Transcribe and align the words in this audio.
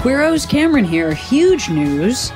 Queeros, 0.00 0.48
Cameron 0.48 0.86
here. 0.86 1.12
Huge 1.12 1.68
news. 1.68 2.32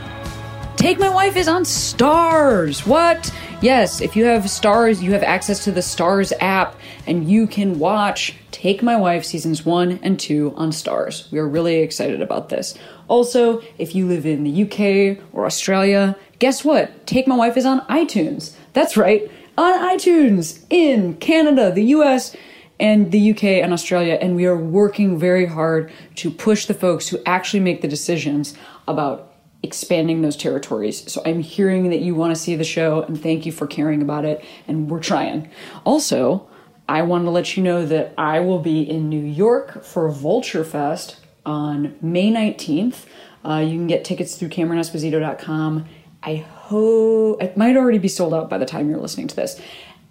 Take 0.77 0.99
My 0.99 1.09
Wife 1.09 1.35
is 1.35 1.49
on 1.49 1.63
Starz. 1.63 2.87
What? 2.87 3.35
Yes, 3.63 4.03
if 4.03 4.15
you 4.15 4.27
have 4.27 4.43
Starz, 4.43 5.01
you 5.01 5.13
have 5.13 5.23
access 5.23 5.65
to 5.65 5.73
the 5.73 5.81
Starz 5.81 6.35
app 6.41 6.79
and 7.07 7.27
you 7.27 7.47
can 7.47 7.79
watch 7.79 8.35
Take 8.51 8.83
My 8.83 8.97
Wife 8.97 9.25
seasons 9.25 9.65
1 9.65 10.01
and 10.03 10.21
2 10.21 10.53
on 10.59 10.73
Starz. 10.73 11.33
We 11.33 11.39
are 11.39 11.49
really 11.49 11.77
excited 11.77 12.21
about 12.21 12.51
this. 12.51 12.77
Also, 13.09 13.63
if 13.79 13.95
you 13.95 14.07
live 14.07 14.27
in 14.27 14.45
the 14.45 14.65
UK 14.65 15.25
or 15.33 15.47
Australia, 15.47 16.17
guess 16.41 16.67
what? 16.67 17.07
Take 17.07 17.27
My 17.27 17.37
Wife 17.37 17.57
is 17.57 17.65
on 17.65 17.81
iTunes. 17.87 18.55
That's 18.75 18.99
right, 18.99 19.31
on 19.57 19.73
iTunes 19.73 20.67
in 20.69 21.15
Canada, 21.15 21.73
the 21.73 21.85
US, 21.85 22.37
and 22.81 23.13
the 23.13 23.31
UK 23.31 23.45
and 23.45 23.73
Australia, 23.73 24.19
and 24.21 24.37
we 24.37 24.47
are 24.47 24.57
working 24.57 25.19
very 25.19 25.47
hard 25.47 25.93
to 26.17 26.31
push 26.31 26.67
the 26.67 26.75
folks 26.75 27.09
who 27.09 27.19
actually 27.25 27.61
make 27.61 27.83
the 27.83 27.89
decisions 27.89 28.57
about 28.89 29.33
expanding 29.63 30.23
those 30.23 30.37
territories. 30.37 31.11
So 31.11 31.23
I'm 31.25 31.41
hearing 31.41 31.91
that 31.91 32.01
you 32.01 32.15
want 32.15 32.35
to 32.35 32.41
see 32.41 32.55
the 32.55 32.65
show, 32.65 33.03
and 33.03 33.21
thank 33.21 33.47
you 33.47 33.53
for 33.53 33.67
caring 33.67 34.03
about 34.03 34.25
it, 34.25 34.45
and 34.69 34.91
we're 34.91 35.01
trying. 35.01 35.51
Also, 35.85 36.49
I 36.89 37.03
want 37.03 37.25
to 37.25 37.31
let 37.31 37.57
you 37.57 37.63
know 37.63 37.87
that 37.87 38.13
I 38.19 38.41
will 38.41 38.59
be 38.59 38.83
in 38.83 39.09
New 39.09 39.25
York 39.25 39.83
for 39.83 40.11
Vulture 40.11 40.65
Fest 40.65 41.17
on 41.47 41.97
May 42.03 42.31
19th. 42.31 43.07
Uh, 43.45 43.59
you 43.59 43.77
can 43.77 43.87
get 43.87 44.05
tickets 44.05 44.37
through 44.37 44.51
CameronEsposito.com. 44.51 45.87
I 46.23 46.37
hope 46.37 47.43
it 47.43 47.57
might 47.57 47.77
already 47.77 47.99
be 47.99 48.09
sold 48.09 48.35
out 48.35 48.51
by 48.51 48.59
the 48.59 48.67
time 48.67 48.89
you're 48.89 48.99
listening 48.99 49.29
to 49.29 49.37
this. 49.37 49.61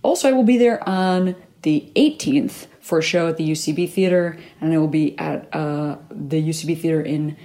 Also, 0.01 0.29
I 0.29 0.31
will 0.31 0.43
be 0.43 0.57
there 0.57 0.87
on 0.87 1.35
the 1.63 1.91
18th 1.95 2.67
for 2.79 2.99
a 2.99 3.01
show 3.01 3.27
at 3.27 3.37
the 3.37 3.49
UCB 3.49 3.89
Theater, 3.89 4.37
and 4.61 4.73
I 4.73 4.77
will 4.77 4.87
be 4.87 5.17
at 5.17 5.53
uh, 5.53 5.97
the 6.11 6.41
UCB 6.41 6.79
Theater 6.79 7.01
in 7.01 7.35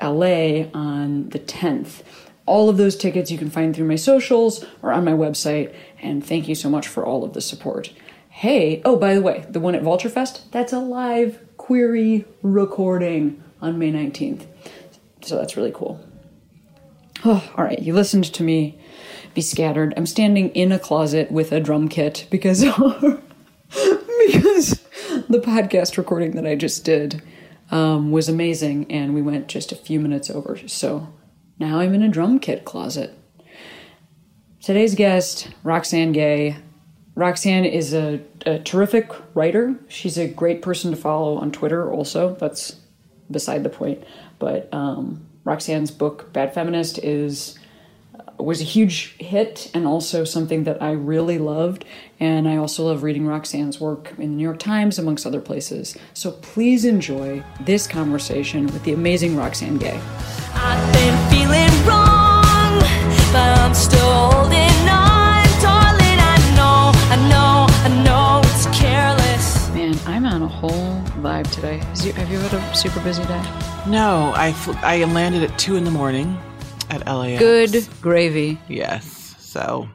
LA 0.00 0.66
on 0.74 1.30
the 1.30 1.38
10th. 1.38 2.02
All 2.46 2.68
of 2.68 2.76
those 2.76 2.96
tickets 2.96 3.30
you 3.30 3.38
can 3.38 3.50
find 3.50 3.74
through 3.74 3.86
my 3.86 3.96
socials 3.96 4.64
or 4.82 4.92
on 4.92 5.04
my 5.04 5.12
website, 5.12 5.74
and 6.00 6.24
thank 6.24 6.48
you 6.48 6.54
so 6.54 6.68
much 6.68 6.86
for 6.86 7.04
all 7.04 7.24
of 7.24 7.32
the 7.32 7.40
support. 7.40 7.92
Hey, 8.28 8.82
oh, 8.84 8.96
by 8.96 9.14
the 9.14 9.22
way, 9.22 9.44
the 9.48 9.60
one 9.60 9.74
at 9.74 9.82
Vulture 9.82 10.08
Fest, 10.08 10.50
that's 10.52 10.72
a 10.72 10.78
live 10.78 11.40
Queery 11.56 12.24
recording 12.42 13.42
on 13.60 13.78
May 13.78 13.92
19th. 13.92 14.46
So 15.22 15.36
that's 15.36 15.56
really 15.56 15.72
cool. 15.74 16.00
Oh, 17.24 17.52
all 17.56 17.64
right, 17.64 17.80
you 17.80 17.92
listened 17.94 18.24
to 18.24 18.42
me 18.42 18.78
be 19.34 19.42
scattered. 19.42 19.94
I'm 19.96 20.06
standing 20.06 20.50
in 20.50 20.72
a 20.72 20.78
closet 20.78 21.30
with 21.30 21.52
a 21.52 21.60
drum 21.60 21.88
kit 21.88 22.26
because 22.30 22.64
because 24.26 24.80
the 25.28 25.42
podcast 25.44 25.98
recording 25.98 26.32
that 26.32 26.46
I 26.46 26.54
just 26.54 26.84
did 26.84 27.22
um, 27.70 28.10
was 28.10 28.28
amazing, 28.28 28.90
and 28.90 29.14
we 29.14 29.20
went 29.20 29.48
just 29.48 29.72
a 29.72 29.76
few 29.76 30.00
minutes 30.00 30.30
over. 30.30 30.58
So 30.66 31.12
now 31.58 31.80
I'm 31.80 31.94
in 31.94 32.02
a 32.02 32.08
drum 32.08 32.38
kit 32.38 32.64
closet. 32.64 33.14
Today's 34.62 34.94
guest, 34.94 35.50
Roxane 35.62 36.12
Gay. 36.12 36.56
Roxane 37.14 37.64
is 37.64 37.92
a, 37.92 38.20
a 38.46 38.58
terrific 38.58 39.10
writer. 39.34 39.74
She's 39.88 40.16
a 40.16 40.28
great 40.28 40.62
person 40.62 40.90
to 40.90 40.96
follow 40.96 41.36
on 41.36 41.52
Twitter, 41.52 41.92
also. 41.92 42.36
That's 42.36 42.76
beside 43.30 43.64
the 43.64 43.70
point. 43.70 44.02
But 44.38 44.72
um, 44.72 45.26
Roxane's 45.44 45.90
book, 45.90 46.32
Bad 46.32 46.54
Feminist, 46.54 46.98
is 46.98 47.58
was 48.38 48.60
a 48.60 48.64
huge 48.64 49.16
hit 49.18 49.70
and 49.74 49.86
also 49.86 50.24
something 50.24 50.64
that 50.64 50.80
I 50.82 50.92
really 50.92 51.38
loved. 51.38 51.84
And 52.20 52.48
I 52.48 52.56
also 52.56 52.86
love 52.86 53.02
reading 53.02 53.26
Roxane's 53.26 53.80
work 53.80 54.12
in 54.18 54.30
the 54.30 54.36
New 54.36 54.42
York 54.42 54.58
Times, 54.58 54.98
amongst 54.98 55.26
other 55.26 55.40
places. 55.40 55.96
So 56.14 56.32
please 56.32 56.84
enjoy 56.84 57.42
this 57.60 57.86
conversation 57.86 58.66
with 58.66 58.82
the 58.84 58.92
amazing 58.92 59.36
Roxane 59.36 59.78
Gay. 59.78 60.00
I've 60.54 60.92
been 60.92 61.30
feeling 61.30 61.86
wrong, 61.86 62.80
but 63.32 63.58
I'm 63.58 63.74
still 63.74 64.30
holding 64.30 64.88
on, 64.88 65.44
darling. 65.60 66.18
I 66.20 66.38
know, 66.56 66.92
I 66.94 67.28
know, 67.28 67.66
I 67.70 68.02
know 68.04 68.40
it's 68.44 68.66
careless. 68.78 69.68
Man, 69.70 69.96
I'm 70.06 70.24
on 70.26 70.42
a 70.42 70.48
whole 70.48 71.00
vibe 71.22 71.50
today. 71.52 71.78
Have 72.12 72.30
you 72.30 72.38
had 72.38 72.54
a 72.54 72.74
super 72.74 73.00
busy 73.00 73.24
day? 73.24 73.42
No, 73.86 74.32
I 74.36 74.52
fl- 74.52 74.72
I 74.82 75.04
landed 75.04 75.42
at 75.42 75.58
two 75.58 75.76
in 75.76 75.84
the 75.84 75.90
morning 75.90 76.36
at 76.90 77.06
LAX. 77.06 77.38
Good 77.38 77.88
gravy. 78.00 78.60
Yes. 78.68 79.34
So 79.38 79.88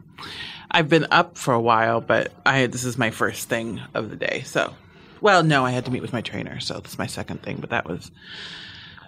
I've 0.70 0.90
been 0.90 1.08
up 1.12 1.38
for 1.38 1.54
a 1.54 1.62
while, 1.62 2.02
but 2.02 2.32
I 2.46 2.66
this 2.68 2.84
is 2.84 2.98
my 2.98 3.12
first 3.12 3.50
thing 3.50 3.82
of 3.94 4.10
the 4.10 4.16
day. 4.16 4.42
So, 4.46 4.74
well, 5.22 5.44
no, 5.44 5.66
I 5.66 5.72
had 5.72 5.86
to 5.86 5.92
meet 5.92 6.02
with 6.02 6.14
my 6.14 6.22
trainer, 6.22 6.60
so 6.60 6.80
this 6.80 6.94
is 6.94 6.98
my 6.98 7.08
second 7.08 7.44
thing. 7.44 7.58
But 7.60 7.70
that 7.70 7.88
was, 7.88 8.12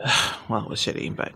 well, 0.49 0.63
it 0.63 0.69
was 0.69 0.79
shitty. 0.79 1.15
But 1.15 1.33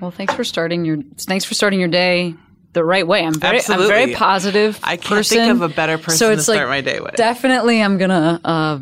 Well, 0.00 0.10
thanks 0.10 0.34
for 0.34 0.44
starting 0.44 0.84
your 0.84 0.98
thanks 1.18 1.44
for 1.44 1.54
starting 1.54 1.80
your 1.80 1.88
day 1.88 2.34
the 2.72 2.84
right 2.84 3.06
way. 3.06 3.24
I'm 3.24 3.34
very 3.34 3.52
I'm 3.52 3.58
Absolutely. 3.58 3.88
very 3.88 4.14
positive. 4.14 4.78
I 4.82 4.96
can't 4.96 5.08
person. 5.08 5.38
think 5.38 5.52
of 5.52 5.62
a 5.62 5.68
better 5.68 5.98
person 5.98 6.18
so 6.18 6.28
to 6.28 6.34
it's 6.34 6.44
start 6.44 6.58
like, 6.58 6.68
my 6.68 6.80
day 6.80 7.00
with. 7.00 7.14
Definitely, 7.14 7.82
I'm 7.82 7.98
gonna 7.98 8.40
uh, 8.44 8.78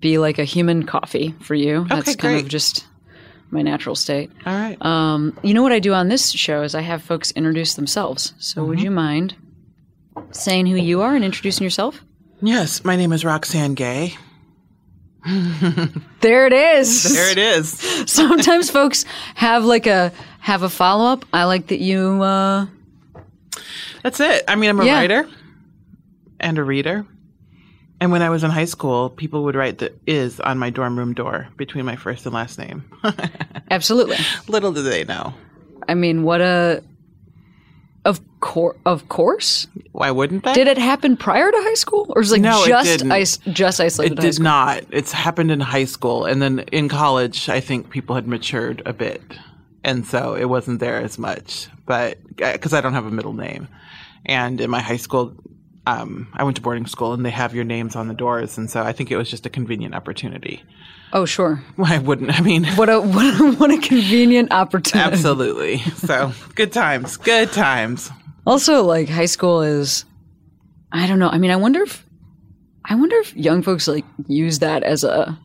be 0.00 0.18
like 0.18 0.38
a 0.38 0.44
human 0.44 0.84
coffee 0.86 1.34
for 1.40 1.54
you. 1.54 1.86
That's 1.88 2.16
kind 2.16 2.34
great. 2.34 2.42
of 2.44 2.48
just 2.48 2.86
my 3.50 3.62
natural 3.62 3.94
state. 3.94 4.30
all 4.44 4.54
right. 4.54 4.76
Um, 4.84 5.38
you 5.42 5.54
know 5.54 5.62
what 5.62 5.72
I 5.72 5.78
do 5.78 5.92
on 5.92 6.08
this 6.08 6.30
show 6.32 6.62
is 6.62 6.74
I 6.74 6.80
have 6.82 7.02
folks 7.02 7.30
introduce 7.32 7.74
themselves. 7.74 8.34
So 8.38 8.60
Mm-hmm. 8.60 8.68
would 8.70 8.80
you 8.82 8.90
mind 8.90 9.34
saying 10.32 10.66
who 10.66 10.76
you 10.76 11.00
are 11.02 11.14
and 11.14 11.24
introducing 11.24 11.64
yourself? 11.64 12.00
yes, 12.42 12.84
my 12.84 12.96
name 12.96 13.12
is 13.12 13.24
Roxane 13.24 13.74
Gay. 13.74 14.14
There 16.20 16.46
it 16.46 16.52
is. 16.52 17.12
There 17.14 17.30
it 17.30 17.38
is. 17.38 17.70
Sometimes 18.06 18.70
folks 18.70 19.04
have 19.34 19.64
like 19.64 19.86
a 19.86 20.12
have 20.40 20.62
a 20.62 20.68
follow 20.68 21.06
up. 21.12 21.24
I 21.32 21.44
like 21.44 21.68
that 21.68 21.80
you. 21.80 22.22
Uh, 22.22 22.66
That's 24.02 24.20
it. 24.20 24.44
I 24.48 24.54
mean, 24.56 24.70
I'm 24.70 24.80
a 24.80 24.84
Yeah. 24.84 24.94
writer 24.98 25.28
and 26.40 26.58
a 26.58 26.64
reader. 26.64 27.06
And 28.00 28.12
when 28.12 28.20
I 28.22 28.28
was 28.28 28.44
in 28.44 28.50
high 28.50 28.66
school, 28.66 29.08
people 29.08 29.44
would 29.44 29.54
write 29.54 29.78
the 29.78 29.92
is 30.06 30.38
on 30.40 30.58
my 30.58 30.70
dorm 30.70 30.98
room 30.98 31.14
door 31.14 31.48
between 31.56 31.84
my 31.86 31.96
first 31.96 32.26
and 32.26 32.34
last 32.34 32.58
name. 32.58 32.84
absolutely. 33.70 34.16
Little 34.48 34.72
did 34.72 34.82
they 34.82 35.04
know. 35.04 35.32
I 35.88 35.94
mean, 35.94 36.22
what 36.22 36.40
a. 36.40 36.82
Of 38.04 38.20
course, 38.38 38.76
of 38.86 39.08
course. 39.08 39.66
Why 39.92 40.10
wouldn't 40.12 40.44
they? 40.44 40.52
Did 40.52 40.68
it 40.68 40.78
happen 40.78 41.16
prior 41.16 41.50
to 41.50 41.56
high 41.60 41.74
school, 41.74 42.12
or 42.14 42.22
is 42.22 42.30
it 42.30 42.34
like 42.34 42.42
No, 42.42 42.64
just 42.66 42.98
didn't. 43.00 43.54
just 43.54 43.80
isolated? 43.80 44.18
It 44.18 44.22
did 44.22 44.40
not. 44.40 44.84
It's 44.90 45.10
happened 45.10 45.50
in 45.50 45.58
high 45.58 45.86
school, 45.86 46.24
and 46.24 46.40
then 46.40 46.60
in 46.70 46.88
college, 46.88 47.48
I 47.48 47.58
think 47.60 47.90
people 47.90 48.14
had 48.14 48.28
matured 48.28 48.80
a 48.86 48.92
bit, 48.92 49.22
and 49.82 50.06
so 50.06 50.34
it 50.34 50.44
wasn't 50.44 50.78
there 50.78 50.98
as 50.98 51.18
much. 51.18 51.66
But 51.84 52.18
uh, 52.40 52.52
because 52.52 52.72
I 52.72 52.80
don't 52.80 52.92
have 52.92 53.06
a 53.06 53.10
middle 53.10 53.32
name, 53.32 53.66
and 54.24 54.60
in 54.60 54.70
my 54.70 54.80
high 54.80 54.98
school, 54.98 55.34
um, 55.86 56.28
I 56.34 56.42
went 56.44 56.56
to 56.56 56.62
boarding 56.62 56.86
school, 56.86 57.12
and 57.12 57.24
they 57.24 57.30
have 57.30 57.54
your 57.54 57.64
names 57.64 57.94
on 57.96 58.08
the 58.08 58.14
doors, 58.14 58.58
and 58.58 58.70
so 58.70 58.82
I 58.82 58.92
think 58.92 59.10
it 59.10 59.16
was 59.16 59.30
just 59.30 59.46
a 59.46 59.50
convenient 59.50 59.94
opportunity. 59.94 60.62
Oh, 61.12 61.24
sure. 61.24 61.62
Why 61.76 61.98
wouldn't 61.98 62.36
I 62.36 62.42
mean? 62.42 62.64
What 62.64 62.88
a 62.88 63.00
what 63.00 63.40
a, 63.40 63.52
what 63.52 63.70
a 63.70 63.78
convenient 63.78 64.52
opportunity. 64.52 65.12
Absolutely. 65.12 65.78
So 65.78 66.32
good 66.54 66.72
times. 66.72 67.16
Good 67.16 67.52
times. 67.52 68.10
Also, 68.46 68.82
like 68.84 69.08
high 69.08 69.26
school 69.26 69.62
is, 69.62 70.04
I 70.92 71.06
don't 71.06 71.18
know. 71.18 71.28
I 71.28 71.38
mean, 71.38 71.50
I 71.50 71.56
wonder 71.56 71.82
if, 71.82 72.04
I 72.84 72.94
wonder 72.94 73.16
if 73.18 73.34
young 73.36 73.62
folks 73.62 73.88
like 73.88 74.04
use 74.28 74.60
that 74.60 74.82
as 74.82 75.04
a 75.04 75.38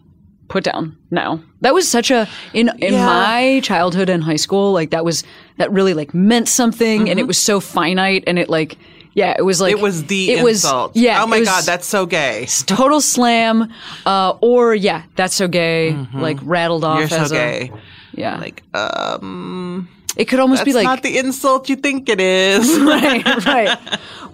put 0.50 0.64
down 0.64 0.98
now. 1.12 1.42
That 1.62 1.74
was 1.74 1.88
such 1.90 2.12
a 2.12 2.28
in 2.54 2.70
in 2.80 2.94
Yeah. 2.94 3.06
my 3.06 3.60
childhood 3.64 4.10
and 4.10 4.24
high 4.24 4.36
school. 4.36 4.72
Like 4.74 4.90
that 4.92 5.06
was 5.06 5.24
that 5.58 5.72
really 5.72 5.94
like 5.94 6.14
meant 6.14 6.48
something, 6.48 7.10
and 7.10 7.20
it 7.20 7.28
was 7.28 7.38
so 7.38 7.60
finite, 7.60 8.24
and 8.28 8.38
it 8.40 8.50
like 8.50 8.78
yeah, 9.14 9.36
it 9.38 9.42
was 9.44 9.60
like 9.62 9.76
Mm-hmm. 9.76 9.80
It 9.80 9.84
was 9.84 10.04
the 10.06 10.32
it 10.32 10.44
was- 10.44 10.64
insult. 10.64 10.96
yeah. 10.96 11.22
Oh 11.24 11.28
my 11.28 11.40
was 11.40 11.48
god, 11.48 11.64
that's 11.66 11.88
so 11.88 12.06
gay. 12.06 12.48
total 12.66 13.02
slam, 13.02 13.72
uh, 14.06 14.34
or 14.42 14.74
yeah, 14.76 15.04
that's 15.16 15.36
so 15.36 15.48
gay. 15.48 15.94
Like 16.14 16.40
rattled 16.44 16.84
off 16.84 17.00
Mm-hmm. 17.00 17.14
You're 17.14 17.22
as 17.22 17.30
so 17.30 17.36
a 17.36 17.40
gay. 17.40 17.72
yeah. 18.14 18.38
Like, 18.40 18.64
um, 18.76 19.90
it 20.18 20.26
could 20.26 20.40
almost 20.40 20.66
be 20.66 20.74
like 20.74 20.84
not 20.84 21.04
the 21.04 21.18
insult 21.18 21.70
you 21.70 21.76
think 21.78 22.10
it 22.10 22.20
is. 22.22 22.80
right, 22.82 23.26
right. 23.46 23.78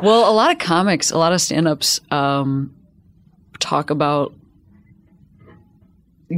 Well, 0.02 0.30
a 0.30 0.34
lot 0.34 0.52
of 0.52 0.58
comics, 0.60 1.12
a 1.12 1.18
lot 1.18 1.34
of 1.34 1.42
stand-ups 1.42 2.02
um, 2.12 2.74
talk 3.60 3.90
about 3.90 4.34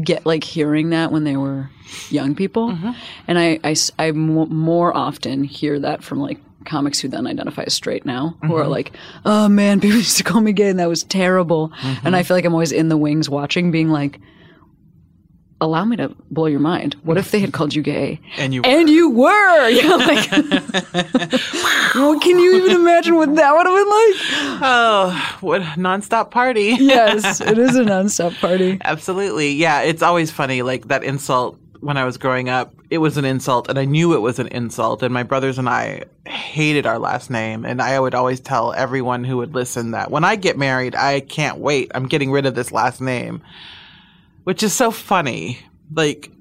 get 0.04 0.26
like 0.26 0.44
hearing 0.44 0.92
that 0.92 1.12
when 1.12 1.24
they 1.24 1.36
were 1.38 1.70
young 2.10 2.36
people, 2.36 2.70
and 3.28 3.40
I, 3.40 3.60
I 3.64 3.76
I 3.98 4.12
mo- 4.12 4.46
more 4.46 4.96
often 4.96 5.44
hear 5.44 5.80
that 5.80 6.04
from 6.04 6.20
like 6.20 6.40
comics 6.70 7.00
who 7.00 7.08
then 7.08 7.28
identify 7.28 7.64
as 7.64 7.74
straight 7.74 8.06
now, 8.06 8.38
who 8.44 8.56
are 8.56 8.62
mm-hmm. 8.62 8.72
like, 8.72 8.92
"Oh 9.26 9.50
man, 9.50 9.80
people 9.82 9.98
used 9.98 10.18
to 10.18 10.24
call 10.24 10.42
me 10.42 10.54
gay, 10.54 10.70
and 10.70 10.80
that 10.80 10.90
was 10.90 11.04
terrible," 11.04 11.70
mm-hmm. 11.70 12.08
and 12.08 12.16
I 12.16 12.24
feel 12.24 12.38
like 12.38 12.46
I'm 12.46 12.54
always 12.54 12.72
in 12.72 12.90
the 12.90 12.98
wings 12.98 13.30
watching, 13.30 13.72
being 13.72 13.90
like. 13.90 14.20
Allow 15.62 15.84
me 15.84 15.98
to 15.98 16.16
blow 16.32 16.46
your 16.46 16.62
mind. 16.62 16.96
What 17.04 17.18
if 17.18 17.32
they 17.32 17.42
had 17.42 17.52
called 17.52 17.76
you 17.76 17.82
gay 17.82 18.22
And 18.38 18.54
you 18.54 18.62
and 18.62 18.88
you 18.90 19.10
were? 19.10 19.70
Like, 20.00 20.32
well, 21.96 22.18
can 22.18 22.40
you 22.40 22.56
even 22.56 22.78
imagine 22.78 23.16
what 23.16 23.36
that 23.36 23.54
would 23.54 23.66
have 23.66 23.76
been 23.76 23.90
like? 23.90 24.62
Oh, 24.64 25.38
what 25.42 25.62
nonstop 25.78 26.32
party. 26.32 26.78
Yes, 26.80 27.42
it 27.42 27.58
is 27.58 27.76
a 27.76 27.84
nonstop 27.84 28.40
party. 28.40 28.78
Absolutely. 28.80 29.52
Yeah, 29.52 29.82
it's 29.82 30.02
always 30.02 30.32
funny. 30.32 30.62
Like 30.62 30.88
that 30.88 31.04
insult 31.04 31.59
when 31.82 31.98
I 31.98 32.06
was 32.06 32.18
growing 32.18 32.50
up, 32.50 32.74
it 32.90 32.98
was 32.98 33.18
an 33.18 33.26
insult, 33.26 33.70
and 33.70 33.78
I 33.80 33.86
knew 33.86 34.14
it 34.14 34.20
was 34.22 34.40
an 34.40 34.48
insult. 34.48 35.04
And 35.04 35.14
my 35.14 35.24
brothers 35.24 35.58
and 35.58 35.70
I 35.70 36.04
hated 36.26 36.86
our 36.86 37.00
last 37.00 37.30
name. 37.30 37.66
And 37.66 37.82
I 37.82 38.00
would 38.00 38.16
always 38.16 38.40
tell 38.40 38.74
everyone 38.74 39.24
who 39.24 39.38
would 39.38 39.54
listen 39.54 39.92
that 39.92 40.12
when 40.12 40.24
I 40.24 40.36
get 40.36 40.58
married, 40.58 40.96
I 40.96 41.20
can't 41.22 41.60
wait. 41.60 41.92
I'm 41.96 42.08
getting 42.08 42.32
rid 42.32 42.46
of 42.46 42.56
this 42.56 42.72
last 42.72 43.02
name, 43.02 43.42
which 44.44 44.64
is 44.64 44.74
so 44.74 44.92
funny. 44.92 45.60
Like, 45.94 46.32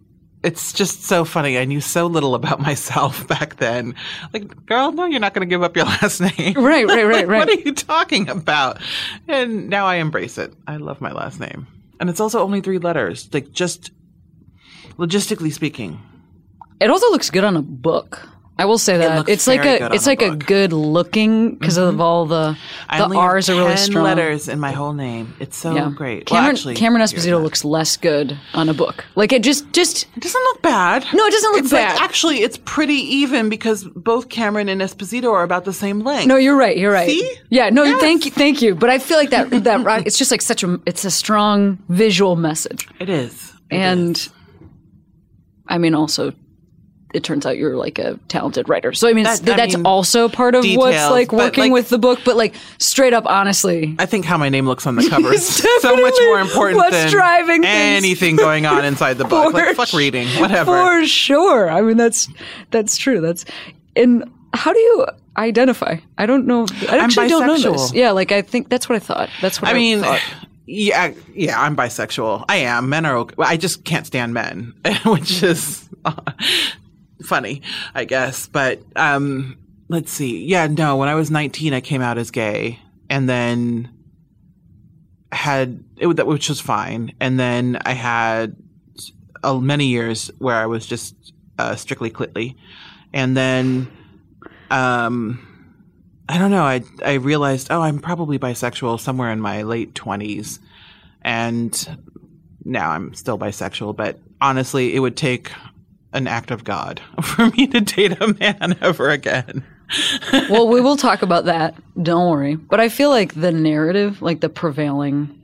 it's 0.42 0.72
just 0.72 1.04
so 1.04 1.24
funny. 1.24 1.58
I 1.58 1.64
knew 1.64 1.80
so 1.80 2.06
little 2.06 2.34
about 2.34 2.60
myself 2.70 3.26
back 3.28 3.56
then. 3.56 3.94
Like, 4.32 4.66
girl, 4.66 4.92
no, 4.92 5.04
you're 5.04 5.20
not 5.20 5.34
going 5.34 5.46
to 5.46 5.50
give 5.52 5.62
up 5.62 5.76
your 5.76 5.84
last 6.02 6.20
name. 6.20 6.54
Right, 6.54 6.86
right, 6.86 7.04
right, 7.04 7.28
Like, 7.28 7.46
What 7.46 7.48
are 7.48 7.60
you 7.60 7.74
talking 7.74 8.28
about? 8.28 8.78
And 9.26 9.68
now 9.68 9.86
I 9.86 9.96
embrace 9.96 10.38
it. 10.38 10.52
I 10.66 10.76
love 10.76 11.00
my 11.00 11.12
last 11.12 11.40
name. 11.40 11.66
And 12.00 12.08
it's 12.08 12.20
also 12.20 12.40
only 12.42 12.60
three 12.60 12.78
letters. 12.78 13.28
Like 13.32 13.50
just 13.52 13.90
logistically 14.98 15.52
speaking. 15.52 16.00
It 16.80 16.90
also 16.90 17.10
looks 17.10 17.30
good 17.30 17.44
on 17.44 17.56
a 17.56 17.62
book. 17.62 18.28
I 18.60 18.64
will 18.64 18.78
say 18.78 18.98
that 18.98 19.18
looks 19.18 19.30
it's 19.30 19.46
like 19.46 19.60
a 19.60 19.78
good 19.78 19.94
it's 19.94 20.06
a 20.06 20.08
like 20.08 20.20
a. 20.20 20.30
Mm-hmm. 20.30 20.38
good 20.40 20.72
looking 20.72 21.54
because 21.54 21.76
of 21.76 22.00
all 22.00 22.26
the 22.26 22.58
the 22.90 23.04
R's 23.16 23.48
are 23.48 23.54
really 23.54 23.76
strong. 23.76 24.02
letters 24.02 24.48
in 24.48 24.58
my 24.58 24.72
whole 24.72 24.92
name. 24.94 25.32
It's 25.38 25.56
so 25.56 25.72
Yeah, 25.76 25.92
great. 25.94 26.28
Well, 26.28 26.40
Cameron, 26.40 26.56
actually, 26.56 26.74
Cameron 26.74 27.02
Esposito 27.04 27.40
looks 27.40 27.64
less 27.64 27.96
good 27.96 28.36
on 28.54 28.68
a 28.68 28.74
book. 28.74 29.04
Like 29.14 29.32
it 29.32 29.44
just 29.44 29.72
just 29.72 30.08
It 30.16 30.22
doesn't 30.24 30.42
look 30.42 30.62
bad. 30.62 31.06
No, 31.14 31.24
it 31.24 31.30
doesn't 31.30 31.52
look 31.52 31.60
it's 31.60 31.70
bad. 31.70 31.92
Like, 31.94 32.02
actually, 32.02 32.38
it's 32.42 32.58
pretty 32.64 32.94
even 32.94 33.48
because 33.48 33.84
both 33.84 34.28
Cameron 34.28 34.68
and 34.68 34.80
Esposito 34.80 35.32
are 35.32 35.44
about 35.44 35.64
the 35.64 35.72
same 35.72 36.00
length. 36.00 36.26
no, 36.26 36.34
you're 36.34 36.56
right. 36.56 36.76
You're 36.76 36.92
right. 36.92 37.08
See? 37.08 37.36
Yeah, 37.50 37.70
no, 37.70 37.84
Yes. 37.84 38.00
thank 38.00 38.24
you, 38.24 38.32
thank 38.32 38.60
you. 38.60 38.74
But 38.74 38.90
I 38.90 38.98
feel 38.98 39.18
like 39.18 39.30
that 39.30 39.50
that 39.62 39.84
rock, 39.84 40.02
it's 40.04 40.18
just 40.18 40.32
like 40.32 40.42
such 40.42 40.64
a 40.64 40.80
it's 40.84 41.04
a 41.04 41.12
strong 41.12 41.78
visual 41.88 42.34
message, 42.34 42.88
it 42.98 43.08
is. 43.08 43.52
It 43.70 43.76
and 43.76 44.16
is. 44.16 44.30
I 45.68 45.78
mean 45.78 45.94
also. 45.94 46.32
It 47.14 47.24
turns 47.24 47.46
out 47.46 47.56
you're 47.56 47.74
like 47.74 47.98
a 47.98 48.18
talented 48.28 48.68
writer, 48.68 48.92
so 48.92 49.08
I 49.08 49.14
mean, 49.14 49.24
That- 49.24 49.40
I 49.48 49.56
that's 49.56 49.76
mean, 49.76 49.86
also 49.86 50.28
part 50.28 50.54
of 50.54 50.62
what's 50.62 51.08
like 51.10 51.32
working 51.32 51.64
like- 51.64 51.72
with 51.72 51.88
the 51.88 51.96
book. 51.96 52.20
But 52.22 52.36
like 52.36 52.54
straight 52.76 53.14
up, 53.14 53.24
honestly, 53.24 53.96
I 53.98 54.04
think 54.04 54.26
how 54.26 54.36
my 54.36 54.50
name 54.50 54.66
looks 54.66 54.86
on 54.86 54.94
the 54.94 55.08
cover 55.08 55.32
is 55.32 55.46
so 55.80 55.96
much 55.96 56.14
more 56.26 56.38
important 56.38 56.76
what's 56.76 56.94
than 56.94 57.10
driving 57.10 57.62
things 57.62 58.04
anything 58.04 58.36
going 58.36 58.66
on 58.66 58.84
inside 58.90 59.14
the 59.14 59.24
book. 59.24 59.52
For 59.52 59.56
Like 59.58 59.74
fuck 59.74 59.94
reading, 59.94 60.28
whatever. 60.38 60.70
For 60.84 61.06
sure. 61.06 61.70
I 61.70 61.80
mean, 61.80 61.96
that's 61.96 62.28
that's 62.72 62.98
true. 62.98 63.22
That's 63.22 63.46
and 63.96 64.30
how 64.52 64.74
do 64.74 64.78
you 64.78 65.06
identify? 65.38 65.96
I 66.18 66.26
don't 66.26 66.46
know. 66.46 66.66
I 66.90 66.98
actually 66.98 67.28
don't 67.28 67.46
know 67.46 67.72
this. 67.72 67.94
Yeah, 67.94 68.10
like 68.10 68.32
I 68.32 68.42
think 68.42 68.68
that's 68.68 68.86
what 68.86 68.96
I 68.96 68.98
thought. 68.98 69.30
That's 69.40 69.62
what 69.62 69.68
I, 69.68 69.70
I 69.70 69.74
mean, 69.74 70.00
thought. 70.02 70.20
Yeah, 70.68 71.14
yeah, 71.32 71.58
I'm 71.58 71.74
bisexual. 71.74 72.44
I 72.46 72.56
am. 72.56 72.90
Men 72.90 73.06
are. 73.06 73.16
Okay. 73.16 73.34
I 73.38 73.56
just 73.56 73.84
can't 73.84 74.06
stand 74.06 74.34
men, 74.34 74.74
which 75.06 75.42
is 75.42 75.88
uh, 76.04 76.14
funny, 77.22 77.62
I 77.94 78.04
guess. 78.04 78.46
But 78.48 78.82
um, 78.94 79.56
let's 79.88 80.12
see. 80.12 80.44
Yeah, 80.44 80.66
no. 80.66 80.98
When 80.98 81.08
I 81.08 81.14
was 81.14 81.30
19, 81.30 81.72
I 81.72 81.80
came 81.80 82.02
out 82.02 82.18
as 82.18 82.30
gay, 82.30 82.78
and 83.08 83.26
then 83.26 83.90
had 85.32 85.82
it, 85.96 86.06
which 86.06 86.50
was 86.50 86.60
fine. 86.60 87.14
And 87.18 87.40
then 87.40 87.78
I 87.86 87.92
had 87.92 88.54
uh, 89.42 89.58
many 89.58 89.86
years 89.86 90.30
where 90.36 90.56
I 90.56 90.66
was 90.66 90.84
just 90.84 91.14
uh, 91.58 91.76
strictly 91.76 92.10
clitly, 92.10 92.56
and 93.14 93.34
then 93.34 93.90
um. 94.70 95.47
I 96.28 96.38
don't 96.38 96.50
know. 96.50 96.64
I 96.64 96.82
I 97.04 97.14
realized, 97.14 97.68
oh, 97.70 97.80
I'm 97.80 98.00
probably 98.00 98.38
bisexual 98.38 99.00
somewhere 99.00 99.30
in 99.30 99.40
my 99.40 99.62
late 99.62 99.94
twenties, 99.94 100.60
and 101.22 101.98
now 102.64 102.90
I'm 102.90 103.14
still 103.14 103.38
bisexual. 103.38 103.96
But 103.96 104.18
honestly, 104.40 104.94
it 104.94 104.98
would 105.00 105.16
take 105.16 105.52
an 106.12 106.26
act 106.26 106.50
of 106.50 106.64
God 106.64 107.00
for 107.22 107.46
me 107.50 107.66
to 107.68 107.80
date 107.80 108.20
a 108.20 108.34
man 108.34 108.76
ever 108.82 109.10
again. 109.10 109.64
well, 110.50 110.68
we 110.68 110.80
will 110.80 110.96
talk 110.96 111.22
about 111.22 111.46
that. 111.46 111.74
Don't 112.02 112.30
worry. 112.30 112.56
But 112.56 112.80
I 112.80 112.90
feel 112.90 113.08
like 113.08 113.34
the 113.34 113.52
narrative, 113.52 114.20
like 114.20 114.40
the 114.40 114.50
prevailing 114.50 115.37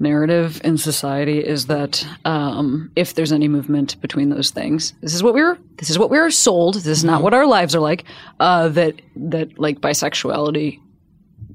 narrative 0.00 0.60
in 0.64 0.78
society, 0.78 1.38
is 1.38 1.66
that 1.66 2.06
um, 2.24 2.90
if 2.96 3.14
there's 3.14 3.32
any 3.32 3.48
movement 3.48 4.00
between 4.00 4.30
those 4.30 4.50
things, 4.50 4.94
this 5.02 5.14
is 5.14 5.22
what 5.22 5.34
we're 5.34 5.58
This 5.76 5.90
is 5.90 5.98
what 5.98 6.10
we 6.10 6.18
were 6.18 6.30
sold. 6.30 6.74
This 6.74 6.86
is 6.86 7.04
not 7.04 7.22
what 7.22 7.34
our 7.34 7.46
lives 7.46 7.74
are 7.74 7.80
like. 7.80 8.04
Uh, 8.40 8.68
that 8.70 9.00
that 9.16 9.58
like 9.58 9.80
bisexuality 9.80 10.80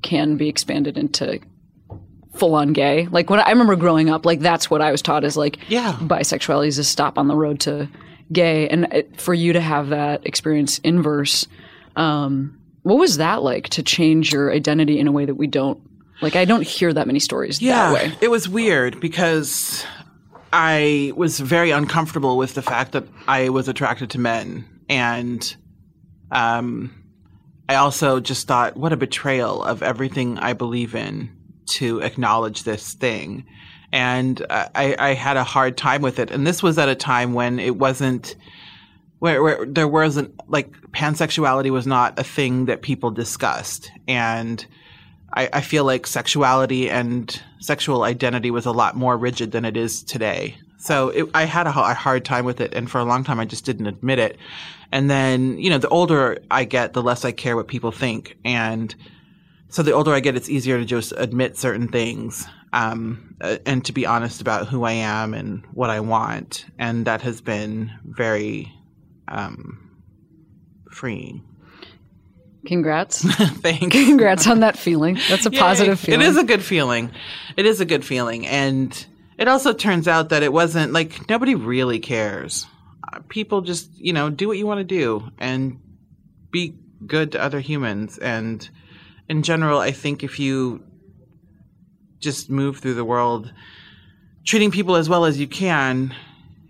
can 0.01 0.37
be 0.37 0.47
expanded 0.47 0.97
into 0.97 1.39
full 2.35 2.53
on 2.53 2.73
gay. 2.73 3.07
Like 3.07 3.29
when 3.29 3.39
I 3.39 3.49
remember 3.49 3.75
growing 3.75 4.09
up, 4.09 4.25
like 4.25 4.41
that's 4.41 4.69
what 4.69 4.81
I 4.81 4.91
was 4.91 5.01
taught 5.01 5.23
is 5.23 5.37
like 5.37 5.57
Yeah. 5.69 5.93
bisexuality 6.01 6.67
is 6.67 6.77
a 6.77 6.83
stop 6.83 7.17
on 7.17 7.27
the 7.27 7.35
road 7.35 7.61
to 7.61 7.89
gay. 8.31 8.67
And 8.67 8.87
it, 8.91 9.19
for 9.21 9.33
you 9.33 9.53
to 9.53 9.61
have 9.61 9.89
that 9.89 10.25
experience 10.27 10.79
inverse, 10.79 11.47
um, 11.95 12.59
what 12.83 12.97
was 12.97 13.17
that 13.17 13.41
like 13.41 13.69
to 13.69 13.83
change 13.83 14.33
your 14.33 14.51
identity 14.51 14.99
in 14.99 15.07
a 15.07 15.11
way 15.11 15.25
that 15.25 15.35
we 15.35 15.47
don't 15.47 15.79
like? 16.21 16.35
I 16.35 16.45
don't 16.45 16.65
hear 16.65 16.93
that 16.93 17.07
many 17.07 17.19
stories 17.19 17.59
that 17.59 17.93
way. 17.93 18.07
Yeah, 18.07 18.15
it 18.21 18.31
was 18.31 18.47
weird 18.47 18.99
because 18.99 19.85
I 20.53 21.11
was 21.15 21.39
very 21.39 21.71
uncomfortable 21.71 22.37
with 22.37 22.53
the 22.53 22.61
fact 22.61 22.93
that 22.93 23.03
I 23.27 23.49
was 23.49 23.67
attracted 23.67 24.11
to 24.11 24.19
men. 24.19 24.65
And 24.87 25.55
um, 26.31 27.03
I 27.67 27.75
also 27.75 28.19
just 28.19 28.47
thought, 28.47 28.77
what 28.77 28.93
a 28.93 28.97
betrayal 28.97 29.63
of 29.63 29.83
everything 29.83 30.37
I 30.39 30.53
believe 30.53 30.95
in 30.95 31.35
to 31.71 31.99
acknowledge 32.01 32.63
this 32.63 32.93
thing. 32.93 33.45
And 33.91 34.45
I, 34.49 34.95
I 34.97 35.13
had 35.13 35.35
a 35.35 35.43
hard 35.43 35.75
time 35.75 36.01
with 36.01 36.19
it. 36.19 36.31
And 36.31 36.45
this 36.45 36.63
was 36.63 36.77
at 36.77 36.87
a 36.87 36.95
time 36.95 37.33
when 37.33 37.59
it 37.59 37.75
wasn't, 37.75 38.35
where, 39.19 39.41
where 39.41 39.65
there 39.65 39.87
wasn't, 39.87 40.39
like, 40.49 40.71
pansexuality 40.91 41.69
was 41.69 41.87
not 41.87 42.17
a 42.19 42.23
thing 42.23 42.65
that 42.65 42.81
people 42.81 43.11
discussed. 43.11 43.91
And 44.07 44.65
I, 45.33 45.49
I 45.53 45.61
feel 45.61 45.83
like 45.83 46.07
sexuality 46.07 46.89
and 46.89 47.41
sexual 47.59 48.03
identity 48.03 48.51
was 48.51 48.65
a 48.65 48.71
lot 48.71 48.95
more 48.95 49.17
rigid 49.17 49.51
than 49.51 49.65
it 49.65 49.77
is 49.77 50.03
today. 50.03 50.57
So 50.77 51.09
it, 51.09 51.29
I 51.33 51.45
had 51.45 51.67
a 51.67 51.71
hard 51.71 52.25
time 52.25 52.45
with 52.45 52.61
it, 52.61 52.73
and 52.73 52.89
for 52.89 52.99
a 52.99 53.05
long 53.05 53.23
time 53.23 53.39
I 53.39 53.45
just 53.45 53.65
didn't 53.65 53.87
admit 53.87 54.19
it. 54.19 54.37
And 54.91 55.09
then, 55.09 55.57
you 55.57 55.69
know, 55.69 55.79
the 55.79 55.89
older 55.89 56.37
I 56.51 56.63
get, 56.63 56.93
the 56.93 57.01
less 57.01 57.25
I 57.25 57.31
care 57.31 57.55
what 57.55 57.67
people 57.67 57.91
think, 57.91 58.37
and 58.45 58.93
so 59.69 59.81
the 59.81 59.93
older 59.93 60.13
I 60.13 60.19
get, 60.19 60.35
it's 60.35 60.47
easier 60.47 60.77
to 60.77 60.85
just 60.85 61.11
admit 61.17 61.57
certain 61.57 61.87
things 61.87 62.47
um, 62.71 63.35
uh, 63.41 63.57
and 63.65 63.83
to 63.85 63.93
be 63.93 64.05
honest 64.05 64.41
about 64.41 64.67
who 64.67 64.83
I 64.83 64.91
am 64.91 65.33
and 65.33 65.63
what 65.73 65.89
I 65.89 66.01
want, 66.01 66.65
and 66.77 67.05
that 67.07 67.21
has 67.21 67.41
been 67.41 67.91
very 68.03 68.71
um, 69.27 69.89
freeing. 70.91 71.41
Congrats. 72.65 73.21
Thanks. 73.61 73.95
Congrats 73.95 74.47
on 74.47 74.61
that 74.61 74.77
feeling. 74.77 75.19
That's 75.29 75.45
a 75.45 75.51
positive 75.51 75.99
feeling. 75.99 76.21
It 76.21 76.27
is 76.27 76.37
a 76.37 76.43
good 76.43 76.63
feeling. 76.63 77.11
It 77.57 77.65
is 77.65 77.79
a 77.81 77.85
good 77.85 78.03
feeling. 78.03 78.45
And 78.47 79.05
it 79.37 79.47
also 79.47 79.73
turns 79.73 80.07
out 80.07 80.29
that 80.29 80.43
it 80.43 80.51
wasn't 80.51 80.93
like 80.93 81.29
nobody 81.29 81.55
really 81.55 81.99
cares. 81.99 82.65
Uh, 83.11 83.19
People 83.29 83.61
just, 83.61 83.89
you 83.97 84.13
know, 84.13 84.29
do 84.29 84.47
what 84.47 84.57
you 84.57 84.65
want 84.65 84.79
to 84.79 84.83
do 84.83 85.31
and 85.37 85.79
be 86.51 86.75
good 87.05 87.33
to 87.33 87.41
other 87.41 87.59
humans. 87.59 88.17
And 88.17 88.67
in 89.29 89.43
general, 89.43 89.79
I 89.79 89.91
think 89.91 90.23
if 90.23 90.39
you 90.39 90.83
just 92.19 92.49
move 92.49 92.79
through 92.79 92.95
the 92.95 93.05
world 93.05 93.53
treating 94.45 94.71
people 94.71 94.95
as 94.95 95.09
well 95.09 95.25
as 95.25 95.39
you 95.39 95.47
can, 95.47 96.13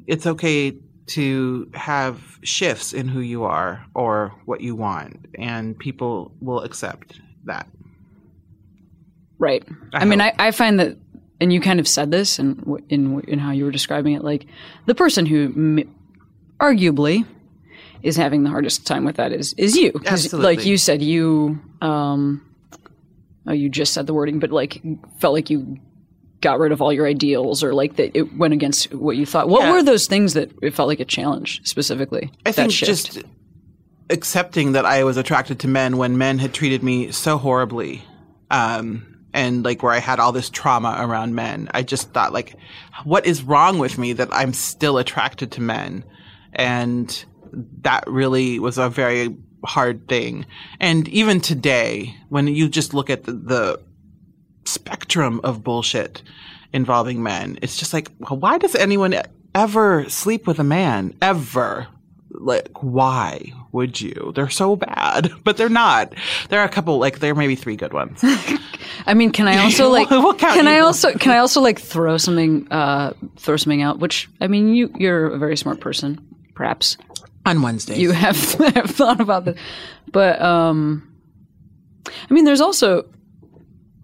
it's 0.08 0.26
okay 0.26 0.72
to 1.08 1.70
have 1.74 2.40
shifts 2.44 2.94
in 2.94 3.08
who 3.08 3.20
you 3.20 3.44
are 3.44 3.86
or 3.94 4.34
what 4.46 4.62
you 4.62 4.76
want. 4.76 5.26
And 5.36 5.78
people 5.78 6.32
will 6.42 6.62
accept 6.62 7.20
that. 7.46 7.68
Right. 9.38 9.64
I, 9.94 10.00
I 10.00 10.06
mean, 10.06 10.22
I. 10.22 10.34
I 10.40 10.52
find 10.52 10.80
that, 10.80 10.98
and 11.42 11.52
you 11.52 11.60
kind 11.60 11.80
of 11.80 11.88
said 11.88 12.10
this 12.10 12.40
in 12.40 12.82
in 12.90 13.20
in 13.28 13.40
how 13.40 13.52
you 13.52 13.66
were 13.66 13.72
describing 13.72 14.14
it. 14.14 14.24
Like 14.24 14.48
the 14.86 14.96
person 14.96 15.26
who 15.26 15.46
m- 15.56 15.96
arguably 16.60 17.26
is 18.02 18.16
having 18.16 18.44
the 18.44 18.50
hardest 18.50 18.88
time 18.88 19.04
with 19.04 19.18
that 19.18 19.32
is 19.34 19.54
is 19.54 19.76
you. 19.76 19.92
'Cause 19.92 20.26
Absolutely. 20.26 20.56
Like 20.56 20.66
you 20.66 20.78
said, 20.78 21.02
you 21.02 21.60
um, 21.82 22.42
oh, 23.46 23.52
you 23.52 23.68
just 23.70 23.94
said 23.94 24.08
the 24.08 24.14
wording, 24.14 24.40
but 24.40 24.52
like 24.52 24.82
felt 25.20 25.34
like 25.34 25.50
you 25.50 25.80
got 26.46 26.60
rid 26.60 26.72
of 26.72 26.80
all 26.82 26.94
your 26.94 27.08
ideals 27.08 27.64
or 27.64 27.74
like 27.74 27.96
that 27.96 28.12
it 28.16 28.38
went 28.38 28.54
against 28.54 28.94
what 28.94 29.18
you 29.18 29.26
thought. 29.26 29.50
What 29.50 29.64
Yeah. 29.64 29.72
were 29.74 29.84
those 29.84 30.06
things 30.08 30.34
that 30.36 30.52
it 30.62 30.76
felt 30.76 30.88
like 30.88 31.00
a 31.00 31.06
challenge 31.18 31.62
specifically? 31.64 32.32
I 32.46 32.52
think 32.52 32.72
shift? 32.72 32.88
just 32.88 33.24
accepting 34.12 34.74
that 34.74 34.86
I 34.86 35.04
was 35.04 35.18
attracted 35.18 35.60
to 35.62 35.68
men 35.68 35.98
when 35.98 36.18
men 36.18 36.38
had 36.38 36.54
treated 36.54 36.84
me 36.84 37.12
so 37.12 37.38
horribly, 37.40 38.04
um, 38.52 39.06
and 39.34 39.66
like 39.66 39.82
where 39.84 39.92
I 39.92 40.00
had 40.00 40.20
all 40.20 40.32
this 40.32 40.50
trauma 40.52 40.96
around 41.00 41.34
men. 41.34 41.68
I 41.74 41.82
just 41.82 42.12
thought 42.14 42.32
like, 42.32 42.56
what 43.04 43.26
is 43.26 43.42
wrong 43.44 43.80
with 43.80 43.98
me 43.98 44.14
that 44.14 44.30
I'm 44.32 44.54
still 44.54 44.98
attracted 45.00 45.52
to 45.54 45.62
men, 45.62 46.04
and 46.54 47.26
that 47.82 48.04
really 48.08 48.60
was 48.60 48.78
a 48.78 48.88
very 48.90 49.36
hard 49.66 50.08
thing. 50.08 50.46
And 50.80 51.08
even 51.08 51.42
today, 51.42 52.16
when 52.30 52.46
you 52.48 52.70
just 52.70 52.94
look 52.94 53.10
at 53.10 53.24
the, 53.24 53.32
the 53.34 53.80
spectrum 54.66 55.40
of 55.44 55.64
bullshit 55.64 56.22
involving 56.74 57.24
men. 57.24 57.58
It's 57.62 57.78
just 57.78 57.94
like, 57.94 58.12
well, 58.20 58.40
why 58.40 58.58
does 58.58 58.76
anyone 58.76 59.16
ever 59.54 60.10
sleep 60.10 60.48
with 60.48 60.60
a 60.60 60.64
man? 60.64 61.16
Ever? 61.22 61.88
Like, 62.32 62.84
why 62.84 63.54
would 63.72 64.02
you? 64.02 64.34
They're 64.36 64.50
so 64.50 64.76
bad, 64.76 65.32
but 65.44 65.56
they're 65.58 65.70
not. 65.70 66.14
There 66.50 66.60
are 66.60 66.66
a 66.66 66.70
couple, 66.70 66.98
like, 66.98 67.20
there 67.20 67.34
may 67.34 67.48
be 67.48 67.56
three 67.56 67.78
good 67.78 67.94
ones. 67.94 68.20
I 69.08 69.14
mean, 69.14 69.32
can 69.32 69.48
I 69.48 69.64
also 69.64 69.90
like 69.98 70.10
We'll 70.10 70.34
count 70.34 70.56
can 70.56 70.68
I 70.68 70.80
also 70.80 71.14
can 71.14 71.32
I 71.32 71.38
also 71.38 71.62
like 71.62 71.80
throw 71.80 72.18
something 72.18 72.68
uh 72.72 73.14
throw 73.38 73.58
something 73.58 73.82
out? 73.82 74.00
Which 74.00 74.30
I 74.42 74.48
mean, 74.48 74.74
you 74.74 74.92
you're 74.98 75.28
a 75.28 75.38
very 75.38 75.58
smart 75.58 75.80
person, 75.80 76.20
perhaps. 76.56 76.98
On 77.46 77.62
Wednesdays. 77.62 78.00
you 78.00 78.12
have, 78.12 78.36
have 78.54 78.90
thought 78.90 79.22
about 79.22 79.46
this. 79.46 79.60
But 80.12 80.42
um 80.42 81.08
I 82.08 82.34
mean 82.34 82.46
there's 82.46 82.62
also 82.62 83.06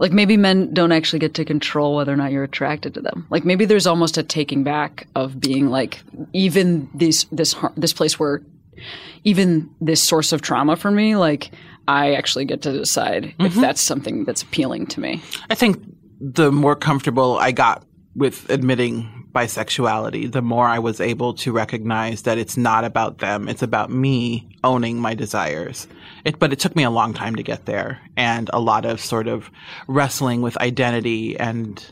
like 0.02 0.12
maybe 0.12 0.36
men 0.36 0.74
don't 0.74 0.92
actually 0.92 1.20
get 1.20 1.36
to 1.36 1.46
control 1.46 1.96
whether 1.96 2.12
or 2.12 2.16
not 2.18 2.32
you're 2.32 2.44
attracted 2.44 2.96
to 2.96 3.02
them. 3.02 3.28
Like 3.30 3.46
maybe 3.46 3.66
there's 3.66 3.86
almost 3.86 4.18
a 4.18 4.24
taking 4.24 4.64
back 4.64 5.08
of 5.16 5.40
being 5.40 5.70
like 5.70 6.02
even 6.34 6.90
this 6.96 7.26
this 7.32 7.56
this 7.78 7.94
place 7.94 8.20
where 8.20 8.42
even 9.24 9.70
this 9.80 10.02
source 10.02 10.34
of 10.34 10.42
trauma 10.42 10.76
for 10.76 10.90
me 10.90 11.16
like 11.16 11.52
I 11.88 12.16
actually 12.16 12.46
get 12.46 12.64
to 12.64 12.72
decide 12.72 13.26
if 13.26 13.52
mm-hmm. 13.52 13.62
that's 13.62 13.80
something 13.80 14.26
that's 14.26 14.42
appealing 14.42 14.88
to 14.88 15.00
me. 15.00 15.22
I 15.52 15.56
think 15.56 15.80
the 16.20 16.52
more 16.52 16.76
comfortable 16.76 17.38
I 17.38 17.52
got 17.52 17.86
with 18.16 18.50
admitting 18.50 19.21
bisexuality, 19.32 20.32
the 20.32 20.42
more 20.42 20.66
I 20.68 20.80
was 20.80 21.00
able 21.00 21.34
to 21.36 21.52
recognize 21.52 22.24
that 22.24 22.38
it's 22.38 22.58
not 22.58 22.84
about 22.84 23.20
them. 23.20 23.48
It's 23.48 23.62
about 23.62 23.90
me 23.90 24.50
owning 24.64 25.00
my 25.00 25.14
desires. 25.14 25.88
It, 26.26 26.38
but 26.40 26.52
it 26.54 26.60
took 26.60 26.76
me 26.76 26.84
a 26.84 26.90
long 26.90 27.14
time 27.14 27.36
to 27.36 27.44
get 27.44 27.66
there 27.66 28.00
and 28.18 28.50
a 28.54 28.60
lot 28.60 28.86
of 28.86 29.00
sort 29.00 29.28
of 29.28 29.50
wrestling 29.88 30.42
with 30.42 30.58
identity 30.58 31.38
and 31.40 31.84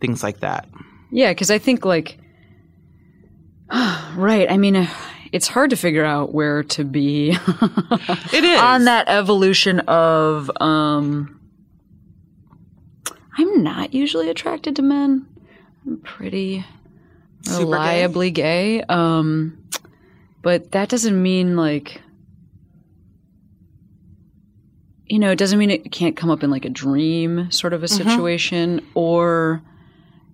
things 0.00 0.22
like 0.22 0.40
that. 0.40 0.68
Yeah, 1.10 1.30
because 1.30 1.50
I 1.50 1.58
think 1.58 1.84
like, 1.84 2.18
right. 3.70 4.50
I 4.50 4.56
mean, 4.56 4.76
uh, 4.76 4.86
it's 5.32 5.46
hard 5.48 5.70
to 5.70 5.76
figure 5.76 6.04
out 6.04 6.32
where 6.34 6.62
to 6.64 6.84
be 6.84 7.30
It 8.32 8.44
is. 8.44 8.60
on 8.60 8.84
that 8.84 9.08
evolution 9.08 9.80
of. 9.80 10.50
um 10.60 11.34
I'm 13.40 13.62
not 13.62 13.94
usually 13.94 14.30
attracted 14.30 14.74
to 14.76 14.82
men. 14.82 15.24
I'm 15.86 15.98
pretty 15.98 16.64
Super 17.42 17.56
gay? 17.56 17.64
reliably 17.64 18.30
gay. 18.30 18.82
Um, 18.82 19.64
but 20.42 20.72
that 20.72 20.88
doesn't 20.88 21.20
mean 21.20 21.56
like. 21.56 22.00
You 25.06 25.18
know, 25.18 25.30
it 25.30 25.38
doesn't 25.38 25.58
mean 25.58 25.70
it 25.70 25.90
can't 25.90 26.16
come 26.16 26.30
up 26.30 26.42
in 26.42 26.50
like 26.50 26.66
a 26.66 26.70
dream 26.70 27.50
sort 27.50 27.72
of 27.72 27.82
a 27.82 27.88
situation, 27.88 28.86
or 28.94 29.62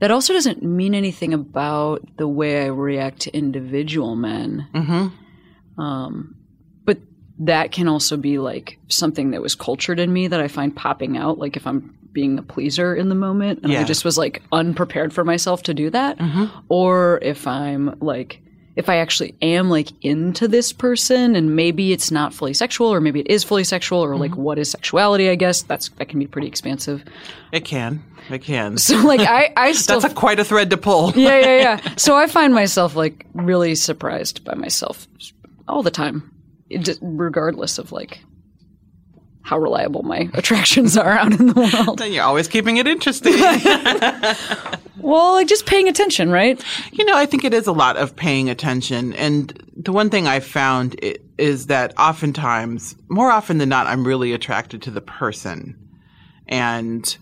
that 0.00 0.10
also 0.10 0.32
doesn't 0.32 0.62
mean 0.62 0.94
anything 0.94 1.32
about 1.32 2.02
the 2.16 2.26
way 2.26 2.64
I 2.64 2.66
react 2.66 3.20
to 3.20 3.36
individual 3.36 4.16
men. 4.16 4.66
Mm-hmm. 4.74 5.80
Um, 5.80 6.36
but 6.84 6.98
that 7.38 7.72
can 7.72 7.88
also 7.88 8.16
be 8.16 8.38
like 8.38 8.78
something 8.88 9.30
that 9.30 9.40
was 9.40 9.54
cultured 9.54 10.00
in 10.00 10.12
me 10.12 10.26
that 10.28 10.40
I 10.40 10.48
find 10.48 10.74
popping 10.74 11.16
out. 11.16 11.38
Like 11.38 11.56
if 11.56 11.66
I'm 11.66 11.96
being 12.14 12.38
a 12.38 12.42
pleaser 12.42 12.94
in 12.94 13.10
the 13.10 13.14
moment 13.14 13.60
and 13.62 13.72
I 13.72 13.84
just 13.84 14.04
was 14.04 14.16
like 14.16 14.42
unprepared 14.52 15.12
for 15.12 15.24
myself 15.24 15.64
to 15.64 15.74
do 15.74 15.90
that, 15.90 16.18
mm-hmm. 16.18 16.46
or 16.68 17.18
if 17.20 17.46
I'm 17.46 17.98
like, 18.00 18.40
if 18.76 18.88
I 18.88 18.96
actually 18.96 19.34
am 19.40 19.70
like 19.70 19.90
into 20.02 20.48
this 20.48 20.72
person 20.72 21.36
and 21.36 21.54
maybe 21.54 21.92
it's 21.92 22.10
not 22.10 22.34
fully 22.34 22.54
sexual 22.54 22.92
or 22.92 23.00
maybe 23.00 23.20
it 23.20 23.28
is 23.28 23.44
fully 23.44 23.64
sexual 23.64 24.00
or 24.00 24.16
like 24.16 24.32
mm-hmm. 24.32 24.42
what 24.42 24.58
is 24.58 24.70
sexuality, 24.70 25.28
I 25.28 25.34
guess 25.36 25.62
that's, 25.62 25.90
that 25.90 26.08
can 26.08 26.18
be 26.18 26.26
pretty 26.26 26.48
expansive. 26.48 27.04
It 27.52 27.64
can. 27.64 28.02
It 28.30 28.42
can. 28.42 28.78
So 28.84 28.96
like 28.98 29.20
I, 29.20 29.52
I 29.56 29.72
still 29.74 30.00
That's 30.00 30.12
a, 30.12 30.16
quite 30.16 30.40
a 30.40 30.44
thread 30.44 30.70
to 30.70 30.76
pull. 30.76 31.12
yeah, 31.16 31.38
yeah, 31.38 31.58
yeah. 31.58 31.94
So 31.96 32.16
I 32.16 32.26
find 32.26 32.54
myself 32.54 32.96
like 32.96 33.26
really 33.34 33.74
surprised 33.74 34.44
by 34.44 34.54
myself 34.54 35.06
all 35.68 35.82
the 35.82 35.90
time, 35.90 36.32
it 36.68 36.78
just, 36.78 36.98
regardless 37.02 37.78
of 37.78 37.92
like 37.92 38.20
how 39.44 39.58
reliable 39.58 40.02
my 40.02 40.28
attractions 40.34 40.96
are 40.96 41.12
out 41.12 41.32
in 41.32 41.46
the 41.46 41.52
world. 41.52 42.00
And 42.00 42.12
you're 42.12 42.24
always 42.24 42.48
keeping 42.48 42.78
it 42.78 42.88
interesting. 42.88 43.34
Well, 45.04 45.34
like 45.34 45.48
just 45.48 45.66
paying 45.66 45.86
attention, 45.86 46.30
right? 46.30 46.58
You 46.92 47.04
know, 47.04 47.14
I 47.14 47.26
think 47.26 47.44
it 47.44 47.52
is 47.52 47.66
a 47.66 47.72
lot 47.72 47.98
of 47.98 48.16
paying 48.16 48.48
attention. 48.48 49.12
And 49.12 49.52
the 49.76 49.92
one 49.92 50.08
thing 50.08 50.26
I've 50.26 50.46
found 50.46 50.98
is 51.36 51.66
that 51.66 51.92
oftentimes, 51.98 52.96
more 53.08 53.30
often 53.30 53.58
than 53.58 53.68
not, 53.68 53.86
I'm 53.86 54.06
really 54.06 54.32
attracted 54.32 54.80
to 54.82 54.90
the 54.90 55.02
person. 55.02 55.76
And 56.48 57.14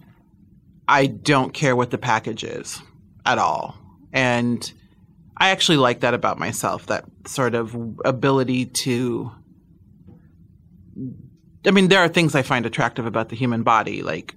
I 0.87 1.07
don't 1.07 1.53
care 1.53 1.75
what 1.75 1.91
the 1.91 1.99
package 1.99 2.45
is 2.45 2.81
at 3.27 3.39
all. 3.39 3.77
And 4.13 4.73
I 5.37 5.51
actually 5.51 5.79
like 5.79 6.01
that 6.01 6.15
about 6.15 6.39
myself, 6.39 6.87
that 6.87 7.05
sort 7.27 7.57
of 7.57 7.77
ability 8.05 8.67
to. 8.67 9.33
I 11.67 11.71
mean, 11.71 11.89
there 11.89 12.01
are 12.01 12.09
things 12.09 12.35
I 12.35 12.43
find 12.43 12.67
attractive 12.67 13.07
about 13.07 13.29
the 13.29 13.37
human 13.37 13.63
body, 13.63 14.03
like. 14.03 14.35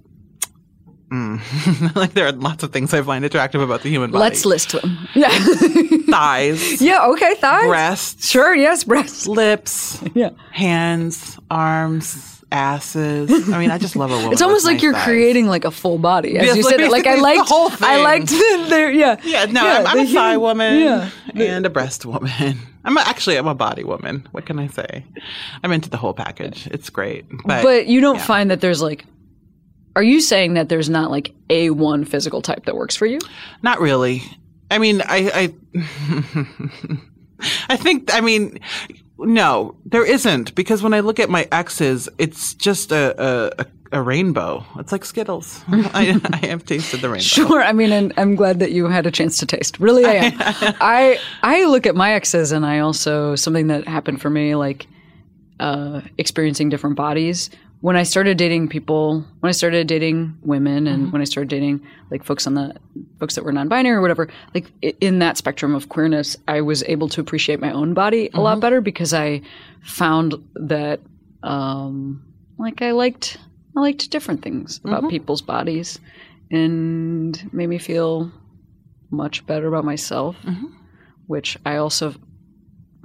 Mm. 1.10 1.94
like 1.96 2.14
there 2.14 2.26
are 2.26 2.32
lots 2.32 2.64
of 2.64 2.72
things 2.72 2.92
I 2.92 3.00
find 3.02 3.24
attractive 3.24 3.60
about 3.60 3.82
the 3.82 3.88
human 3.88 4.10
body 4.10 4.22
Let's 4.22 4.44
list 4.44 4.72
them. 4.72 4.98
Yeah. 5.14 5.28
thighs, 6.10 6.82
yeah. 6.82 7.06
Okay. 7.06 7.34
Thighs. 7.36 7.66
breasts, 7.68 8.28
Sure. 8.28 8.54
Yes. 8.56 8.82
Breasts. 8.84 9.26
lips, 9.28 10.02
Yeah. 10.14 10.30
hands, 10.50 11.38
arms, 11.48 12.35
asses. 12.56 13.30
I 13.52 13.58
mean, 13.58 13.70
I 13.70 13.78
just 13.78 13.94
love 13.96 14.10
a 14.10 14.14
woman. 14.16 14.32
It's 14.32 14.42
almost 14.42 14.64
like 14.64 14.74
nice 14.76 14.82
you're 14.82 14.92
thighs. 14.94 15.04
creating 15.04 15.46
like 15.46 15.64
a 15.64 15.70
full 15.70 15.98
body, 15.98 16.38
as 16.38 16.46
Yes, 16.46 16.56
you 16.56 16.64
like, 16.64 16.78
said. 16.80 16.90
Like 16.90 17.06
I 17.06 17.16
liked, 17.16 17.38
the 17.40 17.54
whole 17.54 17.70
I 17.80 18.02
liked 18.02 18.28
the, 18.30 18.66
there. 18.68 18.90
Yeah. 18.90 19.20
Yeah, 19.22 19.44
no, 19.44 19.66
I'm, 19.66 19.86
I'm 19.86 19.98
a 19.98 20.06
thigh 20.06 20.36
woman 20.38 20.80
Yeah. 20.80 21.10
and 21.34 21.66
a 21.66 21.70
breast 21.70 22.06
woman. 22.06 22.58
I'm 22.84 22.96
a, 22.96 23.00
actually 23.00 23.36
I'm 23.36 23.46
a 23.48 23.54
body 23.54 23.84
woman. 23.84 24.26
What 24.32 24.46
can 24.46 24.58
I 24.58 24.68
say? 24.68 25.04
I'm 25.62 25.72
into 25.72 25.90
the 25.90 25.96
whole 25.96 26.14
package. 26.14 26.66
It's 26.68 26.88
great, 26.88 27.26
but, 27.44 27.62
But 27.62 27.86
you 27.86 28.00
don't 28.00 28.16
yeah. 28.16 28.24
find 28.24 28.50
that 28.50 28.60
there's 28.60 28.80
like. 28.82 29.04
Are 29.94 30.02
you 30.02 30.20
saying 30.20 30.54
that 30.54 30.68
there's 30.68 30.90
not 30.90 31.10
like 31.10 31.32
a 31.48 31.70
one 31.70 32.04
physical 32.04 32.42
type 32.42 32.66
that 32.66 32.76
works 32.76 32.94
for 32.96 33.06
you? 33.06 33.18
Not 33.62 33.80
really. 33.80 34.22
I 34.70 34.78
mean, 34.78 35.00
I, 35.00 35.50
I, 35.78 36.94
I 37.68 37.76
think, 37.76 38.12
I 38.14 38.20
mean, 38.20 38.60
no, 39.18 39.76
there 39.84 40.04
isn't 40.04 40.54
because 40.54 40.82
when 40.82 40.94
I 40.94 41.00
look 41.00 41.18
at 41.18 41.30
my 41.30 41.48
exes, 41.50 42.08
it's 42.18 42.54
just 42.54 42.92
a, 42.92 43.50
a, 43.60 43.66
a 43.92 44.02
rainbow. 44.02 44.64
It's 44.78 44.92
like 44.92 45.04
Skittles. 45.04 45.62
I, 45.68 46.20
I 46.32 46.46
have 46.46 46.64
tasted 46.64 47.00
the 47.00 47.08
rainbow. 47.08 47.22
Sure. 47.22 47.62
I 47.62 47.72
mean, 47.72 47.92
and 47.92 48.12
I'm 48.16 48.34
glad 48.34 48.60
that 48.60 48.72
you 48.72 48.86
had 48.86 49.06
a 49.06 49.10
chance 49.10 49.38
to 49.38 49.46
taste. 49.46 49.80
Really, 49.80 50.04
I 50.04 50.12
am. 50.12 50.34
I 50.80 51.18
I 51.42 51.64
look 51.66 51.86
at 51.86 51.94
my 51.94 52.12
exes, 52.12 52.52
and 52.52 52.66
I 52.66 52.80
also 52.80 53.36
something 53.36 53.68
that 53.68 53.88
happened 53.88 54.20
for 54.20 54.30
me, 54.30 54.54
like 54.54 54.86
uh, 55.60 56.02
experiencing 56.18 56.68
different 56.68 56.96
bodies. 56.96 57.50
When 57.80 57.96
I 57.96 58.04
started 58.04 58.38
dating 58.38 58.68
people, 58.68 59.24
when 59.40 59.48
I 59.48 59.52
started 59.52 59.86
dating 59.86 60.38
women, 60.42 60.86
and 60.86 61.04
mm-hmm. 61.04 61.12
when 61.12 61.22
I 61.22 61.24
started 61.24 61.48
dating 61.48 61.86
like 62.10 62.24
folks 62.24 62.46
on 62.46 62.54
the 62.54 62.74
folks 63.20 63.34
that 63.34 63.44
were 63.44 63.52
non-binary 63.52 63.96
or 63.96 64.00
whatever, 64.00 64.28
like 64.54 64.72
in 65.00 65.18
that 65.20 65.36
spectrum 65.36 65.74
of 65.74 65.88
queerness, 65.88 66.36
I 66.48 66.62
was 66.62 66.82
able 66.84 67.08
to 67.10 67.20
appreciate 67.20 67.60
my 67.60 67.70
own 67.70 67.94
body 67.94 68.30
a 68.32 68.40
lot 68.40 68.52
mm-hmm. 68.52 68.60
better 68.60 68.80
because 68.80 69.12
I 69.12 69.42
found 69.82 70.34
that, 70.54 71.00
um, 71.42 72.24
like, 72.58 72.82
I 72.82 72.92
liked 72.92 73.38
I 73.76 73.80
liked 73.80 74.10
different 74.10 74.42
things 74.42 74.80
about 74.84 75.02
mm-hmm. 75.02 75.10
people's 75.10 75.42
bodies 75.42 75.98
and 76.50 77.52
made 77.52 77.68
me 77.68 77.78
feel 77.78 78.32
much 79.10 79.46
better 79.46 79.68
about 79.68 79.84
myself, 79.84 80.36
which 81.26 81.58
I 81.66 81.76
also, 81.76 82.14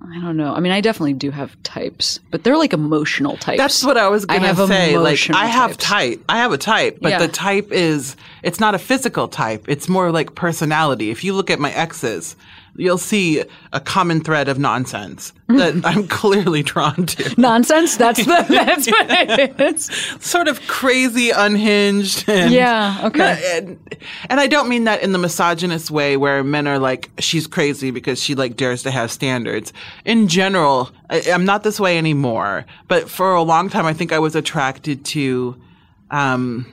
I 0.09 0.19
don't 0.19 0.35
know. 0.35 0.53
I 0.55 0.59
mean, 0.59 0.71
I 0.71 0.81
definitely 0.81 1.13
do 1.13 1.29
have 1.31 1.61
types, 1.63 2.19
but 2.31 2.43
they're 2.43 2.57
like 2.57 2.73
emotional 2.73 3.37
types. 3.37 3.57
That's 3.59 3.83
what 3.83 3.97
I 3.97 4.07
was 4.09 4.25
gonna 4.25 4.47
have 4.47 4.57
say. 4.67 4.97
Like 4.97 5.19
I 5.31 5.45
have 5.45 5.71
types. 5.77 5.85
type. 5.85 6.23
I 6.27 6.37
have 6.37 6.51
a 6.51 6.57
type, 6.57 6.97
but 7.01 7.09
Yeah. 7.09 7.19
the 7.19 7.27
type 7.27 7.71
is 7.71 8.15
it's 8.41 8.59
not 8.59 8.73
a 8.73 8.79
physical 8.79 9.27
type. 9.27 9.65
It's 9.67 9.87
more 9.87 10.11
like 10.11 10.33
personality. 10.33 11.11
If 11.11 11.23
you 11.23 11.33
look 11.33 11.49
at 11.51 11.59
my 11.59 11.71
exes, 11.71 12.35
you'll 12.81 12.97
see 12.97 13.43
a 13.71 13.79
common 13.79 14.21
thread 14.21 14.47
of 14.49 14.57
nonsense 14.57 15.33
that 15.47 15.79
I'm 15.85 16.07
clearly 16.07 16.63
drawn 16.63 17.05
to. 17.05 17.35
Nonsense. 17.39 17.95
That's 17.95 18.25
the 18.25 18.45
that's 18.49 18.87
what 18.89 19.07
it 19.09 19.61
is. 19.61 19.85
Sort 20.19 20.47
of 20.47 20.65
crazy, 20.67 21.29
unhinged, 21.29 22.27
and 22.27 22.51
Yeah, 22.51 23.01
okay. 23.03 23.57
and, 23.57 23.97
and 24.29 24.39
I 24.39 24.47
don't 24.47 24.67
mean 24.67 24.85
that 24.85 25.03
in 25.03 25.11
the 25.11 25.19
misogynist 25.19 25.91
way 25.91 26.17
where 26.17 26.43
men 26.43 26.67
are 26.67 26.79
like, 26.79 27.11
she's 27.19 27.45
crazy 27.45 27.91
because 27.91 28.21
she 28.21 28.33
like 28.33 28.57
dares 28.57 28.81
to 28.83 28.91
have 28.91 29.11
standards. 29.11 29.71
In 30.03 30.27
general, 30.27 30.89
I, 31.09 31.21
I'm 31.31 31.45
not 31.45 31.61
this 31.63 31.79
way 31.79 31.97
anymore. 31.99 32.65
But 32.87 33.09
for 33.09 33.33
a 33.35 33.43
long 33.43 33.69
time, 33.69 33.85
I 33.85 33.93
think 33.93 34.11
I 34.11 34.19
was 34.19 34.35
attracted 34.35 35.05
to, 35.05 35.61
um, 36.09 36.65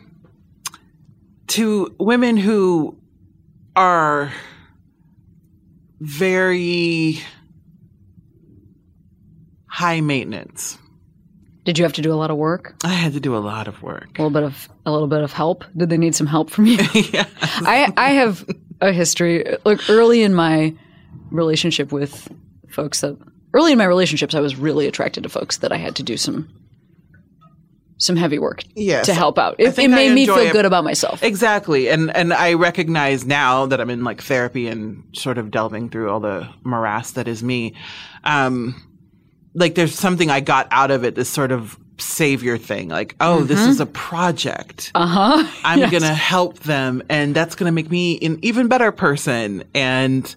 to 1.49 1.95
women 1.99 2.37
who 2.39 2.97
are 3.77 4.33
very 6.01 7.21
high 9.67 10.01
maintenance. 10.01 10.79
Did 11.65 11.79
you 11.79 11.85
have 11.85 11.93
to 11.95 12.03
do 12.03 12.13
a 12.13 12.17
lot 12.17 12.31
of 12.31 12.37
work? 12.39 12.77
I 12.83 12.89
had 12.95 13.13
to 13.13 13.21
do 13.21 13.37
a 13.37 13.39
lot 13.39 13.69
of 13.69 13.83
work. 13.83 14.19
A 14.19 14.23
little 14.23 14.31
bit 14.31 14.43
of 14.43 14.69
a 14.87 14.91
little 14.91 15.07
bit 15.07 15.23
of 15.23 15.33
help. 15.33 15.65
Did 15.77 15.91
they 15.91 15.99
need 15.99 16.15
some 16.15 16.27
help 16.27 16.51
from 16.51 16.67
you? 16.67 16.79
I 16.83 17.93
I 17.97 18.11
have 18.11 18.49
a 18.81 18.93
history. 18.93 19.45
Like 19.65 19.91
early 19.91 20.23
in 20.23 20.35
my 20.35 20.75
relationship 21.31 21.93
with 21.93 22.27
folks 22.69 23.03
that 23.03 23.19
early 23.53 23.73
in 23.73 23.79
my 23.79 23.85
relationships, 23.85 24.35
I 24.35 24.41
was 24.41 24.57
really 24.57 24.87
attracted 24.87 25.25
to 25.25 25.29
folks 25.29 25.59
that 25.59 25.71
I 25.71 25.77
had 25.77 25.97
to 25.97 26.03
do 26.03 26.17
some 26.17 26.49
some 27.99 28.17
heavy 28.17 28.39
work 28.39 28.63
Yes. 28.75 29.07
to 29.07 29.15
help 29.15 29.39
out. 29.39 29.57
It, 29.59 29.77
it 29.79 29.89
made 29.91 30.13
me 30.15 30.25
feel 30.25 30.37
it. 30.39 30.53
good 30.53 30.65
about 30.65 30.85
myself. 30.85 31.23
Exactly. 31.23 31.89
And 31.91 32.15
and 32.17 32.33
I 32.33 32.55
recognize 32.55 33.27
now 33.27 33.67
that 33.67 33.81
I'm 33.81 33.91
in 33.91 34.05
like 34.05 34.23
therapy 34.23 34.69
and 34.69 35.03
sort 35.15 35.37
of 35.37 35.51
delving 35.51 35.91
through 35.91 36.11
all 36.11 36.21
the 36.21 36.49
morass 36.65 37.13
that 37.13 37.29
is 37.29 37.43
me. 37.43 37.75
Um 38.25 38.83
like 39.55 39.75
there's 39.75 39.95
something 39.95 40.31
I 40.31 40.41
got 40.41 40.69
out 40.71 40.91
of 40.91 41.05
it, 41.05 41.15
this 41.17 41.29
sort 41.29 41.51
of 41.53 41.77
savior 41.99 42.57
thing. 42.59 42.89
Like, 42.89 43.17
oh, 43.21 43.43
this 43.43 43.59
is 43.61 43.81
a 43.81 43.87
project. 43.87 44.93
Uh 44.95 45.07
huh. 45.07 45.51
I'm 45.65 45.91
going 45.91 46.03
to 46.05 46.15
help 46.15 46.61
them 46.61 47.03
and 47.09 47.35
that's 47.35 47.57
going 47.57 47.67
to 47.69 47.73
make 47.75 47.91
me 47.91 48.19
an 48.21 48.39
even 48.43 48.69
better 48.69 48.93
person. 48.93 49.65
And 49.75 50.33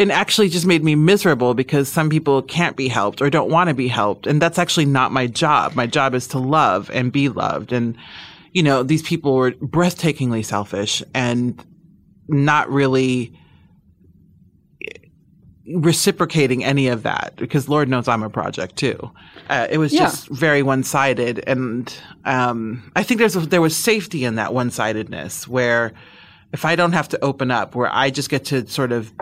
it 0.00 0.08
actually 0.10 0.48
just 0.48 0.64
made 0.64 0.82
me 0.82 0.94
miserable 0.94 1.52
because 1.52 1.86
some 1.86 2.08
people 2.08 2.40
can't 2.40 2.74
be 2.74 2.88
helped 2.88 3.20
or 3.20 3.28
don't 3.28 3.50
want 3.50 3.68
to 3.68 3.74
be 3.74 3.86
helped. 3.86 4.26
And 4.26 4.40
that's 4.40 4.58
actually 4.58 4.86
not 4.86 5.12
my 5.12 5.26
job. 5.26 5.74
My 5.74 5.86
job 5.86 6.14
is 6.14 6.26
to 6.28 6.38
love 6.38 6.90
and 6.90 7.12
be 7.12 7.28
loved. 7.28 7.70
And, 7.70 7.98
you 8.52 8.62
know, 8.62 8.82
these 8.82 9.02
people 9.02 9.34
were 9.34 9.50
breathtakingly 9.52 10.42
selfish 10.42 11.02
and 11.12 11.62
not 12.28 12.70
really 12.70 13.38
reciprocating 15.74 16.64
any 16.64 16.88
of 16.88 17.02
that 17.02 17.34
because 17.36 17.68
Lord 17.68 17.86
knows 17.90 18.08
I'm 18.08 18.22
a 18.22 18.30
project 18.30 18.76
too. 18.76 19.10
Uh, 19.50 19.66
it 19.70 19.76
was 19.76 19.92
Yeah. 19.92 20.04
just 20.04 20.28
very 20.28 20.62
one 20.62 20.82
sided. 20.82 21.44
And, 21.46 21.94
um, 22.24 22.90
I 22.96 23.02
think 23.02 23.18
there's, 23.20 23.36
a, 23.36 23.40
there 23.40 23.60
was 23.60 23.76
safety 23.76 24.24
in 24.24 24.36
that 24.36 24.54
one 24.54 24.70
sidedness 24.70 25.46
where 25.46 25.92
if 26.54 26.64
I 26.64 26.74
don't 26.74 26.92
have 26.92 27.08
to 27.10 27.22
open 27.22 27.50
up, 27.50 27.74
where 27.74 27.94
I 27.94 28.08
just 28.08 28.30
get 28.30 28.46
to 28.46 28.66
sort 28.66 28.92
of 28.92 29.12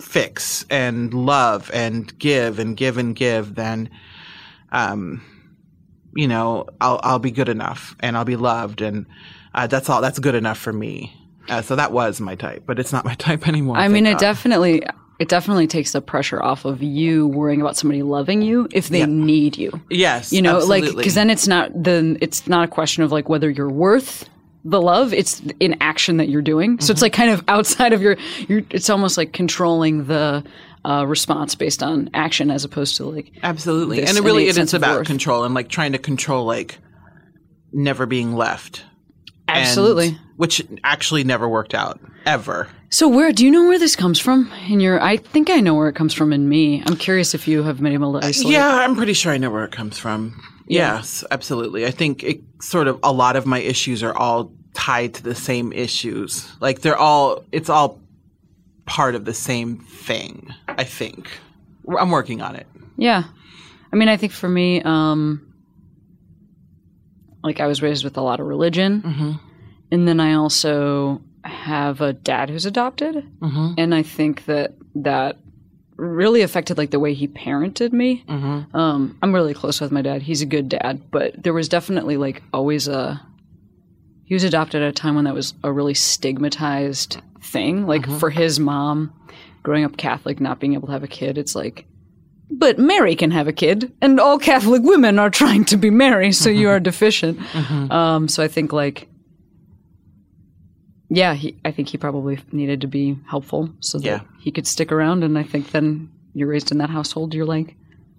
fix 0.00 0.64
and 0.70 1.12
love 1.14 1.70
and 1.72 2.16
give 2.18 2.58
and 2.58 2.76
give 2.76 2.98
and 2.98 3.14
give, 3.16 3.54
then, 3.54 3.90
um, 4.72 5.22
you 6.14 6.28
know, 6.28 6.66
I'll 6.80 7.00
I'll 7.02 7.18
be 7.18 7.30
good 7.30 7.48
enough 7.48 7.96
and 8.00 8.16
I'll 8.16 8.24
be 8.24 8.36
loved 8.36 8.80
and 8.82 9.06
uh, 9.54 9.66
that's 9.66 9.88
all. 9.88 10.00
That's 10.00 10.18
good 10.18 10.34
enough 10.34 10.58
for 10.58 10.72
me. 10.72 11.12
Uh, 11.48 11.62
so 11.62 11.76
that 11.76 11.92
was 11.92 12.20
my 12.20 12.34
type, 12.34 12.64
but 12.66 12.78
it's 12.78 12.92
not 12.92 13.04
my 13.04 13.14
type 13.18 13.46
anymore. 13.48 13.76
I 13.76 13.88
mean, 13.88 14.06
it 14.06 14.12
God. 14.12 14.20
definitely 14.20 14.82
it 15.18 15.28
definitely 15.28 15.66
takes 15.66 15.92
the 15.92 16.02
pressure 16.02 16.42
off 16.42 16.66
of 16.66 16.82
you 16.82 17.26
worrying 17.28 17.62
about 17.62 17.74
somebody 17.76 18.02
loving 18.02 18.42
you 18.42 18.68
if 18.72 18.88
they 18.90 18.98
Yeah. 19.00 19.06
need 19.06 19.56
you. 19.56 19.80
yes, 19.88 20.30
You 20.30 20.42
know, 20.42 20.58
like 20.58 20.84
because 20.84 21.14
then 21.14 21.30
it's 21.30 21.48
not 21.48 21.70
then 21.74 22.18
it's 22.20 22.46
not 22.46 22.64
a 22.64 22.68
question 22.68 23.02
of 23.02 23.12
like 23.12 23.28
whether 23.28 23.48
you're 23.48 23.70
worth 23.70 24.28
the 24.68 24.80
love. 24.80 25.12
It's 25.12 25.40
in 25.60 25.76
action 25.80 26.16
that 26.18 26.28
you're 26.28 26.42
doing. 26.42 26.80
So 26.80 26.90
it's 26.92 27.02
like 27.02 27.12
kind 27.12 27.30
of 27.30 27.42
outside 27.48 27.92
of 27.92 28.02
your. 28.02 28.16
You're, 28.48 28.62
it's 28.70 28.90
almost 28.90 29.16
like 29.16 29.32
controlling 29.32 30.06
the 30.06 30.44
uh, 30.84 31.04
response 31.06 31.54
based 31.54 31.82
on 31.82 32.10
action 32.14 32.50
as 32.50 32.64
opposed 32.64 32.96
to 32.96 33.04
like 33.04 33.32
absolutely, 33.42 34.02
and 34.04 34.16
it 34.16 34.22
really 34.22 34.48
it 34.48 34.58
is 34.58 34.74
about 34.74 34.98
worth. 34.98 35.06
control 35.06 35.44
and 35.44 35.54
like 35.54 35.68
trying 35.68 35.92
to 35.92 35.98
control 35.98 36.44
like 36.44 36.78
never 37.72 38.06
being 38.06 38.34
left. 38.34 38.84
And- 39.48 39.58
absolutely. 39.58 40.18
which 40.36 40.60
actually 40.82 41.22
never 41.22 41.48
worked 41.48 41.72
out 41.74 42.00
ever. 42.26 42.68
So 42.90 43.08
where 43.08 43.32
do 43.32 43.44
you 43.44 43.50
know 43.50 43.66
where 43.68 43.78
this 43.78 43.94
comes 43.94 44.18
from 44.18 44.50
in 44.68 44.80
your? 44.80 45.00
I 45.00 45.16
think 45.18 45.50
I 45.50 45.60
know 45.60 45.74
where 45.74 45.88
it 45.88 45.94
comes 45.94 46.14
from 46.14 46.32
in 46.32 46.48
me. 46.48 46.82
I'm 46.84 46.96
curious 46.96 47.34
if 47.34 47.46
you 47.46 47.62
have 47.62 47.80
been 47.80 47.92
able 47.92 48.18
to 48.18 48.26
isolate. 48.26 48.52
Yeah, 48.52 48.68
I'm 48.68 48.96
pretty 48.96 49.12
sure 49.12 49.32
I 49.32 49.38
know 49.38 49.50
where 49.50 49.64
it 49.64 49.72
comes 49.72 49.98
from. 49.98 50.40
Yes, 50.66 51.24
absolutely. 51.30 51.86
I 51.86 51.90
think 51.90 52.22
it 52.24 52.40
sort 52.60 52.88
of 52.88 52.98
a 53.02 53.12
lot 53.12 53.36
of 53.36 53.46
my 53.46 53.58
issues 53.58 54.02
are 54.02 54.16
all 54.16 54.52
tied 54.74 55.14
to 55.14 55.22
the 55.22 55.34
same 55.34 55.72
issues. 55.72 56.50
Like 56.60 56.80
they're 56.80 56.96
all 56.98 57.44
it's 57.52 57.68
all 57.70 58.00
part 58.84 59.14
of 59.14 59.24
the 59.24 59.34
same 59.34 59.78
thing, 59.78 60.52
I 60.68 60.84
think. 60.84 61.28
I'm 61.98 62.10
working 62.10 62.40
on 62.42 62.56
it. 62.56 62.66
Yeah. 62.96 63.24
I 63.92 63.96
mean, 63.96 64.08
I 64.08 64.16
think 64.16 64.32
for 64.32 64.48
me, 64.48 64.82
um, 64.82 65.54
like 67.42 67.60
I 67.60 67.66
was 67.66 67.80
raised 67.80 68.04
with 68.04 68.16
a 68.16 68.20
lot 68.20 68.40
of 68.40 68.46
religion. 68.46 69.38
And 69.92 70.08
then 70.08 70.18
I 70.18 70.34
also 70.34 71.20
have 71.44 72.00
a 72.00 72.12
dad 72.12 72.50
who's 72.50 72.66
adopted. 72.66 73.24
And 73.78 73.94
I 73.94 74.02
think 74.02 74.46
that 74.46 74.74
that 74.96 75.38
really 75.96 76.42
affected 76.42 76.76
like 76.78 76.90
the 76.90 77.00
way 77.00 77.14
he 77.14 77.26
parented 77.28 77.92
me. 77.92 78.22
Um, 78.74 79.16
I'm 79.22 79.34
really 79.34 79.54
close 79.54 79.80
with 79.80 79.90
my 79.92 80.02
dad. 80.02 80.22
He's 80.22 80.42
a 80.42 80.46
good 80.46 80.68
dad, 80.68 81.10
but 81.10 81.42
there 81.42 81.52
was 81.54 81.68
definitely 81.68 82.16
like 82.16 82.42
always 82.52 82.86
a, 82.88 83.20
he 84.24 84.34
was 84.34 84.44
adopted 84.44 84.82
at 84.82 84.88
a 84.88 84.92
time 84.92 85.14
when 85.14 85.24
that 85.24 85.34
was 85.34 85.54
a 85.64 85.72
really 85.72 85.94
stigmatized 85.94 87.18
thing. 87.40 87.86
Like 87.86 88.06
for 88.18 88.30
his 88.30 88.58
mom, 88.60 89.12
growing 89.62 89.84
up 89.84 89.96
Catholic, 89.96 90.40
not 90.40 90.60
being 90.60 90.74
able 90.74 90.86
to 90.88 90.92
have 90.92 91.04
a 91.04 91.08
kid, 91.08 91.38
it's 91.38 91.54
like, 91.54 91.86
but 92.50 92.78
Mary 92.78 93.16
can 93.16 93.32
have 93.32 93.48
a 93.48 93.52
kid, 93.52 93.92
and 94.00 94.20
all 94.20 94.38
Catholic 94.38 94.82
women 94.84 95.18
are 95.18 95.30
trying 95.30 95.64
to 95.64 95.76
be 95.76 95.90
Mary, 95.90 96.30
so 96.30 96.48
you 96.48 96.68
are 96.68 96.78
deficient. 96.78 97.40
Um, 97.90 98.28
so 98.28 98.42
I 98.42 98.48
think 98.48 98.72
like, 98.72 99.08
yeah, 101.08 101.34
he, 101.34 101.56
I 101.64 101.70
think 101.70 101.88
he 101.88 101.98
probably 101.98 102.38
needed 102.52 102.80
to 102.80 102.86
be 102.88 103.16
helpful 103.28 103.70
so 103.80 103.98
that 103.98 104.04
Yeah. 104.06 104.20
he 104.40 104.50
could 104.50 104.66
stick 104.66 104.90
around. 104.92 105.22
And 105.24 105.38
I 105.38 105.42
think 105.44 105.70
then 105.70 106.10
you're 106.34 106.48
raised 106.48 106.70
in 106.72 106.78
that 106.78 106.90
household, 106.90 107.32
you're 107.34 107.46
like, 107.46 107.76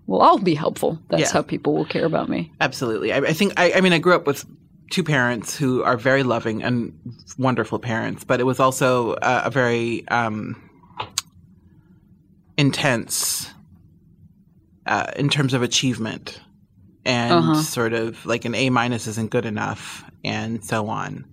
well, 0.08 0.22
I'll 0.22 0.38
be 0.40 0.56
helpful. 0.56 0.98
That's 1.10 1.22
Yeah. 1.24 1.34
how 1.34 1.42
people 1.42 1.76
will 1.76 1.86
care 1.86 2.06
about 2.06 2.30
me. 2.30 2.52
Absolutely. 2.62 3.12
I, 3.12 3.18
I 3.18 3.34
think 3.34 3.54
I, 3.58 3.74
I 3.74 3.82
mean 3.82 3.94
I 3.94 4.00
grew 4.00 4.16
up 4.16 4.26
with 4.26 4.46
two 4.90 5.04
parents 5.04 5.58
who 5.58 5.84
are 5.84 5.98
very 5.98 6.24
loving 6.24 6.64
and 6.64 6.94
wonderful 7.38 7.78
parents, 7.78 8.24
but 8.24 8.40
it 8.40 8.46
was 8.46 8.60
also 8.60 9.14
a, 9.22 9.44
a 9.46 9.50
very 9.52 10.08
um, 10.08 10.56
intense 12.58 13.50
uh, 14.86 15.12
in 15.18 15.30
terms 15.30 15.54
of 15.54 15.62
achievement 15.62 16.40
and 17.06 17.34
Uh-huh. 17.34 17.62
sort 17.62 17.94
of 17.94 18.26
like 18.26 18.46
an 18.46 18.56
A 18.56 18.70
minus 18.70 19.08
isn't 19.08 19.30
good 19.30 19.46
enough 19.46 20.04
and 20.24 20.64
so 20.64 20.88
on. 20.88 21.26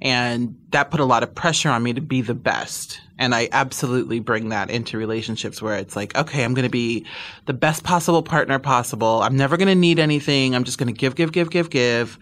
And 0.00 0.56
that 0.70 0.90
put 0.90 1.00
a 1.00 1.04
lot 1.04 1.22
of 1.22 1.34
pressure 1.34 1.70
on 1.70 1.82
me 1.82 1.92
to 1.94 2.00
be 2.00 2.20
the 2.20 2.34
best. 2.34 3.00
And 3.18 3.34
I 3.34 3.48
absolutely 3.50 4.20
bring 4.20 4.50
that 4.50 4.70
into 4.70 4.96
relationships 4.96 5.60
where 5.60 5.76
it's 5.76 5.96
like, 5.96 6.16
okay, 6.16 6.44
I'm 6.44 6.54
going 6.54 6.64
to 6.66 6.70
be 6.70 7.04
the 7.46 7.52
best 7.52 7.82
possible 7.82 8.22
partner 8.22 8.60
possible. 8.60 9.22
I'm 9.22 9.36
never 9.36 9.56
going 9.56 9.68
to 9.68 9.74
need 9.74 9.98
anything. 9.98 10.54
I'm 10.54 10.64
just 10.64 10.78
going 10.78 10.86
to 10.86 10.98
give, 10.98 11.16
give, 11.16 11.32
give, 11.32 11.50
give, 11.50 11.68
give. 11.68 12.18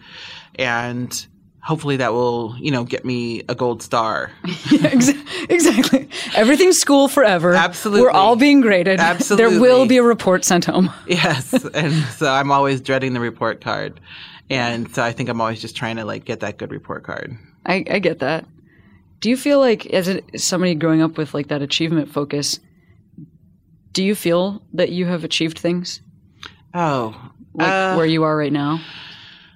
And 0.55 1.27
hopefully 1.67 1.97
that 1.97 2.13
will, 2.13 2.55
you 2.59 2.71
know, 2.71 2.85
get 2.85 3.03
me 3.03 3.43
a 3.49 3.53
gold 3.53 3.83
star. 3.83 4.31
Ex- 4.81 5.11
exactly. 5.49 6.09
Everything's 6.33 6.77
school 6.77 7.09
forever. 7.09 7.53
Absolutely. 7.53 8.03
We're 8.03 8.11
all 8.11 8.37
being 8.37 8.61
graded. 8.61 9.01
absolutely 9.01 9.51
There 9.51 9.61
will 9.61 9.85
be 9.85 9.97
a 9.97 10.03
report 10.03 10.45
sent 10.45 10.65
home. 10.65 10.91
yes. 11.07 11.53
And 11.75 11.93
so 12.13 12.31
I'm 12.31 12.51
always 12.51 12.79
dreading 12.79 13.13
the 13.13 13.19
report 13.19 13.59
card. 13.59 13.99
And 14.49 14.89
so 14.95 15.03
I 15.03 15.11
think 15.11 15.27
I'm 15.27 15.41
always 15.41 15.59
just 15.59 15.75
trying 15.75 15.97
to 15.97 16.05
like 16.05 16.23
get 16.23 16.39
that 16.39 16.57
good 16.57 16.71
report 16.71 17.03
card. 17.03 17.37
I, 17.67 17.83
I 17.89 17.99
get 17.99 18.19
that. 18.19 18.45
Do 19.19 19.29
you 19.29 19.37
feel 19.37 19.59
like, 19.59 19.85
as 19.87 20.07
a, 20.07 20.21
somebody 20.37 20.75
growing 20.75 21.01
up 21.01 21.17
with 21.17 21.33
like 21.33 21.47
that 21.49 21.61
achievement 21.61 22.09
focus, 22.09 22.59
do 23.91 24.03
you 24.03 24.15
feel 24.15 24.61
that 24.73 24.89
you 24.89 25.05
have 25.05 25.23
achieved 25.23 25.59
things 25.59 26.01
Oh, 26.73 27.31
like 27.53 27.67
uh, 27.67 27.95
where 27.95 28.05
you 28.05 28.23
are 28.23 28.37
right 28.37 28.53
now? 28.53 28.79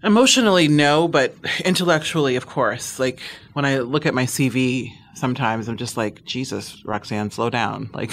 Emotionally, 0.03 0.67
no, 0.67 1.07
but 1.07 1.35
intellectually, 1.63 2.35
of 2.35 2.47
course. 2.47 2.97
Like 2.97 3.19
when 3.53 3.65
I 3.65 3.79
look 3.79 4.07
at 4.07 4.15
my 4.15 4.25
CV, 4.25 4.91
sometimes 5.13 5.67
I'm 5.67 5.77
just 5.77 5.97
like, 5.97 6.25
Jesus, 6.25 6.83
Roxane, 6.83 7.29
slow 7.31 7.49
down. 7.49 7.91
Like, 7.93 8.11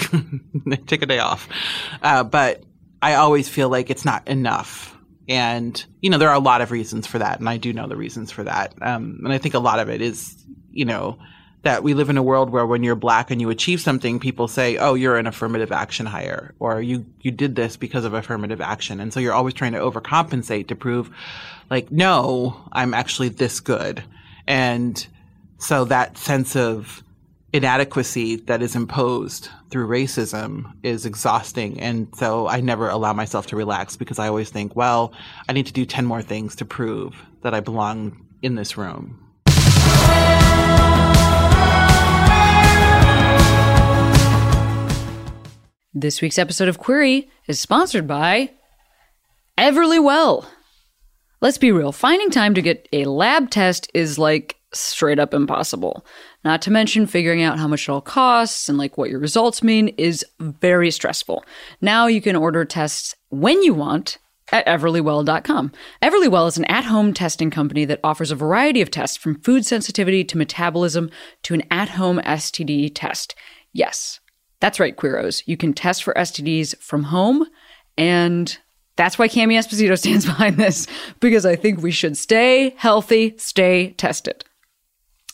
take 0.85 1.01
a 1.01 1.07
day 1.07 1.17
off. 1.17 1.49
Uh, 2.03 2.23
but 2.23 2.63
I 3.01 3.15
always 3.15 3.49
feel 3.49 3.69
like 3.69 3.89
it's 3.89 4.05
not 4.05 4.27
enough. 4.27 4.95
And, 5.29 5.83
you 6.01 6.09
know, 6.09 6.17
there 6.17 6.29
are 6.29 6.35
a 6.35 6.39
lot 6.39 6.61
of 6.61 6.71
reasons 6.71 7.05
for 7.05 7.19
that. 7.19 7.39
And 7.39 7.47
I 7.47 7.57
do 7.57 7.71
know 7.71 7.87
the 7.87 7.95
reasons 7.95 8.31
for 8.31 8.43
that. 8.43 8.73
Um, 8.81 9.21
and 9.23 9.31
I 9.31 9.37
think 9.37 9.53
a 9.53 9.59
lot 9.59 9.79
of 9.79 9.87
it 9.87 10.01
is, 10.01 10.35
you 10.71 10.85
know, 10.85 11.19
that 11.61 11.83
we 11.83 11.93
live 11.93 12.09
in 12.09 12.17
a 12.17 12.23
world 12.23 12.49
where 12.49 12.65
when 12.65 12.83
you're 12.83 12.95
black 12.95 13.31
and 13.31 13.41
you 13.41 13.49
achieve 13.49 13.81
something, 13.81 14.19
people 14.19 14.47
say, 14.47 14.77
"Oh, 14.77 14.93
you're 14.93 15.17
an 15.17 15.27
affirmative 15.27 15.71
action 15.71 16.05
hire," 16.05 16.53
or 16.57 16.81
"You 16.81 17.05
you 17.21 17.31
did 17.31 17.55
this 17.55 17.75
because 17.75 18.05
of 18.05 18.13
affirmative 18.13 18.61
action," 18.61 19.01
and 19.01 19.13
so 19.13 19.19
you're 19.19 19.33
always 19.33 19.53
trying 19.53 19.73
to 19.73 19.79
overcompensate 19.79 20.67
to 20.67 20.75
prove, 20.75 21.09
like, 21.69 21.91
no, 21.91 22.61
I'm 22.71 22.93
actually 22.93 23.29
this 23.29 23.59
good, 23.59 24.03
and 24.47 25.05
so 25.57 25.83
that 25.85 26.17
sense 26.17 26.55
of 26.55 27.03
inadequacy 27.51 28.35
that 28.35 28.61
is 28.61 28.75
imposed 28.75 29.49
through 29.71 29.87
racism 29.87 30.71
is 30.83 31.05
exhausting. 31.05 31.79
And 31.79 32.07
so 32.15 32.47
I 32.47 32.61
never 32.61 32.89
allow 32.89 33.13
myself 33.13 33.47
to 33.47 33.55
relax 33.55 33.95
because 33.95 34.19
I 34.19 34.27
always 34.27 34.49
think, 34.49 34.75
well, 34.75 35.13
I 35.47 35.53
need 35.53 35.65
to 35.65 35.73
do 35.73 35.85
10 35.85 36.05
more 36.05 36.21
things 36.21 36.55
to 36.57 36.65
prove 36.65 37.15
that 37.41 37.53
I 37.53 37.59
belong 37.59 38.25
in 38.41 38.55
this 38.55 38.77
room. 38.77 39.25
This 45.93 46.21
week's 46.21 46.37
episode 46.37 46.67
of 46.67 46.77
Queery 46.77 47.29
is 47.47 47.59
sponsored 47.59 48.07
by 48.07 48.51
Everlywell. 49.57 50.45
Let's 51.41 51.57
be 51.57 51.71
real, 51.71 51.91
finding 51.91 52.29
time 52.29 52.53
to 52.53 52.61
get 52.61 52.87
a 52.93 53.05
lab 53.05 53.49
test 53.49 53.89
is 53.93 54.19
like 54.19 54.57
straight 54.73 55.19
up 55.19 55.33
impossible. 55.33 56.05
Not 56.43 56.61
to 56.63 56.71
mention 56.71 57.05
figuring 57.05 57.41
out 57.41 57.59
how 57.59 57.67
much 57.67 57.87
it 57.87 57.91
all 57.91 58.01
costs 58.01 58.69
and 58.69 58.77
like 58.77 58.97
what 58.97 59.09
your 59.09 59.19
results 59.19 59.61
mean 59.61 59.89
is 59.89 60.25
very 60.39 60.89
stressful. 60.89 61.43
Now 61.81 62.07
you 62.07 62.21
can 62.21 62.35
order 62.35 62.63
tests 62.63 63.15
when 63.29 63.61
you 63.61 63.73
want 63.73 64.17
at 64.51 64.65
everlywell.com. 64.65 65.71
Everlywell 66.01 66.47
is 66.47 66.57
an 66.57 66.65
at-home 66.65 67.13
testing 67.13 67.51
company 67.51 67.85
that 67.85 67.99
offers 68.03 68.31
a 68.31 68.35
variety 68.35 68.81
of 68.81 68.89
tests 68.89 69.17
from 69.17 69.39
food 69.41 69.65
sensitivity 69.65 70.23
to 70.23 70.37
metabolism 70.37 71.09
to 71.43 71.53
an 71.53 71.63
at-home 71.69 72.19
STD 72.19 72.91
test. 72.93 73.35
Yes, 73.73 74.19
that's 74.59 74.79
right, 74.79 74.95
Queeros. 74.95 75.43
You 75.45 75.57
can 75.57 75.73
test 75.73 76.03
for 76.03 76.13
STDs 76.13 76.77
from 76.77 77.03
home, 77.03 77.45
and 77.97 78.57
that's 78.95 79.19
why 79.19 79.27
Cami 79.27 79.53
Esposito 79.53 79.97
stands 79.97 80.25
behind 80.25 80.57
this, 80.57 80.87
because 81.19 81.45
I 81.45 81.55
think 81.55 81.81
we 81.81 81.91
should 81.91 82.17
stay 82.17 82.73
healthy, 82.77 83.35
stay 83.37 83.91
tested. 83.91 84.43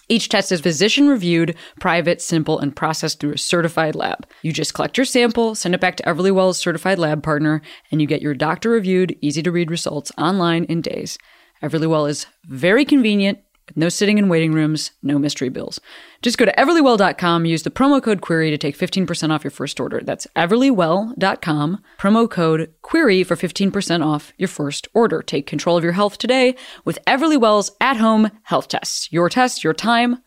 Each 0.08 0.30
test 0.30 0.52
is 0.52 0.62
physician 0.62 1.08
reviewed, 1.08 1.56
private, 1.80 2.22
simple, 2.22 2.60
and 2.60 2.76
processed 2.76 3.20
through 3.20 3.34
a 3.34 3.38
certified 3.38 3.96
lab. 3.96 4.28
You 4.44 4.54
just 4.54 4.74
collect 4.74 4.98
your 4.98 5.06
sample, 5.06 5.56
send 5.56 5.74
it 5.74 5.82
back 5.82 5.96
to 5.98 6.04
Everlywell's 6.04 6.60
certified 6.60 7.00
lab 7.00 7.24
partner, 7.24 7.62
and 7.92 8.00
you 8.00 8.08
get 8.08 8.22
your 8.22 8.36
doctor 8.36 8.70
reviewed, 8.70 9.16
easy 9.22 9.42
to 9.42 9.52
read 9.52 9.72
results 9.72 10.12
online 10.18 10.66
in 10.66 10.82
days. 10.82 11.18
Everlywell 11.64 12.08
is 12.08 12.28
very 12.46 12.86
convenient, 12.86 13.40
no 13.76 13.90
sitting 13.90 14.18
in 14.18 14.30
waiting 14.30 14.52
rooms, 14.52 14.92
no 15.02 15.18
mystery 15.18 15.50
bills. 15.50 15.80
Just 16.22 16.38
go 16.38 16.46
to 16.46 16.54
everlywell.com, 16.54 17.46
use 17.46 17.64
the 17.64 17.72
promo 17.72 18.02
code 18.02 18.22
Queery 18.22 18.52
to 18.52 18.58
take 18.58 18.78
15% 18.78 19.32
off 19.32 19.44
your 19.44 19.52
first 19.52 19.80
order. 19.80 20.02
That's 20.04 20.28
everlywell.com, 20.36 21.82
promo 21.98 22.30
code 22.30 22.74
Queery 22.82 23.24
for 23.24 23.36
15% 23.36 24.06
off 24.06 24.34
your 24.38 24.48
first 24.48 24.88
order. 24.94 25.22
Take 25.22 25.48
control 25.48 25.78
of 25.78 25.84
your 25.84 25.94
health 25.94 26.18
today 26.18 26.56
with 26.84 27.00
Everlywell's 27.08 27.72
at 27.82 27.98
home 27.98 28.30
health 28.44 28.68
tests. 28.68 29.12
Your 29.12 29.30
test, 29.30 29.64
your 29.64 29.74
time, 29.74 30.22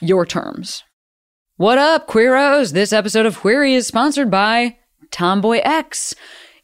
your 0.00 0.26
terms. 0.26 0.82
What 1.56 1.78
up, 1.78 2.08
Queeros? 2.08 2.72
This 2.72 2.92
episode 2.92 3.26
of 3.26 3.38
Queery 3.38 3.74
is 3.74 3.86
sponsored 3.86 4.30
by 4.30 4.78
TomboyX. 5.10 6.14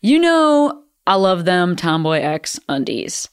You 0.00 0.18
know, 0.18 0.82
I 1.06 1.14
love 1.14 1.44
them 1.44 1.76
TomboyX 1.76 2.58
undies. 2.68 3.28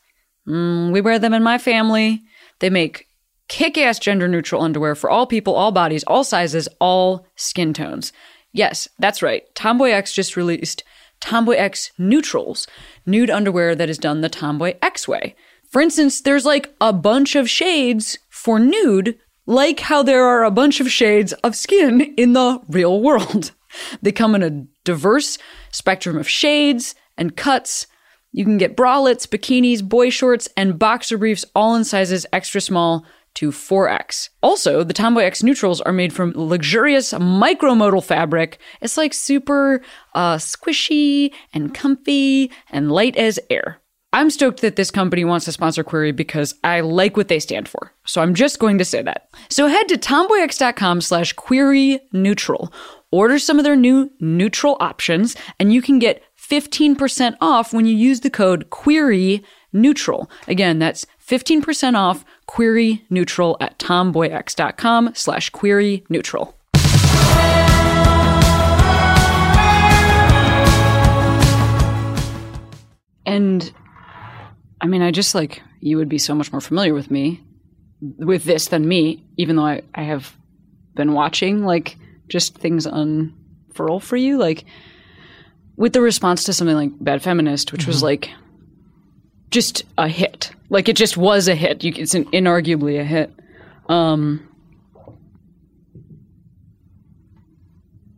Mm, 0.47 0.91
we 0.91 1.01
wear 1.01 1.17
them 1.17 1.33
in 1.33 1.43
my 1.43 1.57
family. 1.57 2.21
They 2.59 2.69
make 2.69 3.07
kick 3.47 3.77
ass 3.77 3.99
gender 3.99 4.27
neutral 4.27 4.61
underwear 4.61 4.95
for 4.95 5.09
all 5.09 5.25
people, 5.25 5.55
all 5.55 5.71
bodies, 5.71 6.03
all 6.05 6.23
sizes, 6.23 6.67
all 6.79 7.27
skin 7.35 7.73
tones. 7.73 8.11
Yes, 8.51 8.87
that's 8.99 9.21
right. 9.21 9.43
TomboyX 9.55 10.13
just 10.13 10.37
released 10.37 10.83
TomboyX 11.21 11.91
Neutrals, 11.97 12.67
nude 13.05 13.29
underwear 13.29 13.75
that 13.75 13.89
is 13.89 13.97
done 13.97 14.21
the 14.21 14.29
TomboyX 14.29 15.07
way. 15.07 15.35
For 15.69 15.81
instance, 15.81 16.21
there's 16.21 16.45
like 16.45 16.73
a 16.79 16.93
bunch 16.93 17.35
of 17.35 17.49
shades 17.49 18.17
for 18.29 18.59
nude, 18.59 19.17
like 19.45 19.81
how 19.81 20.03
there 20.03 20.23
are 20.23 20.43
a 20.43 20.51
bunch 20.51 20.79
of 20.79 20.91
shades 20.91 21.33
of 21.33 21.55
skin 21.55 22.13
in 22.15 22.33
the 22.33 22.61
real 22.69 23.01
world. 23.01 23.51
They 24.01 24.13
come 24.13 24.35
in 24.35 24.41
a 24.41 24.65
diverse 24.85 25.37
spectrum 25.69 26.17
of 26.17 26.29
shades 26.29 26.95
and 27.17 27.35
cuts. 27.35 27.87
You 28.35 28.43
can 28.43 28.57
get 28.57 28.75
bralettes, 28.75 29.25
bikinis, 29.25 29.81
boy 29.81 30.09
shorts, 30.09 30.49
and 30.57 30.77
boxer 30.77 31.17
briefs 31.17 31.45
all 31.55 31.73
in 31.73 31.85
sizes 31.85 32.25
extra 32.33 32.59
small 32.59 33.05
to 33.35 33.49
4X. 33.49 34.27
Also, 34.43 34.83
the 34.83 34.93
TomboyX 34.93 35.41
neutrals 35.41 35.79
are 35.79 35.93
made 35.93 36.11
from 36.11 36.33
luxurious 36.35 37.13
micromodal 37.13 38.03
fabric. 38.03 38.59
It's 38.81 38.97
like 38.97 39.13
super 39.13 39.81
uh, 40.13 40.35
squishy 40.35 41.33
and 41.53 41.73
comfy 41.73 42.51
and 42.69 42.91
light 42.91 43.15
as 43.15 43.39
air. 43.49 43.79
I'm 44.11 44.29
stoked 44.29 44.59
that 44.61 44.75
this 44.75 44.91
company 44.91 45.23
wants 45.23 45.45
to 45.45 45.53
sponsor 45.53 45.85
Queery 45.85 46.11
because 46.11 46.55
I 46.61 46.81
like 46.81 47.15
what 47.15 47.29
they 47.29 47.39
stand 47.39 47.69
for. 47.69 47.93
So 48.05 48.21
I'm 48.21 48.33
just 48.33 48.59
going 48.59 48.77
to 48.79 48.85
say 48.85 49.01
that. 49.01 49.29
So 49.49 49.67
head 49.67 49.87
to 49.87 49.97
tomboyx.com 49.97 50.99
slash 50.99 51.31
Queery 51.33 52.01
neutral. 52.11 52.73
Order 53.11 53.39
some 53.39 53.59
of 53.59 53.63
their 53.63 53.75
new 53.77 54.11
neutral 54.19 54.75
options, 54.81 55.37
and 55.57 55.71
you 55.71 55.81
can 55.81 55.99
get 55.99 56.21
15% 56.49 57.37
off 57.41 57.73
when 57.73 57.85
you 57.85 57.95
use 57.95 58.19
the 58.21 58.29
code 58.29 58.69
Queery 58.69 59.43
neutral. 59.73 60.29
Again, 60.47 60.79
that's 60.79 61.05
15% 61.25 61.95
off 61.95 62.23
Queery 62.45 63.03
neutral 63.09 63.57
at 63.59 63.79
tomboyx.com 63.79 65.11
slash 65.15 65.49
Queery 65.49 66.03
neutral. 66.09 66.55
And 73.25 73.73
I 74.81 74.87
mean, 74.87 75.01
I 75.01 75.09
just 75.11 75.33
like, 75.33 75.61
you 75.79 75.97
would 75.97 76.09
be 76.09 76.19
so 76.19 76.35
much 76.35 76.51
more 76.51 76.61
familiar 76.61 76.93
with 76.93 77.09
me, 77.09 77.43
with 78.01 78.43
this 78.43 78.67
than 78.67 78.87
me, 78.87 79.25
even 79.37 79.55
though 79.55 79.65
I, 79.65 79.81
I 79.95 80.03
have 80.03 80.35
been 80.93 81.13
watching 81.13 81.65
like 81.65 81.97
just 82.27 82.55
things 82.57 82.85
unfurl 82.85 83.99
for 83.99 84.15
you. 84.15 84.37
Like 84.37 84.65
with 85.77 85.93
the 85.93 86.01
response 86.01 86.43
to 86.45 86.53
something 86.53 86.75
like 86.75 86.91
Bad 86.99 87.21
Feminist, 87.21 87.71
which 87.71 87.85
was 87.87 88.01
like 88.03 88.29
just 89.51 89.83
a 89.97 90.07
hit. 90.07 90.51
Like 90.69 90.89
it 90.89 90.95
just 90.95 91.17
was 91.17 91.47
a 91.47 91.55
hit. 91.55 91.83
You, 91.83 91.93
it's 91.95 92.13
an 92.15 92.25
inarguably 92.25 92.99
a 92.99 93.03
hit. 93.03 93.31
Um, 93.89 94.47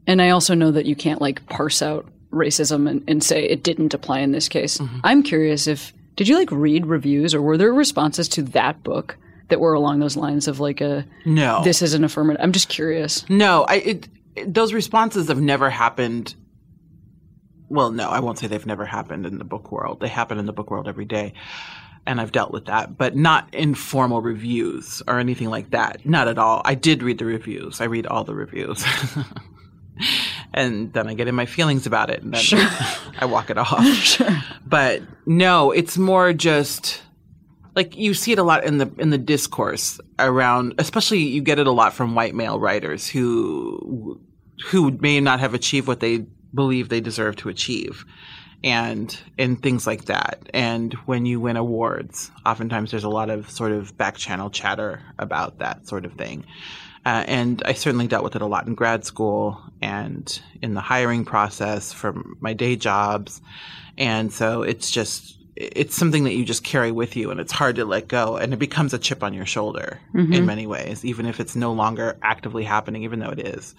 and 0.06 0.22
I 0.22 0.30
also 0.30 0.54
know 0.54 0.72
that 0.72 0.86
you 0.86 0.96
can't 0.96 1.22
like 1.22 1.46
parse 1.48 1.82
out 1.82 2.08
racism 2.32 2.90
and, 2.90 3.04
and 3.08 3.24
say 3.24 3.44
it 3.44 3.64
didn't 3.64 3.94
apply 3.94 4.20
in 4.20 4.32
this 4.32 4.48
case. 4.48 4.80
I'm 5.04 5.24
curious 5.24 5.68
if 5.68 5.94
did 6.16 6.28
you 6.28 6.38
like 6.38 6.52
read 6.52 6.86
reviews 6.86 7.34
or 7.36 7.42
were 7.42 7.58
there 7.58 7.74
responses 7.74 8.28
to 8.30 8.42
that 8.44 8.84
book 8.84 9.18
that 9.50 9.60
were 9.60 9.74
along 9.74 10.00
those 10.00 10.18
lines 10.18 10.48
of 10.48 10.60
like 10.60 10.82
a 10.82 11.06
No. 11.26 11.62
this 11.64 11.82
is 11.82 11.94
an 11.94 12.04
affirmative? 12.04 12.42
I'm 12.44 12.52
just 12.52 12.70
curious. 12.70 13.28
No, 13.30 13.64
I 13.68 13.76
it, 13.76 14.08
it- 14.36 14.54
those 14.54 14.72
responses 14.74 15.30
have 15.30 15.42
never 15.42 15.70
happened. 15.70 16.36
Well, 17.70 17.92
no, 17.92 18.10
I 18.10 18.20
won't 18.20 18.40
say 18.40 18.48
they've 18.48 18.66
never 18.66 18.86
happened 18.86 19.26
in 19.26 19.38
the 19.38 19.44
book 19.44 19.72
world. 19.72 20.00
They 20.00 20.08
happen 20.08 20.38
in 20.38 20.46
the 20.46 20.54
book 20.54 20.72
world 20.72 20.88
every 20.88 21.06
day, 21.06 21.34
and 22.06 22.22
I've 22.22 22.32
dealt 22.32 22.52
with 22.52 22.66
that, 22.66 22.98
but 22.98 23.16
not 23.16 23.54
in 23.54 23.76
formal 23.76 24.22
reviews 24.22 25.02
or 25.08 25.20
anything 25.20 25.50
like 25.50 25.72
that. 25.72 26.06
Not 26.06 26.28
at 26.28 26.38
all. 26.38 26.62
I 26.64 26.76
did 26.76 27.04
read 27.04 27.18
the 27.18 27.26
reviews. 27.26 27.82
I 27.82 27.86
read 27.86 28.08
all 28.08 28.24
the 28.24 28.36
reviews. 28.36 28.86
And 30.54 30.94
then 30.94 31.08
I 31.08 31.14
get 31.14 31.28
in 31.28 31.36
my 31.36 31.46
feelings 31.46 31.86
about 31.86 32.10
it, 32.10 32.24
and 32.24 32.34
then 32.34 32.44
I 33.20 33.26
walk 33.26 33.50
it 33.50 33.58
off. 33.58 33.84
Sure. 33.98 34.44
But 34.66 35.02
no, 35.26 35.72
it's 35.72 35.98
more 35.98 36.34
just 36.34 37.02
like 37.76 37.96
you 37.96 38.14
see 38.14 38.32
it 38.32 38.40
a 38.40 38.44
lot 38.44 38.64
in 38.64 38.78
the 38.80 38.92
in 38.98 39.12
the 39.12 39.18
discourse 39.18 40.00
around 40.18 40.74
especially 40.80 41.20
you 41.20 41.42
get 41.42 41.60
it 41.60 41.68
a 41.68 41.72
lot 41.72 41.94
from 41.94 42.16
white 42.16 42.34
male 42.34 42.60
writers 42.60 43.08
who 43.08 44.20
who 44.66 44.92
may 45.00 45.20
not 45.20 45.40
have 45.40 45.54
achieved 45.54 45.88
what 45.88 46.00
they 46.00 46.26
believe 46.58 46.90
they 46.90 47.00
deserve 47.00 47.38
to 47.38 47.48
achieve 47.48 48.04
and 48.64 49.20
and 49.38 49.62
things 49.64 49.88
like 49.88 50.06
that 50.06 50.50
and 50.54 50.94
when 51.06 51.26
you 51.26 51.40
win 51.40 51.56
awards 51.56 52.32
oftentimes 52.46 52.92
there's 52.92 53.04
a 53.04 53.10
lot 53.10 53.30
of 53.30 53.50
sort 53.50 53.72
of 53.72 53.96
back 53.98 54.18
channel 54.18 54.50
chatter 54.50 55.02
about 55.20 55.60
that 55.60 55.88
sort 55.88 56.04
of 56.04 56.14
thing 56.14 56.44
uh, 57.08 57.24
and 57.26 57.64
I 57.64 57.72
certainly 57.72 58.06
dealt 58.06 58.26
with 58.26 58.36
it 58.36 58.42
a 58.42 58.46
lot 58.46 58.68
in 58.68 58.76
grad 58.76 59.06
school 59.06 59.62
and 59.82 60.42
in 60.62 60.74
the 60.74 60.82
hiring 60.82 61.24
process 61.24 61.94
from 61.94 62.36
my 62.42 62.52
day 62.52 62.76
jobs. 62.76 63.40
And 63.98 64.34
so 64.34 64.62
it's 64.62 64.92
just, 64.92 65.38
it's 65.56 65.96
something 65.96 66.26
that 66.26 66.34
you 66.34 66.44
just 66.44 66.66
carry 66.66 66.92
with 66.92 67.16
you 67.16 67.32
and 67.32 67.40
it's 67.40 67.54
hard 67.54 67.78
to 67.78 67.86
let 67.86 68.10
go. 68.10 68.36
And 68.36 68.52
it 68.52 68.58
becomes 68.58 68.94
a 68.94 69.00
chip 69.00 69.24
on 69.24 69.34
your 69.34 69.46
shoulder 69.46 70.02
in 70.34 70.46
many 70.46 70.68
ways, 70.68 71.06
even 71.06 71.28
if 71.28 71.40
it's 71.40 71.56
no 71.56 71.72
longer 71.72 72.18
actively 72.24 72.66
happening, 72.66 73.04
even 73.06 73.20
though 73.20 73.30
it 73.30 73.40
is. 73.40 73.74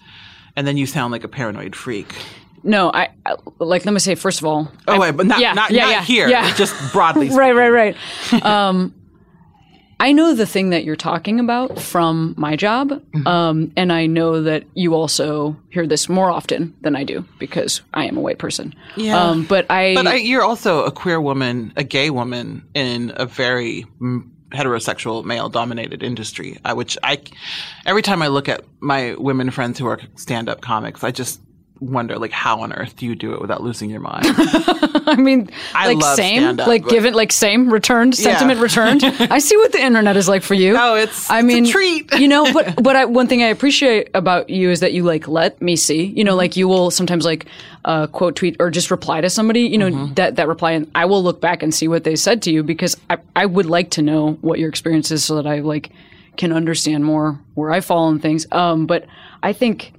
And 0.55 0.65
then 0.65 0.77
you 0.77 0.87
sound 0.87 1.11
like 1.11 1.23
a 1.23 1.27
paranoid 1.27 1.75
freak. 1.75 2.15
No, 2.63 2.91
I, 2.93 3.09
I 3.25 3.35
like. 3.59 3.85
Let 3.85 3.93
me 3.93 3.99
say 3.99 4.15
first 4.15 4.39
of 4.39 4.45
all. 4.45 4.71
Oh, 4.87 4.93
I- 4.95 4.99
wait, 4.99 5.11
but 5.17 5.25
not, 5.25 5.39
yeah, 5.39 5.53
not, 5.53 5.71
yeah, 5.71 5.83
not 5.85 5.91
yeah, 5.91 6.03
here, 6.03 6.27
yeah. 6.27 6.53
just 6.55 6.75
broadly 6.93 7.29
right, 7.31 7.53
right, 7.55 7.69
right. 8.33 8.45
Um, 8.45 8.93
I 10.01 10.13
know 10.13 10.33
the 10.33 10.45
thing 10.45 10.69
that 10.69 10.85
you're 10.85 10.95
talking 10.95 11.41
about 11.41 11.77
from 11.77 12.33
my 12.37 12.55
job, 12.55 12.89
Mm-hmm. 12.89 13.27
um, 13.27 13.71
and 13.75 13.91
I 13.91 14.05
know 14.05 14.43
that 14.43 14.63
you 14.73 14.93
also 14.95 15.57
hear 15.71 15.85
this 15.85 16.07
more 16.07 16.29
often 16.29 16.73
than 16.81 16.95
I 16.95 17.03
do 17.03 17.25
because 17.37 17.81
I 17.93 18.05
am 18.05 18.15
a 18.15 18.21
white 18.21 18.37
person. 18.37 18.73
Yeah. 18.95 19.21
Um, 19.21 19.43
but 19.43 19.65
I, 19.69 19.95
But 19.95 20.07
I, 20.07 20.15
you're 20.15 20.43
also 20.43 20.83
a 20.85 20.91
queer 20.91 21.19
woman, 21.19 21.73
a 21.75 21.83
gay 21.83 22.09
woman 22.11 22.63
in 22.73 23.11
a 23.17 23.25
very 23.25 23.85
heterosexual 24.51 25.25
male-dominated 25.25 26.01
industry. 26.01 26.57
I, 26.63 26.73
which 26.73 26.97
I, 27.03 27.19
every 27.85 28.01
time 28.01 28.21
I 28.21 28.27
look 28.27 28.47
at 28.49 28.63
my 28.79 29.15
women 29.17 29.51
friends 29.51 29.77
who 29.79 29.87
are 29.87 29.99
stand-up 30.15 30.61
comics, 30.61 31.03
I 31.03 31.11
just 31.11 31.41
wonder, 31.79 32.17
like, 32.17 32.31
how 32.31 32.61
on 32.61 32.73
earth 32.73 32.95
do 32.97 33.05
you 33.05 33.15
do 33.15 33.33
it 33.33 33.41
without 33.41 33.61
losing 33.63 33.89
your 33.89 33.99
mind? 34.01 34.25
I 34.27 35.15
mean, 35.17 35.49
I 35.73 35.87
like 35.87 35.97
love 35.97 36.15
same, 36.15 36.41
stand-up, 36.41 36.67
like 36.67 36.87
given, 36.87 37.13
like 37.13 37.31
same 37.31 37.71
returned 37.71 38.15
sentiment 38.15 38.57
Yeah. 38.57 38.63
returned. 38.63 39.03
I 39.31 39.39
see 39.39 39.55
what 39.57 39.71
the 39.71 39.81
internet 39.83 40.17
is 40.17 40.27
like 40.27 40.43
for 40.43 40.53
you. 40.53 40.75
Oh, 40.77 40.95
it's- 40.95 41.29
I 41.29 41.39
it's 41.39 41.43
a 41.43 41.47
mean, 41.47 41.65
treat. 41.69 42.13
you 42.15 42.27
know, 42.27 42.51
but 42.53 42.81
but 42.81 42.95
I, 42.97 43.05
one 43.05 43.27
thing 43.27 43.41
I 43.43 43.47
appreciate 43.47 44.09
about 44.13 44.49
you 44.49 44.69
is 44.69 44.81
that 44.81 44.93
you 44.93 45.03
like 45.03 45.27
let 45.27 45.61
me 45.61 45.75
see. 45.75 46.03
You 46.05 46.23
know, 46.23 46.35
like 46.35 46.55
you 46.57 46.67
will 46.67 46.91
sometimes 46.91 47.25
like 47.25 47.45
uh, 47.85 48.07
quote 48.07 48.35
tweet 48.35 48.57
or 48.59 48.69
just 48.69 48.91
reply 48.91 49.21
to 49.21 49.29
somebody. 49.29 49.61
You 49.61 49.77
know 49.77 49.89
Mm-hmm. 49.89 50.13
that 50.15 50.35
that 50.35 50.47
reply, 50.47 50.71
and 50.73 50.89
I 50.93 51.05
will 51.05 51.23
look 51.23 51.41
back 51.41 51.63
and 51.63 51.73
see 51.73 51.87
what 51.87 52.03
they 52.03 52.15
said 52.15 52.41
to 52.43 52.51
you 52.51 52.61
because 52.63 52.95
I 53.09 53.17
I 53.35 53.45
would 53.45 53.65
like 53.65 53.91
to 53.91 54.01
know 54.01 54.33
what 54.41 54.59
your 54.59 54.69
experience 54.69 55.09
is 55.11 55.23
so 55.23 55.35
that 55.35 55.47
I 55.47 55.59
like 55.61 55.89
can 56.37 56.51
understand 56.53 57.03
more 57.05 57.39
where 57.55 57.71
I 57.71 57.81
fall 57.81 58.09
in 58.09 58.19
things. 58.19 58.45
Um, 58.51 58.85
but 58.85 59.05
I 59.41 59.53
think. 59.53 59.93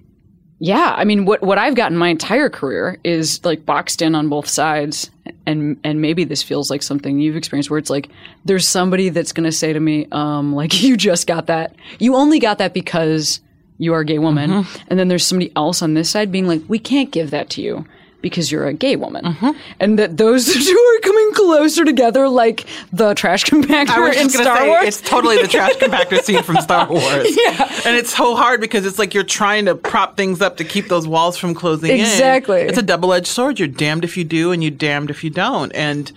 Yeah, 0.62 0.94
I 0.96 1.04
mean, 1.04 1.24
what 1.24 1.40
what 1.42 1.56
I've 1.56 1.74
gotten 1.74 1.96
my 1.96 2.08
entire 2.08 2.50
career 2.50 2.98
is 3.02 3.42
like 3.44 3.64
boxed 3.64 4.02
in 4.02 4.14
on 4.14 4.28
both 4.28 4.46
sides, 4.46 5.10
and 5.46 5.80
and 5.84 6.02
maybe 6.02 6.24
this 6.24 6.42
feels 6.42 6.70
like 6.70 6.82
something 6.82 7.18
you've 7.18 7.34
experienced, 7.36 7.70
where 7.70 7.78
it's 7.78 7.88
like 7.88 8.10
there's 8.44 8.68
somebody 8.68 9.08
that's 9.08 9.32
going 9.32 9.44
to 9.44 9.52
say 9.52 9.72
to 9.72 9.80
me, 9.80 10.06
um, 10.12 10.54
like 10.60 10.82
you 10.82 10.96
just 10.98 11.26
got 11.26 11.46
that, 11.46 11.74
you 11.98 12.14
only 12.14 12.38
got 12.38 12.58
that 12.58 12.74
because 12.74 13.40
you 13.78 13.94
are 13.94 14.00
a 14.00 14.04
gay 14.04 14.18
woman, 14.18 14.50
Mm-hmm. 14.50 14.82
and 14.88 14.98
then 14.98 15.08
there's 15.08 15.26
somebody 15.26 15.50
else 15.56 15.80
on 15.80 15.94
this 15.94 16.10
side 16.10 16.30
being 16.30 16.46
like, 16.46 16.60
we 16.68 16.78
can't 16.78 17.10
give 17.10 17.30
that 17.30 17.48
to 17.50 17.62
you 17.62 17.86
because 18.22 18.50
you're 18.52 18.66
a 18.66 18.72
gay 18.72 18.96
woman, 18.96 19.24
Mm-hmm. 19.24 19.50
and 19.80 19.98
that 19.98 20.16
those 20.16 20.46
two 20.66 20.94
are 20.96 21.00
coming 21.00 21.32
closer 21.34 21.84
together 21.84 22.28
like 22.28 22.66
the 22.92 23.14
trash 23.14 23.44
compactor 23.44 24.12
in 24.14 24.28
Star 24.30 24.58
say, 24.58 24.68
Wars. 24.68 24.86
it's 24.86 25.00
totally 25.00 25.40
the 25.40 25.48
trash 25.48 25.72
compactor 25.76 26.20
scene 26.20 26.42
from 26.42 26.56
Star 26.56 26.88
Wars. 26.88 27.28
Yeah. 27.46 27.70
And 27.86 27.96
it's 27.96 28.14
so 28.14 28.36
hard 28.36 28.60
because 28.60 28.84
it's 28.86 28.98
like 28.98 29.14
you're 29.14 29.22
trying 29.24 29.64
to 29.66 29.74
prop 29.74 30.16
things 30.16 30.40
up 30.42 30.56
to 30.58 30.64
keep 30.64 30.88
those 30.88 31.06
walls 31.06 31.36
from 31.38 31.54
closing 31.54 31.90
in. 31.92 32.00
Exactly. 32.00 32.60
It's 32.60 32.76
a 32.78 32.82
double 32.82 33.12
edged 33.12 33.26
sword. 33.28 33.58
You're 33.58 33.68
damned 33.68 34.04
if 34.04 34.16
you 34.16 34.24
do 34.24 34.52
and 34.52 34.62
you're 34.62 34.70
damned 34.70 35.10
if 35.10 35.24
you 35.24 35.30
don't. 35.30 35.72
And 35.72 36.12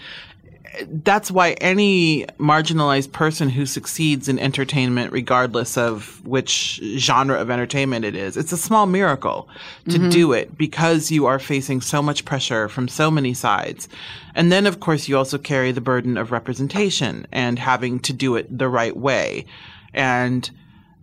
that's 0.88 1.30
why 1.30 1.52
any 1.54 2.26
marginalized 2.40 3.12
person 3.12 3.50
who 3.50 3.66
succeeds 3.66 4.28
in 4.28 4.40
entertainment, 4.40 5.12
regardless 5.12 5.78
of 5.78 6.26
which 6.26 6.80
genre 6.98 7.40
of 7.40 7.50
entertainment 7.50 8.06
it 8.06 8.16
is, 8.16 8.38
it's 8.38 8.52
a 8.52 8.58
small 8.58 8.86
miracle 8.86 9.48
to 9.90 10.10
do 10.10 10.34
it 10.34 10.58
because 10.58 11.12
you 11.12 11.26
are 11.26 11.40
facing 11.40 11.82
so 11.82 12.02
much 12.02 12.26
pressure 12.26 12.68
from 12.70 12.88
so 12.88 13.12
many 13.12 13.34
sides. 13.34 13.88
And 14.36 14.52
then, 14.52 14.66
of 14.66 14.80
course, 14.80 15.08
you 15.08 15.18
also 15.18 15.38
carry 15.38 15.72
the 15.72 15.82
burden 15.82 16.18
of 16.18 16.32
representation 16.32 17.28
and 17.32 17.60
having 17.60 18.00
to 18.00 18.14
do 18.14 18.36
it 18.36 18.58
the 18.58 18.70
right 18.70 18.96
way. 18.96 19.46
And 19.94 20.50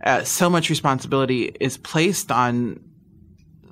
uh, 0.03 0.23
so 0.23 0.49
much 0.49 0.69
responsibility 0.69 1.55
is 1.59 1.77
placed 1.77 2.31
on 2.31 2.79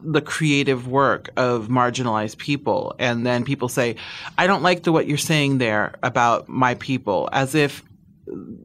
the 0.03 0.21
creative 0.21 0.87
work 0.87 1.29
of 1.37 1.67
marginalized 1.67 2.37
people. 2.37 2.95
And 2.99 3.25
then 3.25 3.43
people 3.43 3.69
say 3.69 3.95
i 4.37 4.47
don't 4.47 4.63
like 4.63 4.83
the 4.83 4.91
what 4.91 5.07
you're 5.07 5.17
saying 5.17 5.57
there 5.57 5.93
about 6.03 6.47
my 6.49 6.75
people 6.75 7.29
as 7.31 7.55
if 7.55 7.83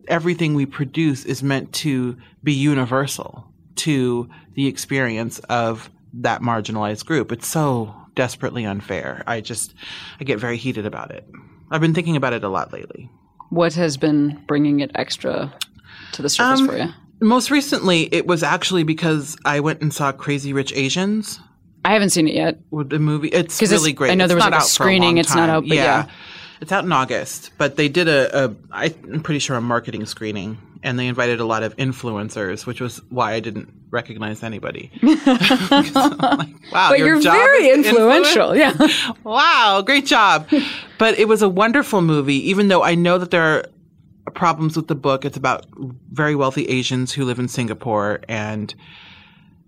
everything 0.09 0.55
we 0.55 0.67
produce 0.67 1.25
is 1.25 1.43
meant 1.43 1.73
to 1.73 2.17
be 2.43 2.53
universal 2.53 3.47
to 3.77 4.29
the 4.55 4.67
experience 4.67 5.39
of 5.49 5.91
that 6.13 6.41
marginalized 6.43 7.05
group. 7.07 7.33
It's 7.33 7.47
so 7.49 7.95
desperately 8.15 8.65
unfair. 8.65 9.25
I 9.27 9.41
just 9.41 9.75
i 10.21 10.25
get 10.25 10.39
very 10.39 10.57
heated 10.57 10.87
about 10.87 11.11
it. 11.11 11.29
I've 11.71 11.81
been 11.81 11.95
thinking 11.95 12.17
about 12.17 12.33
it 12.33 12.45
a 12.45 12.49
lot 12.49 12.73
lately. 12.73 13.11
What 13.51 13.75
has 13.75 13.97
been 13.97 14.43
bringing 14.47 14.81
it 14.81 14.91
extra 14.95 15.53
to 16.13 16.23
the 16.23 16.29
surface 16.29 16.61
Um, 16.61 16.69
for 16.69 16.77
you? 16.77 16.89
Most 17.21 17.51
recently 17.51 18.03
it 18.15 18.27
was 18.27 18.43
actually 18.43 18.83
because 18.83 19.37
i 19.45 19.61
went 19.61 19.81
and 19.81 19.93
saw 19.95 20.13
crazy 20.13 20.53
rich 20.53 20.73
asians 20.75 21.41
I 21.87 21.93
haven't 21.93 22.11
seen 22.11 22.27
it 22.29 22.35
yet. 22.35 22.59
with 22.71 22.89
the 22.89 22.99
movie, 22.99 23.29
it's 23.29 23.61
really 23.61 23.75
it's- 23.91 23.93
great. 23.93 24.11
I 24.11 24.15
know 24.15 24.25
It's 24.25 24.31
there 24.31 24.37
was, 24.39 24.45
like, 24.47 24.55
a 24.59 24.63
screening. 24.65 25.03
long 25.17 25.19
It's 25.19 25.35
not 25.35 25.51
out, 25.51 25.65
but 25.69 25.77
yeah. 25.77 26.07
It's 26.63 26.73
out 26.73 26.83
in 26.85 26.93
August, 26.93 27.51
but 27.59 27.77
they 27.77 27.91
did 27.91 28.09
a, 28.09 28.47
a 28.47 28.55
I'm 28.73 29.21
pretty 29.23 29.39
sure 29.39 29.55
a 29.55 29.61
marketing 29.61 30.07
screening, 30.07 30.57
and 30.83 30.99
they 30.99 31.07
invited 31.09 31.41
a 31.41 31.45
lot 31.45 31.63
of 31.63 31.77
influencers, 31.77 32.65
which 32.65 32.81
was 32.81 33.03
why 33.11 33.35
I 33.35 33.41
didn't 33.41 33.69
recognize 33.91 34.43
anybody. 34.43 34.91
Like, 35.03 36.73
wow, 36.73 36.89
But 36.89 36.99
your 37.01 37.09
you're 37.09 37.21
very 37.21 37.65
to 37.65 37.69
influence? 37.75 38.29
influential. 38.35 38.57
Yeah. 38.57 38.73
Wow, 39.25 39.83
great 39.85 40.07
job. 40.07 40.49
but 40.97 41.19
it 41.19 41.29
was 41.29 41.43
a 41.43 41.51
wonderful 41.51 42.01
movie, 42.01 42.49
even 42.49 42.69
though 42.69 42.83
I 42.83 42.95
know 42.95 43.19
that 43.19 43.31
there 43.31 43.43
are 43.43 43.65
problems 44.33 44.77
with 44.77 44.89
the 44.89 44.95
book. 44.95 45.25
It's 45.25 45.37
about 45.37 45.67
very 46.13 46.35
wealthy 46.35 46.65
Asians 46.67 47.13
who 47.13 47.25
live 47.25 47.39
in 47.39 47.49
Singapore 47.49 48.21
and 48.29 48.75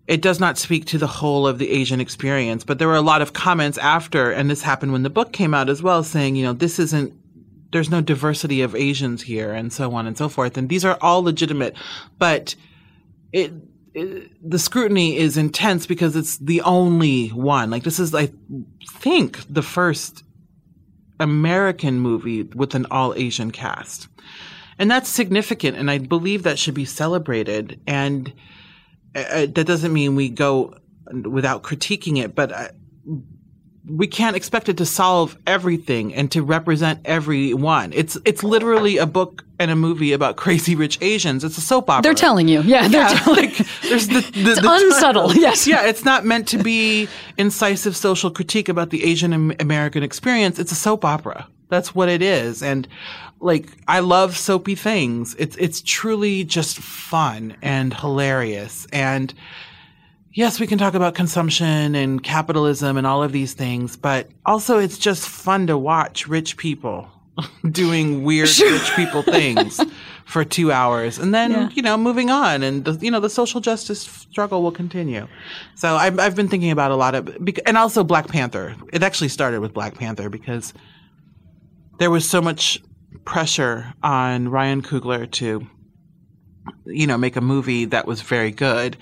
it 0.06 0.22
does 0.22 0.38
not 0.38 0.56
speak 0.56 0.84
to 0.86 0.98
the 0.98 1.06
whole 1.06 1.46
of 1.46 1.58
the 1.58 1.70
Asian 1.70 2.00
experience. 2.00 2.64
But 2.64 2.78
there 2.78 2.88
were 2.88 2.94
a 2.94 3.00
lot 3.00 3.22
of 3.22 3.32
comments 3.32 3.76
after, 3.78 4.30
and 4.30 4.48
this 4.48 4.62
happened 4.62 4.92
when 4.92 5.02
the 5.02 5.10
book 5.10 5.32
came 5.32 5.52
out 5.52 5.68
as 5.68 5.82
well, 5.82 6.02
saying, 6.04 6.36
you 6.36 6.44
know, 6.44 6.52
this 6.52 6.78
isn't 6.78 7.12
there's 7.72 7.90
no 7.90 8.00
diversity 8.00 8.62
of 8.62 8.74
Asians 8.74 9.22
here 9.22 9.52
and 9.52 9.72
so 9.72 9.92
on 9.92 10.06
and 10.06 10.16
so 10.16 10.28
forth. 10.28 10.56
And 10.56 10.68
these 10.68 10.84
are 10.84 10.96
all 11.00 11.22
legitimate, 11.22 11.74
but 12.18 12.54
it, 13.32 13.52
it 13.92 14.30
the 14.48 14.58
scrutiny 14.58 15.16
is 15.16 15.36
intense 15.36 15.86
because 15.86 16.14
it's 16.14 16.38
the 16.38 16.60
only 16.62 17.28
one. 17.28 17.70
Like 17.70 17.82
this 17.82 17.98
is, 17.98 18.14
I 18.14 18.30
think, 19.00 19.40
the 19.52 19.62
first 19.62 20.22
American 21.20 22.00
movie 22.00 22.42
with 22.42 22.74
an 22.74 22.87
all 22.90 23.14
Asian 23.14 23.50
cast. 23.50 24.09
And 24.79 24.90
that's 24.90 25.09
significant, 25.09 25.76
and 25.76 25.90
I 25.90 25.98
believe 25.98 26.42
that 26.42 26.59
should 26.59 26.74
be 26.74 26.85
celebrated. 26.85 27.81
And 27.87 28.33
uh, 29.14 29.46
that 29.46 29.64
doesn't 29.66 29.92
mean 29.92 30.14
we 30.14 30.29
go 30.29 30.74
without 31.24 31.62
critiquing 31.62 32.22
it, 32.22 32.35
but 32.35 32.52
uh, 32.52 32.68
we 33.88 34.07
can't 34.07 34.35
expect 34.37 34.68
it 34.68 34.77
to 34.79 34.87
solve 34.87 35.37
everything 35.46 36.12
and 36.14 36.31
to 36.33 36.42
represent 36.42 37.01
everyone. 37.05 37.92
It's 37.92 38.18
it's 38.25 38.42
literally 38.42 38.96
a 38.96 39.07
book 39.07 39.44
and 39.59 39.70
a 39.70 39.77
movie 39.77 40.12
about 40.12 40.37
crazy 40.37 40.75
rich 40.75 40.99
Asians. 41.01 41.44
It's 41.44 41.57
a 41.57 41.61
soap 41.61 41.88
opera. 41.88 42.03
They're 42.03 42.14
telling 42.14 42.49
you. 42.49 42.62
Yeah. 42.62 42.88
They're 42.88 43.03
Yeah, 43.03 43.18
telling 43.20 43.44
like 43.46 43.57
there's 43.83 44.09
the, 44.09 44.20
the, 44.20 44.61
the 44.61 44.68
unsubtle, 44.70 45.33
yes. 45.37 45.66
Yeah, 45.66 45.87
it's 45.87 46.05
not 46.05 46.25
meant 46.25 46.49
to 46.49 46.59
be 46.62 47.09
incisive 47.38 47.96
social 47.96 48.31
critique 48.31 48.68
about 48.68 48.90
the 48.90 49.05
Asian 49.05 49.33
American 49.61 50.03
experience. 50.03 50.59
It's 50.59 50.72
a 50.72 50.77
soap 50.77 51.05
opera. 51.05 51.46
That's 51.68 51.94
what 51.94 52.09
it 52.09 52.22
is. 52.22 52.62
And 52.62 52.87
like 53.40 53.68
I 53.87 54.01
love 54.01 54.37
soapy 54.37 54.75
things. 54.75 55.37
It's 55.38 55.57
it's 55.57 55.81
truly 55.83 56.42
just 56.44 56.79
fun 56.79 57.57
and 57.62 57.94
hilarious. 57.94 58.87
And 58.92 59.33
yes, 60.37 60.61
we 60.61 60.66
can 60.66 60.77
talk 60.79 60.92
about 60.94 61.14
consumption 61.14 61.94
and 61.94 62.22
capitalism 62.22 62.96
and 62.99 63.07
all 63.07 63.22
of 63.22 63.33
these 63.33 63.55
things, 63.55 63.96
but 63.96 64.29
also 64.44 64.79
it's 64.79 64.99
just 64.99 65.27
fun 65.29 65.66
to 65.66 65.77
watch 65.79 66.29
rich 66.29 66.57
people 66.59 67.09
doing 67.70 68.22
weird 68.22 68.49
rich 68.61 68.92
people 68.94 69.22
things 69.22 69.81
for 70.27 70.44
two 70.44 70.70
hours 70.70 71.18
and 71.18 71.35
then, 71.35 71.51
Yeah. 71.51 71.68
you 71.72 71.81
know, 71.83 71.96
moving 71.96 72.29
on 72.31 72.62
and, 72.62 72.85
the, 72.85 72.92
you 73.05 73.11
know, 73.11 73.18
the 73.20 73.31
social 73.31 73.61
justice 73.61 74.03
struggle 74.03 74.62
will 74.62 74.72
continue. 74.72 75.27
So 75.75 75.96
I've, 75.96 76.18
I've 76.18 76.37
been 76.37 76.49
thinking 76.49 76.70
about 76.70 76.90
a 76.90 76.96
lot 76.96 77.14
of, 77.14 77.35
and 77.64 77.79
also 77.79 78.05
Black 78.05 78.29
Panther. 78.29 78.77
It 78.92 79.03
actually 79.03 79.29
started 79.29 79.61
with 79.61 79.72
Black 79.72 79.94
Panther 79.94 80.29
because 80.29 80.75
there 81.99 82.11
was 82.11 82.29
so 82.29 82.42
much 82.42 82.83
pressure 83.25 83.94
on 84.03 84.49
Ryan 84.51 84.83
Coogler 84.83 85.31
to 85.33 85.66
you 86.85 87.07
know, 87.07 87.16
make 87.16 87.37
a 87.37 87.40
movie 87.40 87.87
that 87.87 88.07
was 88.07 88.20
very 88.20 88.51
good 88.51 88.96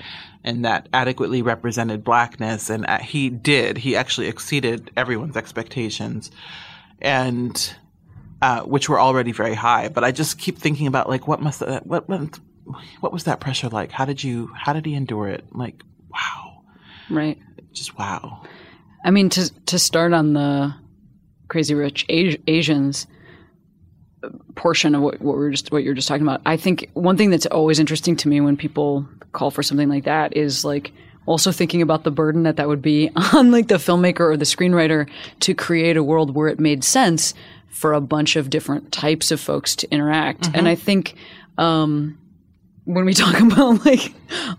and 0.44 0.64
that 0.64 0.88
adequately 0.92 1.42
represented 1.42 2.04
blackness. 2.04 2.70
And 2.70 2.86
uh, 2.86 2.98
he 2.98 3.30
did. 3.30 3.78
He 3.78 3.96
actually 3.96 4.28
exceeded 4.28 4.90
everyone's 4.96 5.36
expectations, 5.36 6.30
and 7.00 7.74
uh, 8.42 8.60
which 8.62 8.88
were 8.88 9.00
already 9.00 9.32
very 9.32 9.54
high. 9.54 9.88
But 9.88 10.04
I 10.04 10.12
just 10.12 10.38
keep 10.38 10.58
thinking 10.58 10.86
about 10.86 11.08
like 11.08 11.26
what 11.26 11.40
must 11.40 11.60
that, 11.60 11.86
what 11.86 12.08
what 12.08 12.38
what 13.00 13.12
was 13.12 13.24
that 13.24 13.40
pressure 13.40 13.68
like? 13.68 13.90
How 13.90 14.04
did 14.04 14.22
you 14.22 14.50
how 14.54 14.72
did 14.72 14.86
he 14.86 14.94
endure 14.94 15.28
it? 15.28 15.44
Like 15.52 15.82
wow, 16.10 16.62
Right. 17.10 17.38
just 17.72 17.98
wow. 17.98 18.42
I 19.04 19.10
mean, 19.10 19.28
to 19.30 19.50
to 19.66 19.78
start 19.78 20.12
on 20.12 20.32
the 20.34 20.74
crazy 21.48 21.74
rich 21.74 22.06
Asi- 22.08 22.40
Asians 22.46 23.06
portion 24.54 24.94
of 24.94 25.02
what, 25.02 25.20
what 25.20 25.36
we're 25.36 25.50
just 25.50 25.72
what 25.72 25.82
you're 25.82 25.94
just 25.94 26.08
talking 26.08 26.22
about, 26.26 26.40
I 26.46 26.56
think 26.56 26.90
one 26.94 27.16
thing 27.16 27.30
that's 27.30 27.46
always 27.46 27.78
interesting 27.78 28.16
to 28.16 28.28
me 28.28 28.40
when 28.40 28.56
people 28.56 29.06
call 29.32 29.50
for 29.50 29.62
something 29.62 29.88
like 29.88 30.04
that 30.04 30.36
is 30.36 30.64
like 30.64 30.92
also 31.26 31.52
thinking 31.52 31.82
about 31.82 32.04
the 32.04 32.10
burden 32.10 32.42
that 32.44 32.56
that 32.56 32.68
would 32.68 32.82
be 32.82 33.10
on 33.34 33.50
like 33.50 33.68
the 33.68 33.76
filmmaker 33.76 34.20
or 34.20 34.36
the 34.36 34.44
screenwriter 34.44 35.08
to 35.40 35.54
create 35.54 35.96
a 35.96 36.02
world 36.02 36.34
where 36.34 36.48
it 36.48 36.60
made 36.60 36.84
sense 36.84 37.34
for 37.68 37.92
a 37.92 38.00
bunch 38.00 38.36
of 38.36 38.50
different 38.50 38.92
types 38.92 39.30
of 39.30 39.40
folks 39.40 39.74
to 39.76 39.90
interact. 39.90 40.48
And 40.54 40.68
I 40.68 40.76
think 40.76 41.16
um, 41.58 42.16
when 42.86 43.04
we 43.06 43.14
talk 43.14 43.40
about 43.52 43.84
like 43.86 44.12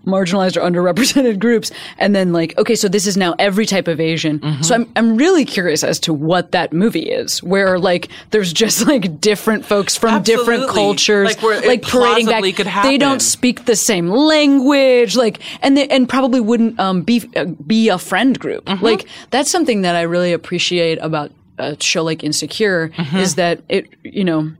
marginalized 0.05 0.57
or 0.57 0.61
underrepresented 0.61 1.39
groups, 1.39 1.71
and 1.97 2.15
then 2.15 2.33
like, 2.33 2.57
okay, 2.57 2.75
so 2.75 2.87
this 2.87 3.05
is 3.07 3.17
now 3.17 3.35
every 3.37 3.65
type 3.65 3.87
of 3.87 3.99
Asian. 3.99 4.39
Mm-hmm. 4.39 4.61
So 4.63 4.75
I'm 4.75 4.91
I'm 4.95 5.15
really 5.17 5.45
curious 5.45 5.83
as 5.83 5.99
to 6.01 6.13
what 6.13 6.51
that 6.51 6.73
movie 6.73 7.09
is, 7.09 7.43
where 7.43 7.77
like 7.77 8.09
there's 8.31 8.51
just 8.51 8.87
like 8.87 9.21
different 9.21 9.65
folks 9.65 9.95
from 9.95 10.23
different 10.23 10.69
cultures, 10.69 11.29
Like, 11.29 11.41
where 11.41 11.61
like 11.67 11.83
parading 11.83 12.27
back. 12.27 12.43
They 12.83 12.97
don't 12.97 13.21
speak 13.21 13.65
the 13.65 13.75
same 13.75 14.09
language, 14.09 15.15
like, 15.15 15.39
and 15.61 15.77
they, 15.77 15.87
and 15.87 16.07
probably 16.07 16.39
wouldn't 16.39 16.79
um, 16.79 17.01
be 17.01 17.29
uh, 17.35 17.45
be 17.45 17.89
a 17.89 17.97
friend 17.97 18.37
group. 18.39 18.65
Mm-hmm. 18.65 18.83
Like 18.83 19.07
that's 19.29 19.51
something 19.51 19.81
that 19.83 19.95
I 19.95 20.01
really 20.01 20.33
appreciate 20.33 20.97
about 20.99 21.31
a 21.57 21.81
show 21.81 22.03
like 22.03 22.23
Insecure 22.23 22.89
Mm-hmm. 22.89 23.17
is 23.17 23.35
that 23.35 23.61
it 23.69 23.87
you 24.03 24.23
know 24.23 24.51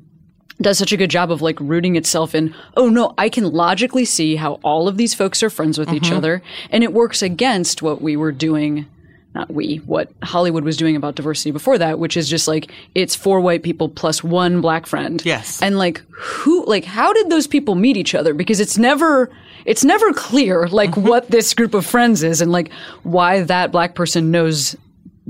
does 0.62 0.78
such 0.78 0.92
a 0.94 0.98
good 0.98 1.10
job 1.10 1.32
of 1.32 1.42
like 1.42 1.60
rooting 1.60 1.96
itself 1.96 2.34
in 2.34 2.54
oh 2.78 2.88
no 2.90 3.14
i 3.18 3.28
can 3.30 3.44
logically 3.52 4.06
see 4.06 4.36
how 4.38 4.54
all 4.64 4.88
of 4.88 4.96
these 4.98 5.14
folks 5.14 5.44
are 5.44 5.50
friends 5.50 5.78
with 5.78 5.88
Mm-hmm. 5.90 5.98
each 6.06 6.12
other 6.12 6.42
and 6.70 6.84
it 6.84 6.94
works 6.94 7.22
against 7.22 7.82
what 7.82 8.02
we 8.02 8.16
were 8.16 8.32
doing 8.32 8.86
not 9.34 9.52
we 9.52 9.78
what 9.86 10.10
hollywood 10.24 10.64
was 10.64 10.78
doing 10.78 10.96
about 10.96 11.16
diversity 11.16 11.52
before 11.52 11.78
that 11.78 12.00
which 12.00 12.16
is 12.16 12.30
just 12.30 12.48
like 12.48 12.72
it's 12.96 13.16
four 13.16 13.42
white 13.42 13.64
people 13.64 13.90
plus 13.90 14.24
one 14.24 14.62
black 14.62 14.86
friend 14.86 15.22
Yes. 15.26 15.62
and 15.62 15.78
like 15.78 16.02
who 16.10 16.66
like 16.66 16.86
how 16.86 17.12
did 17.12 17.30
those 17.30 17.48
people 17.48 17.76
meet 17.76 17.98
each 17.98 18.16
other 18.16 18.34
because 18.34 18.62
it's 18.62 18.78
never 18.78 19.30
it's 19.66 19.84
never 19.84 20.14
clear 20.14 20.70
like 20.70 20.92
Mm-hmm. 20.92 21.08
what 21.10 21.30
this 21.30 21.54
group 21.54 21.74
of 21.74 21.86
friends 21.86 22.24
is 22.24 22.40
and 22.40 22.52
like 22.52 22.72
why 23.04 23.42
that 23.42 23.74
black 23.74 23.94
person 23.94 24.32
knows 24.32 24.78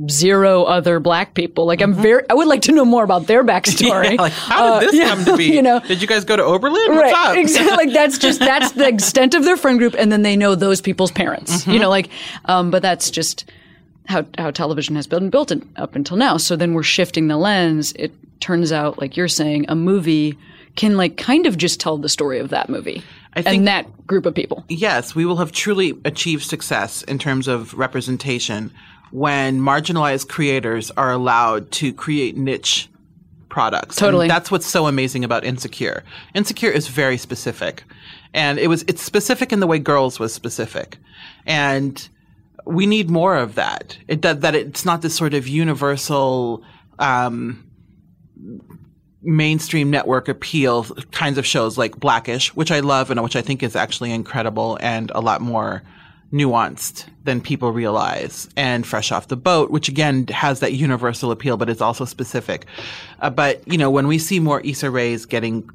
zero 0.09 0.63
other 0.63 0.99
black 0.99 1.33
people 1.35 1.65
like 1.65 1.81
i'm 1.81 1.93
very 1.93 2.21
i 2.29 2.33
would 2.33 2.47
like 2.47 2.61
to 2.61 2.73
know 2.73 2.83
more 2.83 3.03
about 3.05 3.27
their 3.27 3.43
backstory 3.45 3.85
Mm-hmm. 3.85 4.15
Yeah, 4.15 4.21
like, 4.21 4.33
how 4.33 4.79
did 4.79 4.87
Uh, 4.89 4.91
this 4.91 4.95
yeah, 4.99 5.07
come 5.09 5.25
to 5.25 5.37
be? 5.37 5.45
you 5.55 5.61
know 5.61 5.79
did 5.79 6.01
you 6.01 6.07
guys 6.07 6.25
go 6.25 6.35
to 6.35 6.43
Oberlin? 6.43 6.73
What's 6.95 7.13
right 7.13 7.29
up? 7.29 7.37
exactly 7.37 7.85
like 7.85 7.93
that's 7.93 8.17
just 8.17 8.39
that's 8.39 8.73
the 8.73 8.87
extent 8.87 9.35
of 9.35 9.45
their 9.45 9.55
friend 9.55 9.79
group 9.79 9.95
and 9.97 10.11
then 10.11 10.21
they 10.21 10.35
know 10.35 10.53
those 10.55 10.81
people's 10.81 11.11
parents 11.11 11.61
Mm-hmm. 11.61 11.71
you 11.71 11.79
know 11.79 11.89
like 11.89 12.09
um 12.45 12.71
but 12.71 12.81
that's 12.81 13.09
just 13.09 13.49
how 14.07 14.25
how 14.37 14.51
television 14.51 14.95
has 14.97 15.07
been 15.07 15.29
built 15.29 15.51
in, 15.51 15.67
up 15.77 15.95
until 15.95 16.17
now 16.17 16.35
so 16.35 16.55
then 16.57 16.73
we're 16.73 16.83
shifting 16.83 17.27
the 17.29 17.37
lens 17.37 17.93
it 17.93 18.11
turns 18.41 18.73
out 18.73 18.99
like 18.99 19.15
you're 19.15 19.29
saying 19.29 19.65
a 19.69 19.75
movie 19.75 20.37
can 20.75 20.97
like 20.97 21.15
kind 21.15 21.45
of 21.47 21.57
just 21.57 21.79
tell 21.79 21.97
the 21.97 22.09
story 22.09 22.39
of 22.39 22.49
that 22.49 22.67
movie 22.67 23.01
I 23.33 23.41
think- 23.41 23.59
and 23.59 23.67
that 23.67 24.05
group 24.05 24.25
of 24.25 24.35
people 24.35 24.65
yes, 24.67 25.15
we 25.15 25.25
will 25.25 25.37
have 25.37 25.51
truly 25.53 25.93
achieved 26.03 26.43
success 26.43 27.01
in 27.03 27.17
terms 27.17 27.47
of 27.47 27.73
representation 27.73 28.71
when 29.11 29.59
marginalized 29.59 30.27
creators 30.27 30.91
are 30.91 31.11
allowed 31.11 31.71
to 31.71 31.93
create 31.93 32.37
niche 32.37 32.89
products. 33.49 33.97
And 33.97 34.05
Totally. 34.05 34.27
that's 34.27 34.51
what's 34.51 34.65
so 34.65 34.87
amazing 34.87 35.23
about 35.23 35.45
Insecure. 35.45 36.03
Insecure 36.33 36.71
is 36.71 36.87
very 36.87 37.17
specific. 37.17 37.83
And 38.33 38.59
it 38.59 38.67
was 38.67 38.83
it's 38.87 39.01
specific 39.01 39.53
in 39.53 39.61
the 39.61 39.67
way 39.67 39.79
Girls 39.79 40.19
was 40.19 40.33
specific. 40.33 40.97
And 41.45 42.07
we 42.65 42.85
need 42.85 43.09
more 43.09 43.37
of 43.37 43.55
that. 43.55 43.97
It 44.07 44.21
that, 44.23 44.41
that 44.41 44.55
it's 44.55 44.83
not 44.83 45.01
this 45.01 45.15
sort 45.15 45.33
of 45.33 45.47
universal 45.47 46.63
um, 46.99 47.65
mainstream 49.21 49.89
network 49.89 50.27
appeal 50.27 50.83
kinds 51.11 51.37
of 51.37 51.45
shows 51.45 51.77
like 51.77 51.97
Blackish, 51.97 52.53
which 52.55 52.71
I 52.71 52.81
love 52.81 53.09
and 53.09 53.21
which 53.23 53.35
I 53.35 53.41
think 53.41 53.63
is 53.63 53.75
actually 53.75 54.11
incredible 54.11 54.77
and 54.81 55.11
a 55.15 55.21
lot 55.21 55.41
more 55.41 55.81
nuanced 56.35 57.05
than 57.23 57.39
people 57.39 57.71
realize. 57.71 58.49
And 58.57 58.85
Fresh 58.85 59.11
Off 59.11 59.29
the 59.29 59.37
Boat, 59.37 59.71
which 59.71 59.87
again 59.87 60.27
has 60.27 60.59
that 60.59 60.73
universal 60.73 61.31
appeal, 61.31 61.55
but 61.55 61.69
it's 61.69 61.81
also 61.81 62.03
specific. 62.03 62.65
Uh, 63.21 63.29
but, 63.29 63.65
you 63.65 63.77
know, 63.77 63.89
when 63.89 64.07
we 64.07 64.19
see 64.19 64.39
more 64.39 64.59
Issa 64.61 64.91
Rae's 64.91 65.25
getting 65.25 65.69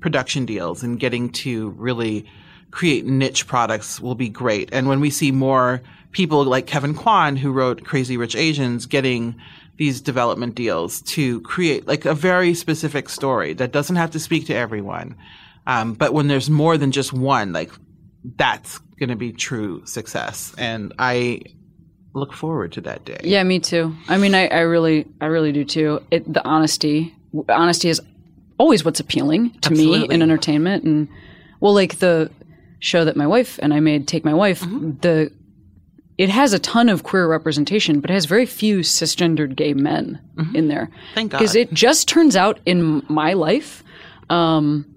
production 0.00 0.44
deals 0.44 0.82
and 0.82 0.98
getting 0.98 1.30
to 1.30 1.70
really 1.70 2.26
create 2.72 3.06
niche 3.06 3.46
products 3.46 4.00
will 4.00 4.16
be 4.16 4.28
great. 4.28 4.68
And 4.72 4.88
when 4.88 4.98
we 4.98 5.10
see 5.10 5.30
more 5.30 5.80
people 6.10 6.44
like 6.44 6.66
Kevin 6.66 6.94
Kwan, 6.94 7.36
who 7.36 7.52
wrote 7.52 7.84
Crazy 7.84 8.16
Rich 8.16 8.34
Asians, 8.34 8.86
getting 8.86 9.36
these 9.76 10.00
development 10.00 10.54
deals 10.54 11.00
to 11.02 11.40
create 11.42 11.86
like 11.86 12.04
a 12.04 12.14
very 12.14 12.54
specific 12.54 13.08
story 13.08 13.52
that 13.54 13.72
doesn't 13.72 13.96
have 13.96 14.10
to 14.10 14.18
speak 14.18 14.46
to 14.46 14.54
everyone. 14.54 15.14
Um, 15.66 15.94
but 15.94 16.12
when 16.12 16.26
there's 16.26 16.50
more 16.50 16.76
than 16.76 16.90
just 16.90 17.12
one, 17.12 17.52
like 17.52 17.70
that's 18.36 18.78
going 18.98 19.08
to 19.10 19.16
be 19.16 19.32
true 19.32 19.84
success. 19.86 20.54
And 20.58 20.92
I 20.98 21.42
look 22.14 22.32
forward 22.32 22.72
to 22.72 22.80
that 22.82 23.04
day. 23.04 23.20
Yeah, 23.24 23.42
me 23.42 23.58
too. 23.58 23.94
I 24.08 24.16
mean, 24.18 24.34
I, 24.34 24.46
I 24.48 24.60
really, 24.60 25.06
I 25.20 25.26
really 25.26 25.52
do 25.52 25.64
too. 25.64 26.00
It, 26.10 26.30
the 26.32 26.44
honesty, 26.46 27.14
honesty 27.48 27.88
is 27.88 28.00
always 28.58 28.84
what's 28.84 29.00
appealing 29.00 29.50
to 29.60 29.72
me 29.72 30.04
in 30.04 30.22
entertainment. 30.22 30.84
And 30.84 31.08
well, 31.60 31.74
like 31.74 31.98
the 31.98 32.30
show 32.80 33.04
that 33.04 33.16
my 33.16 33.26
wife 33.26 33.58
and 33.62 33.72
I 33.72 33.80
made, 33.80 34.06
Take 34.06 34.24
My 34.24 34.34
Wife, 34.34 34.60
Mm-hmm. 34.60 34.98
the 35.00 35.32
it 36.18 36.28
has 36.28 36.52
a 36.52 36.58
ton 36.58 36.90
of 36.90 37.02
queer 37.02 37.26
representation, 37.26 38.00
but 38.00 38.10
it 38.10 38.12
has 38.12 38.26
very 38.26 38.44
few 38.44 38.80
cisgendered 38.80 39.56
gay 39.56 39.72
men 39.72 40.20
in 40.54 40.68
there. 40.68 40.84
Mm-hmm. 40.86 41.14
Thank 41.14 41.30
Because 41.32 41.56
it 41.56 41.72
just 41.72 42.06
turns 42.06 42.36
out 42.36 42.60
in 42.66 43.02
my 43.08 43.32
life, 43.32 43.82
um, 44.28 44.91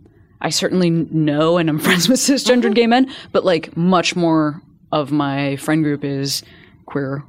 I 0.45 0.49
certainly 0.51 0.89
know 0.91 1.57
and 1.57 1.67
I'm 1.69 1.79
friends 1.85 2.07
with 2.07 2.19
cisgendered 2.19 2.61
Mm-hmm. 2.65 2.73
gay 2.73 2.87
men, 2.87 3.11
but 3.31 3.43
like 3.43 3.75
much 3.75 4.15
more 4.15 4.61
of 4.91 5.11
my 5.11 5.55
friend 5.57 5.83
group 5.83 6.03
is 6.05 6.43
queer 6.85 7.23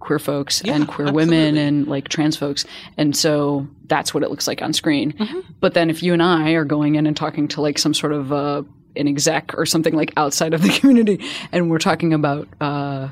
queer 0.00 0.18
folks 0.18 0.60
and 0.62 0.86
queer 0.86 1.10
women 1.12 1.56
and 1.56 1.86
like 1.86 2.08
trans 2.08 2.36
folks. 2.36 2.66
And 2.98 3.16
so 3.16 3.66
that's 3.86 4.12
what 4.12 4.22
it 4.22 4.28
looks 4.30 4.46
like 4.46 4.60
on 4.60 4.72
screen. 4.74 5.12
Mm-hmm. 5.12 5.40
But 5.60 5.72
then 5.72 5.88
if 5.88 6.02
you 6.02 6.12
and 6.12 6.22
I 6.22 6.50
are 6.52 6.64
going 6.64 6.96
in 6.96 7.06
and 7.06 7.16
talking 7.16 7.48
to 7.48 7.62
like 7.62 7.78
some 7.78 7.94
sort 7.94 8.12
of 8.12 8.30
uh, 8.30 8.64
an 8.96 9.08
exec 9.08 9.54
or 9.56 9.64
something 9.64 9.94
like 9.94 10.12
outside 10.18 10.52
of 10.52 10.60
the 10.62 10.68
community 10.80 11.24
and 11.52 11.70
we're 11.70 11.78
talking 11.78 12.12
about 12.12 12.48
uh, 12.60 13.08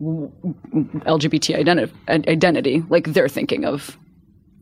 LGBT 0.00 1.62
identi- 1.62 2.28
identity, 2.28 2.82
like 2.88 3.12
they're 3.12 3.28
thinking 3.28 3.64
of 3.64 3.96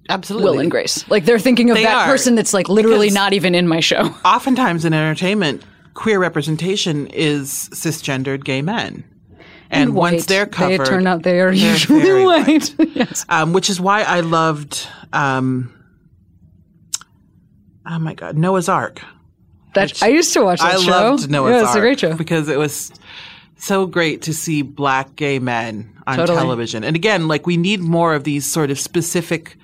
Absolutely. 0.09 0.51
Will 0.51 0.59
and 0.61 0.71
Grace. 0.71 1.09
Like 1.11 1.25
they're 1.25 1.38
thinking 1.38 1.71
of 1.71 1.77
They 1.77 1.85
that 1.85 1.94
are. 1.94 2.07
person 2.07 2.35
that's 2.35 2.55
like 2.55 2.68
literally 2.68 3.07
Because- 3.09 3.14
not 3.14 3.33
even 3.35 3.55
in 3.55 3.68
my 3.68 3.81
show. 3.81 4.14
oftentimes 4.25 4.85
in 4.85 4.92
entertainment, 4.94 5.62
queer 5.94 6.18
representation 6.18 7.07
is 7.09 7.68
cisgendered 7.73 8.44
gay 8.44 8.62
men. 8.62 9.05
And, 9.71 9.94
once 9.94 10.25
they're 10.25 10.47
covered, 10.47 10.81
they 10.81 10.85
turn 10.85 11.07
out 11.07 11.25
they 11.25 11.40
are 11.40 11.53
usually 11.53 12.01
very 12.01 12.25
white. 12.25 12.75
yes. 12.97 13.27
um, 13.29 13.53
which 13.53 13.68
is 13.68 13.79
why 13.79 14.01
I 14.03 14.21
loved, 14.21 14.88
um, 15.12 15.71
oh 17.87 17.99
my 17.99 18.14
God, 18.14 18.37
Noah's 18.37 18.68
Arc. 18.68 19.03
That 19.75 20.03
I 20.03 20.09
used 20.09 20.33
to 20.33 20.42
watch 20.42 20.61
that 20.61 20.75
I 20.77 20.79
show. 20.81 20.90
loved 20.90 21.31
Noah's 21.31 21.51
yeah, 21.51 21.57
Arc. 21.59 21.66
it's 21.66 21.77
a 21.77 21.81
great 21.81 22.01
show. 22.01 22.14
because 22.14 22.49
it 22.49 22.59
was 22.59 22.92
so 23.59 23.85
great 23.87 24.23
to 24.23 24.33
see 24.33 24.62
black 24.62 25.14
gay 25.16 25.38
men 25.38 25.92
on 26.07 26.16
Totally. 26.16 26.38
television. 26.38 26.83
And 26.83 26.97
again, 26.97 27.29
like 27.29 27.47
we 27.47 27.59
need 27.59 27.81
more 27.81 28.14
of 28.14 28.25
these 28.25 28.47
sort 28.47 28.71
of 28.71 28.79
specific 28.81 29.57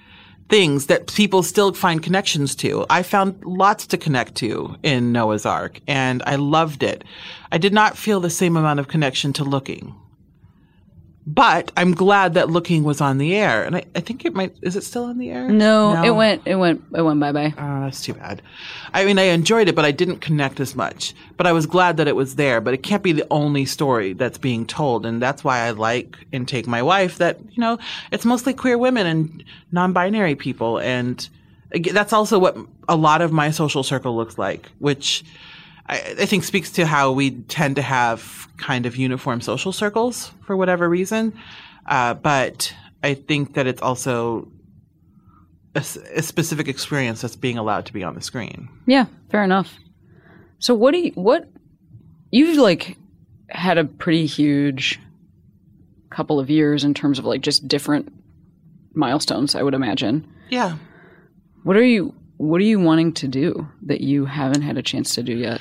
things 0.49 0.87
that 0.87 1.13
people 1.13 1.43
still 1.43 1.73
find 1.73 2.03
connections 2.03 2.55
to. 2.57 2.85
I 2.91 3.03
found 3.03 3.45
lots 3.45 3.87
to 3.89 3.99
connect 3.99 4.35
to 4.37 4.77
in 4.83 5.13
Noah's 5.13 5.47
Arc 5.47 5.81
and 5.87 6.23
I 6.27 6.37
loved 6.37 6.83
it. 6.83 7.05
I 7.51 7.59
did 7.59 7.73
not 7.73 7.97
feel 7.97 8.21
the 8.21 8.31
same 8.31 8.57
amount 8.57 8.81
of 8.81 8.89
connection 8.89 9.33
to 9.35 9.45
looking. 9.45 9.95
But 11.27 11.73
I'm 11.77 11.95
glad 11.95 12.35
that 12.35 12.51
looking 12.51 12.85
was 12.85 13.01
on 13.01 13.17
the 13.17 13.35
air. 13.35 13.65
And 13.65 13.77
I, 13.77 13.85
I 13.95 14.01
think 14.01 14.27
it 14.27 14.35
might 14.35 14.55
is 14.61 14.77
it 14.77 14.85
still 14.85 15.05
on 15.05 15.17
the 15.17 15.31
air? 15.31 15.49
No, 15.49 16.03
it 16.03 16.11
went 16.11 16.43
it 16.45 16.57
went 16.57 16.85
it 16.95 17.01
went 17.01 17.19
bye 17.19 17.33
bye. 17.33 17.55
Oh, 17.57 17.81
that's 17.81 18.03
too 18.03 18.13
bad. 18.13 18.43
I 18.93 19.07
mean, 19.07 19.19
I 19.19 19.25
enjoyed 19.25 19.69
it, 19.69 19.75
but 19.75 19.87
I 19.87 19.91
didn't 19.91 20.19
connect 20.19 20.61
as 20.61 20.77
much. 20.77 21.15
But 21.39 21.47
I 21.47 21.53
was 21.53 21.65
glad 21.65 21.97
that 21.97 22.09
it 22.09 22.15
was 22.15 22.35
there. 22.35 22.61
But 22.61 22.75
it 22.75 22.83
can't 22.83 23.03
be 23.03 23.13
the 23.13 23.27
only 23.31 23.65
story 23.65 24.13
that's 24.13 24.37
being 24.37 24.67
told, 24.67 25.07
and 25.07 25.21
that's 25.21 25.43
why 25.43 25.61
I 25.61 25.71
like 25.71 26.19
and 26.33 26.47
take 26.47 26.67
my 26.67 26.83
wife. 26.83 27.17
That 27.17 27.41
you 27.53 27.61
know, 27.61 27.79
it's 28.13 28.27
mostly 28.27 28.53
queer 28.53 28.77
women 28.77 29.07
and 29.07 29.45
non-binary 29.73 30.35
people, 30.35 30.79
and 30.79 31.27
that's 31.93 32.13
also 32.13 32.39
what 32.39 32.57
a 32.87 32.97
lot 32.97 33.23
of 33.23 33.33
my 33.33 33.51
social 33.51 33.83
circle 33.83 34.15
looks 34.15 34.37
like, 34.37 34.71
which 34.79 35.25
I, 35.87 36.15
I 36.21 36.27
think 36.27 36.45
speaks 36.45 36.71
to 36.73 36.87
how 36.87 37.13
we 37.13 37.31
tend 37.31 37.77
to 37.77 37.83
have 37.83 38.49
kind 38.57 38.87
of 38.87 38.97
uniform 38.97 39.41
social 39.41 39.73
circles 39.73 40.33
for 40.47 40.57
whatever 40.57 40.89
reason. 40.89 41.35
Uh, 41.87 42.15
but 42.15 42.75
I 43.03 43.15
think 43.15 43.55
that 43.55 43.67
it's 43.67 43.83
also 43.83 44.49
a 45.75 45.83
specific 45.83 46.69
experience 46.69 47.21
that's 47.21 47.35
being 47.35 47.59
allowed 47.59 47.87
to 47.87 47.93
be 47.93 48.05
on 48.05 48.15
the 48.15 48.21
screen. 48.21 48.69
Yeah, 48.87 49.07
fair 49.31 49.43
enough. 49.43 49.75
So 50.61 50.73
what 50.73 50.93
do 50.93 50.99
you 50.99 51.11
what 51.15 51.49
you've 52.31 52.57
like 52.59 52.97
had 53.49 53.77
a 53.77 53.85
pretty 53.85 54.27
huge 54.27 55.01
couple 56.11 56.39
of 56.39 56.49
years 56.49 56.85
in 56.85 56.95
terms 56.95 57.19
of 57.19 57.25
like 57.25 57.41
just 57.41 57.67
different 57.67 58.13
milestones, 58.95 59.55
I 59.55 59.63
would 59.63 59.75
imagine. 59.75 60.27
Yeah. 60.49 60.77
What 61.65 61.77
are 61.77 61.85
you 61.85 62.15
what 62.37 62.61
are 62.61 62.65
you 62.65 62.79
wanting 62.79 63.13
to 63.15 63.29
do 63.29 63.69
that 63.83 64.01
you 64.01 64.25
haven't 64.25 64.63
had 64.63 64.79
a 64.79 64.83
chance 64.83 65.15
to 65.17 65.23
do 65.23 65.35
yet? 65.35 65.61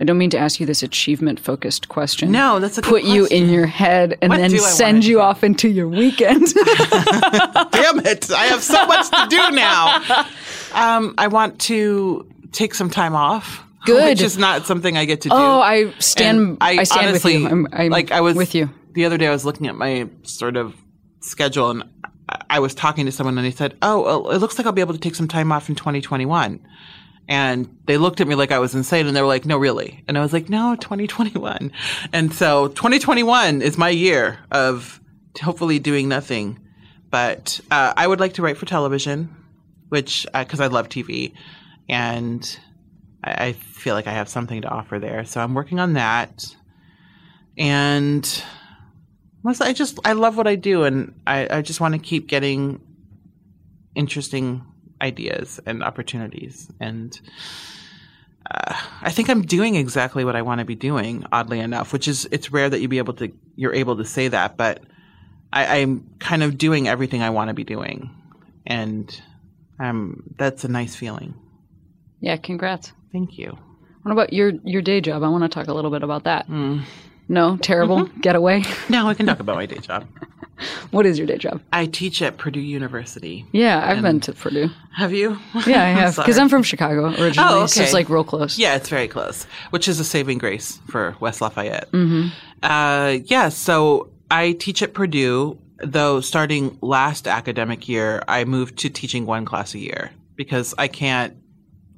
I 0.00 0.04
don't 0.04 0.18
mean 0.18 0.30
to 0.30 0.38
ask 0.38 0.58
you 0.58 0.66
this 0.66 0.82
achievement 0.82 1.38
focused 1.38 1.88
question. 1.88 2.32
No, 2.32 2.58
that's 2.58 2.78
a 2.78 2.82
put 2.82 3.04
you 3.04 3.26
in 3.26 3.48
your 3.48 3.66
head 3.66 4.18
and 4.20 4.30
What 4.30 4.38
then 4.38 4.58
send 4.58 5.04
you 5.04 5.20
off 5.20 5.44
into 5.44 5.68
your 5.68 5.88
weekend. 5.88 6.52
Damn 6.54 8.00
it! 8.04 8.30
I 8.30 8.46
have 8.46 8.62
so 8.62 8.86
much 8.86 9.08
to 9.10 9.26
do 9.28 9.50
now. 9.52 10.26
Um, 10.74 11.14
I 11.16 11.28
want 11.28 11.60
to 11.62 12.28
take 12.52 12.74
some 12.74 12.90
time 12.90 13.14
off. 13.14 13.62
Good. 13.86 14.10
Which 14.10 14.22
is 14.22 14.38
not 14.38 14.66
something 14.66 14.96
I 14.96 15.04
get 15.04 15.20
to 15.22 15.28
do. 15.28 15.34
Oh, 15.34 15.60
I 15.60 15.92
stand. 15.98 16.38
And 16.38 16.58
I, 16.60 16.84
stand 16.84 17.08
honestly, 17.08 17.34
with 17.34 17.42
you. 17.42 17.48
I'm, 17.48 17.68
I'm 17.72 17.90
like 17.90 18.10
I 18.12 18.20
was 18.22 18.34
with 18.34 18.54
you. 18.54 18.70
the 18.94 19.04
other 19.04 19.18
day. 19.18 19.26
I 19.28 19.30
was 19.30 19.44
looking 19.44 19.66
at 19.66 19.74
my 19.76 20.08
sort 20.22 20.56
of 20.56 20.74
schedule, 21.20 21.70
and 21.70 21.82
I- 22.28 22.42
I 22.50 22.58
was 22.60 22.74
talking 22.74 23.04
to 23.06 23.12
someone, 23.12 23.36
and 23.36 23.46
they 23.46 23.50
said, 23.50 23.76
"Oh, 23.82 24.02
well, 24.02 24.30
it 24.30 24.38
looks 24.38 24.56
like 24.58 24.66
I'll 24.66 24.72
be 24.72 24.80
able 24.80 24.94
to 24.94 25.00
take 25.00 25.14
some 25.14 25.28
time 25.28 25.52
off 25.52 25.68
in 25.68 25.74
2021." 25.74 26.60
And 27.26 27.78
they 27.86 27.96
looked 27.96 28.20
at 28.20 28.28
me 28.28 28.34
like 28.34 28.52
I 28.52 28.58
was 28.58 28.74
insane, 28.74 29.06
and 29.06 29.16
they 29.16 29.22
were 29.22 29.28
like, 29.28 29.46
"No, 29.46 29.56
really?" 29.56 30.04
And 30.06 30.18
I 30.18 30.20
was 30.20 30.32
like, 30.32 30.48
"No, 30.48 30.76
2021." 30.76 31.72
And 32.12 32.32
so 32.34 32.68
2021 32.68 33.62
is 33.62 33.78
my 33.78 33.88
year 33.88 34.38
of 34.50 35.00
hopefully 35.40 35.78
doing 35.78 36.08
nothing. 36.08 36.58
But 37.10 37.60
uh, 37.70 37.94
I 37.96 38.06
would 38.06 38.20
like 38.20 38.34
to 38.34 38.42
write 38.42 38.58
for 38.58 38.66
television, 38.66 39.34
which 39.88 40.26
because 40.34 40.60
I 40.60 40.66
love 40.66 40.88
TV, 40.88 41.32
and 41.88 42.58
I, 43.22 43.46
I 43.46 43.52
feel 43.52 43.94
like 43.94 44.06
I 44.06 44.12
have 44.12 44.28
something 44.28 44.62
to 44.62 44.68
offer 44.68 44.98
there. 44.98 45.24
So 45.24 45.40
I'm 45.40 45.54
working 45.54 45.80
on 45.80 45.94
that. 45.94 46.54
And 47.56 48.44
I 49.60 49.72
just 49.72 49.98
I 50.04 50.12
love 50.12 50.36
what 50.36 50.46
I 50.46 50.56
do 50.56 50.84
and 50.84 51.20
I, 51.26 51.58
I 51.58 51.62
just 51.62 51.80
want 51.80 51.94
to 51.94 52.00
keep 52.00 52.26
getting 52.26 52.80
interesting 53.94 54.64
ideas 55.00 55.60
and 55.66 55.82
opportunities 55.82 56.70
and 56.80 57.20
uh, 58.50 58.74
I 59.00 59.10
think 59.10 59.30
I'm 59.30 59.42
doing 59.42 59.74
exactly 59.74 60.24
what 60.24 60.36
I 60.36 60.42
want 60.42 60.58
to 60.58 60.64
be 60.64 60.74
doing, 60.74 61.24
oddly 61.32 61.60
enough, 61.60 61.92
which 61.92 62.06
is 62.06 62.28
it's 62.30 62.52
rare 62.52 62.68
that 62.68 62.80
you 62.80 62.88
be 62.88 62.98
able 62.98 63.14
to 63.14 63.32
you're 63.56 63.72
able 63.72 63.96
to 63.96 64.04
say 64.04 64.28
that, 64.28 64.56
but 64.56 64.82
I, 65.52 65.78
I'm 65.78 66.10
kind 66.18 66.42
of 66.42 66.58
doing 66.58 66.86
everything 66.86 67.22
I 67.22 67.30
want 67.30 67.48
to 67.48 67.54
be 67.54 67.64
doing. 67.64 68.10
And 68.66 69.20
um 69.80 70.34
that's 70.36 70.64
a 70.64 70.68
nice 70.68 70.94
feeling. 70.94 71.34
Yeah, 72.20 72.36
congrats. 72.36 72.92
Thank 73.12 73.38
you. 73.38 73.56
What 74.02 74.12
about 74.12 74.32
your 74.32 74.52
your 74.64 74.82
day 74.82 75.00
job? 75.00 75.22
I 75.22 75.28
want 75.28 75.44
to 75.44 75.48
talk 75.48 75.68
a 75.68 75.74
little 75.74 75.90
bit 75.90 76.02
about 76.02 76.24
that. 76.24 76.46
Hmm. 76.46 76.80
No, 77.28 77.56
terrible. 77.56 78.00
Mm-hmm. 78.04 78.20
Getaway. 78.20 78.64
Now 78.90 79.08
I 79.08 79.14
can 79.14 79.24
talk 79.24 79.40
about 79.40 79.56
my 79.56 79.64
day 79.64 79.78
job. 79.78 80.06
What 80.94 81.06
is 81.06 81.18
your 81.18 81.26
day 81.26 81.38
job? 81.38 81.60
I 81.72 81.86
teach 81.86 82.22
at 82.22 82.36
Purdue 82.38 82.60
University. 82.60 83.44
Yeah, 83.52 83.84
I've 83.84 84.00
been 84.00 84.20
to 84.20 84.32
Purdue. 84.32 84.70
Have 84.92 85.12
you? 85.12 85.38
Yeah, 85.66 85.82
I 85.82 85.88
have 86.00 86.16
because. 86.16 86.38
I'm 86.38 86.48
from 86.48 86.62
Chicago 86.62 87.06
originally, 87.08 87.34
Oh, 87.38 87.66
so 87.66 87.82
it's 87.82 87.92
like 87.92 88.08
real 88.08 88.22
close. 88.24 88.58
Yeah, 88.58 88.76
it's 88.76 88.88
very 88.88 89.08
close, 89.08 89.44
which 89.70 89.88
is 89.88 89.98
a 89.98 90.04
saving 90.04 90.38
grace 90.38 90.80
for 90.88 91.16
West 91.18 91.40
Lafayette. 91.40 91.90
Mm-hmm. 91.90 92.28
Uh, 92.62 93.18
yeah, 93.24 93.48
so 93.48 94.10
I 94.30 94.52
teach 94.52 94.82
at 94.82 94.94
Purdue, 94.94 95.58
though 95.78 96.20
starting 96.20 96.78
last 96.80 97.26
academic 97.26 97.88
year, 97.88 98.22
I 98.28 98.44
moved 98.44 98.78
to 98.78 98.88
teaching 98.88 99.26
one 99.26 99.44
class 99.44 99.74
a 99.74 99.78
year 99.80 100.12
because 100.36 100.74
I 100.78 100.88
can't 100.88 101.36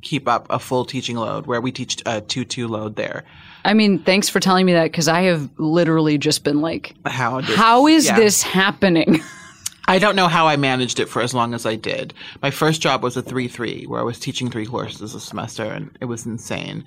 keep 0.06 0.28
up 0.28 0.46
a 0.50 0.58
full 0.58 0.84
teaching 0.84 1.16
load 1.16 1.46
where 1.46 1.60
we 1.60 1.72
teach 1.72 2.00
a 2.06 2.20
2 2.20 2.44
2 2.44 2.68
load 2.68 2.96
there. 2.96 3.24
I 3.64 3.74
mean, 3.74 3.98
thanks 3.98 4.28
for 4.28 4.38
telling 4.38 4.64
me 4.64 4.72
that 4.74 4.84
because 4.84 5.08
I 5.08 5.22
have 5.22 5.50
literally 5.58 6.16
just 6.18 6.44
been 6.44 6.60
like, 6.60 6.94
How, 7.04 7.40
did- 7.40 7.56
how 7.56 7.86
is 7.88 8.06
yeah. 8.06 8.16
this 8.16 8.40
happening? 8.42 9.20
I 9.88 9.98
don't 9.98 10.16
know 10.16 10.28
how 10.28 10.46
I 10.48 10.56
managed 10.56 10.98
it 11.00 11.08
for 11.08 11.22
as 11.22 11.32
long 11.34 11.54
as 11.54 11.64
I 11.66 11.76
did. 11.76 12.12
My 12.42 12.50
first 12.50 12.80
job 12.80 13.02
was 13.02 13.16
a 13.16 13.22
3 13.22 13.48
3 13.48 13.84
where 13.86 14.00
I 14.00 14.04
was 14.04 14.18
teaching 14.18 14.50
three 14.50 14.66
courses 14.66 15.14
a 15.14 15.20
semester 15.20 15.64
and 15.64 15.96
it 16.00 16.06
was 16.06 16.26
insane. 16.26 16.84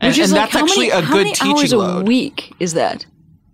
And, 0.00 0.16
and 0.16 0.32
like, 0.32 0.50
that's 0.52 0.56
actually 0.56 0.88
many, 0.88 1.06
a 1.06 1.08
good 1.08 1.26
teaching 1.34 1.56
hours 1.56 1.72
load. 1.72 2.02
a 2.02 2.04
week 2.04 2.54
is 2.58 2.74
that? 2.74 3.04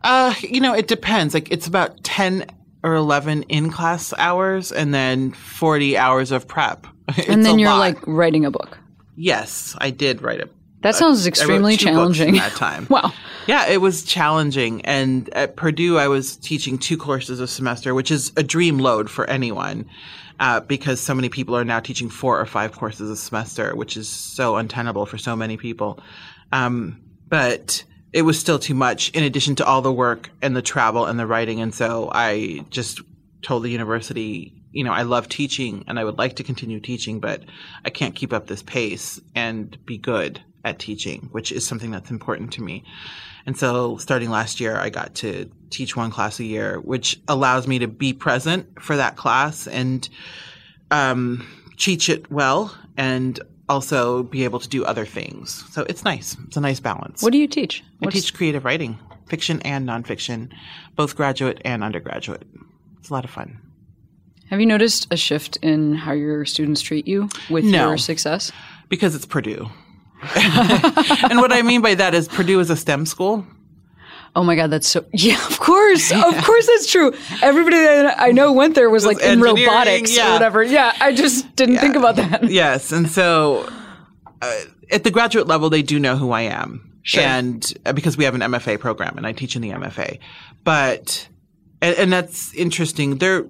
Uh, 0.03 0.35
you 0.41 0.61
know, 0.61 0.75
it 0.75 0.87
depends. 0.87 1.35
Like 1.35 1.51
it's 1.51 1.67
about 1.67 2.03
10 2.05 2.47
or 2.85 2.95
11 2.95 3.43
in 3.45 3.71
class 3.71 4.15
hours 4.19 4.71
and 4.73 4.95
then 4.95 5.33
40 5.33 5.97
hours 5.99 6.31
of 6.31 6.47
prep. 6.47 6.87
And 7.29 7.45
then 7.45 7.59
you're 7.59 7.71
lot. 7.71 7.79
like 7.79 7.99
writing 8.07 8.45
a 8.45 8.51
book. 8.51 8.79
Yes, 9.17 9.75
I 9.79 9.91
did 9.91 10.23
write 10.23 10.41
it. 10.41 10.53
That 10.83 10.95
sounds 10.95 11.27
extremely 11.27 11.77
challenging. 11.77 12.35
that 12.35 12.53
time. 12.53 12.87
wow. 12.91 13.13
Yeah, 13.47 13.67
it 13.67 13.81
was 13.81 14.05
challenging. 14.05 14.85
And 14.85 15.29
at 15.31 15.57
Purdue, 15.57 15.99
I 15.99 16.07
was 16.09 16.37
teaching 16.37 16.79
two 16.79 16.97
courses 16.97 17.41
a 17.41 17.49
semester, 17.49 17.95
which 17.95 18.11
is 18.11 18.33
a 18.37 18.43
dream 18.43 18.79
load 18.79 19.11
for 19.11 19.29
anyone. 19.29 19.87
Uh, 20.39 20.61
because 20.61 21.01
so 21.01 21.15
many 21.15 21.31
people 21.31 21.57
are 21.57 21.65
now 21.65 21.81
teaching 21.81 22.11
four 22.11 22.39
or 22.39 22.45
five 22.45 22.71
courses 22.71 23.09
a 23.09 23.17
semester, 23.17 23.75
which 23.75 23.97
is 23.97 24.07
so 24.07 24.57
untenable 24.57 25.07
for 25.07 25.17
so 25.17 25.35
many 25.35 25.57
people. 25.57 25.99
Um, 26.53 27.01
but 27.29 27.83
it 28.13 28.23
was 28.23 28.39
still 28.39 28.59
too 28.59 28.75
much 28.75 29.11
in 29.11 29.25
addition 29.25 29.57
to 29.57 29.65
all 29.65 29.81
the 29.81 29.93
work 29.93 30.31
and 30.43 30.55
the 30.55 30.63
travel 30.63 31.07
and 31.07 31.19
the 31.19 31.27
writing. 31.27 31.63
And 31.63 31.75
so 31.75 32.11
I 32.13 32.65
just 32.69 33.01
told 33.43 33.63
the 33.63 33.71
university, 33.71 34.53
you 34.77 34.85
know, 34.85 34.93
I 34.93 35.03
love 35.03 35.27
teaching 35.31 35.85
and 35.89 35.99
I 35.99 36.05
would 36.05 36.19
like 36.19 36.37
to 36.37 36.43
continue 36.45 36.81
teaching, 36.81 37.19
but 37.19 37.43
I 37.87 37.91
can't 37.91 38.15
keep 38.15 38.31
up 38.35 38.47
this 38.47 38.63
pace 38.63 39.19
and 39.35 39.75
be 39.87 39.97
good 39.97 40.39
at 40.67 40.79
teaching, 40.79 41.29
which 41.33 41.51
is 41.51 41.67
something 41.67 41.91
that's 41.91 42.11
important 42.11 42.53
to 42.53 42.63
me. 42.63 42.85
And 43.47 43.57
so 43.57 43.97
starting 43.97 44.29
last 44.29 44.61
year, 44.61 44.77
I 44.77 44.91
got 44.91 45.15
to 45.17 45.51
teach 45.71 45.97
one 45.97 46.11
class 46.11 46.39
a 46.41 46.45
year, 46.45 46.79
which 46.81 47.19
allows 47.27 47.67
me 47.67 47.79
to 47.79 47.89
be 47.89 48.13
present 48.13 48.67
for 48.83 48.97
that 48.97 49.17
class 49.17 49.67
and 49.67 50.07
um, 50.91 51.47
teach 51.79 52.11
it 52.11 52.31
well 52.31 52.77
and 52.99 53.41
also 53.71 54.25
be 54.25 54.45
able 54.45 54.61
to 54.61 54.69
do 54.69 54.85
other 54.85 55.07
things. 55.07 55.65
So 55.73 55.87
it's 55.89 56.05
nice. 56.05 56.37
It's 56.49 56.59
a 56.59 56.61
nice 56.61 56.81
balance. 56.81 57.23
What 57.23 57.33
do 57.33 57.39
you 57.39 57.49
teach? 57.49 57.83
I 57.83 58.05
What's- 58.05 58.17
teach 58.17 58.35
creative 58.35 58.67
writing, 58.67 58.99
fiction 59.27 59.63
and 59.63 59.89
nonfiction, 59.89 60.51
both 60.97 61.17
graduate 61.17 61.63
and 61.65 61.83
undergraduate. 61.83 62.43
It's 62.99 63.09
a 63.09 63.15
lot 63.15 63.25
of 63.25 63.31
fun. 63.31 63.63
Have 64.51 64.61
you 64.61 64.67
noticed 64.67 65.09
a 65.11 65.17
shift 65.17 65.57
in 65.63 65.95
how 65.95 66.13
your 66.13 66.45
students 66.45 66.81
treat 66.81 67.07
you 67.09 67.29
with 67.51 67.65
No. 67.65 67.89
your 67.89 67.99
success? 67.99 68.53
because 68.89 69.17
it's 69.17 69.27
Purdue. 69.27 69.69
and 70.37 71.39
what 71.41 71.53
I 71.53 71.63
mean 71.63 71.83
by 71.83 71.95
that 71.97 72.15
is 72.15 72.29
Purdue 72.29 72.61
is 72.61 72.71
a 72.71 72.77
STEM 72.77 73.05
school. 73.07 73.45
Oh 74.37 74.45
my 74.45 74.55
God, 74.55 74.71
that's 74.71 74.87
so. 74.87 75.05
Yeah, 75.13 75.45
of 75.47 75.59
course. 75.59 76.13
Of 76.13 76.45
course, 76.45 76.67
that's 76.67 76.87
true. 76.91 77.13
Everybody 77.43 77.79
that 77.79 78.21
I 78.21 78.31
know 78.33 78.53
went 78.53 78.75
there 78.75 78.89
was 78.91 79.05
like 79.07 79.21
in 79.23 79.41
robotics 79.41 80.15
yeah. 80.17 80.29
or 80.31 80.33
whatever. 80.35 80.63
Yeah, 80.63 80.95
I 81.01 81.13
just 81.13 81.57
didn't 81.57 81.79
think 81.79 81.97
about 81.97 82.17
that. 82.17 82.45
Yes, 82.51 82.93
and 82.93 83.11
so 83.11 83.69
uh, 84.43 84.61
at 84.91 85.05
the 85.05 85.11
graduate 85.11 85.47
level, 85.47 85.69
they 85.71 85.83
do 85.83 85.99
know 85.99 86.17
who 86.17 86.31
I 86.33 86.43
am, 86.43 86.99
Sure. 87.03 87.23
and 87.23 87.73
uh, 87.87 87.93
because 87.93 88.17
we 88.17 88.25
have 88.25 88.35
an 88.35 88.43
MFA 88.43 88.79
program, 88.79 89.17
and 89.17 89.27
I 89.27 89.33
teach 89.33 89.57
in 89.57 89.63
the 89.63 89.71
MFA, 89.71 90.19
but 90.65 91.29
and, 91.81 91.97
and 91.97 92.13
that's 92.13 92.53
interesting. 92.55 93.17
They're 93.19 93.47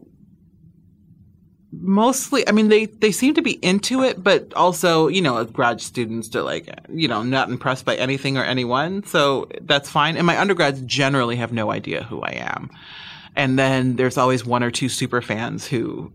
mostly, 1.73 2.47
I 2.49 2.53
mean, 2.53 2.69
they 2.69 2.87
they 2.87 3.13
seem 3.13 3.35
to 3.35 3.43
be 3.43 3.53
into 3.65 4.03
it, 4.03 4.23
but 4.23 4.53
also, 4.55 5.09
you 5.09 5.21
know, 5.21 5.45
grad 5.45 5.81
students 5.81 6.35
are 6.35 6.43
like, 6.43 6.69
you 6.89 7.09
know, 7.09 7.23
not 7.23 7.49
impressed 7.49 7.85
by 7.85 7.97
anything 7.97 8.37
or 8.37 8.45
anyone, 8.45 9.05
so 9.05 9.49
that's 9.63 9.91
fine. 9.91 10.17
And 10.17 10.27
my 10.27 10.39
undergrads 10.39 10.81
generally 10.83 11.37
have 11.37 11.53
no 11.53 11.71
idea 11.71 12.03
who 12.05 12.23
I 12.23 12.33
am. 12.33 12.71
And 13.35 13.59
then 13.59 13.97
there's 13.97 14.17
always 14.17 14.47
one 14.47 14.63
or 14.63 14.71
two 14.71 14.89
super 14.89 15.21
fans 15.21 15.67
who 15.67 16.11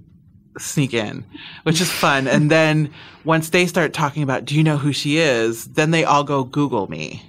sneak 0.58 0.94
in, 0.94 1.24
which 1.64 1.80
is 1.80 1.92
fun. 1.92 2.28
and 2.28 2.50
then 2.50 2.92
once 3.24 3.50
they 3.50 3.68
start 3.68 3.94
talking 3.94 4.24
about, 4.24 4.46
do 4.46 4.56
you 4.56 4.64
know 4.64 4.78
who 4.78 4.92
she 4.92 5.18
is? 5.18 5.66
Then 5.66 5.92
they 5.92 6.04
all 6.04 6.24
go 6.24 6.44
Google 6.44 6.90
me. 6.90 7.24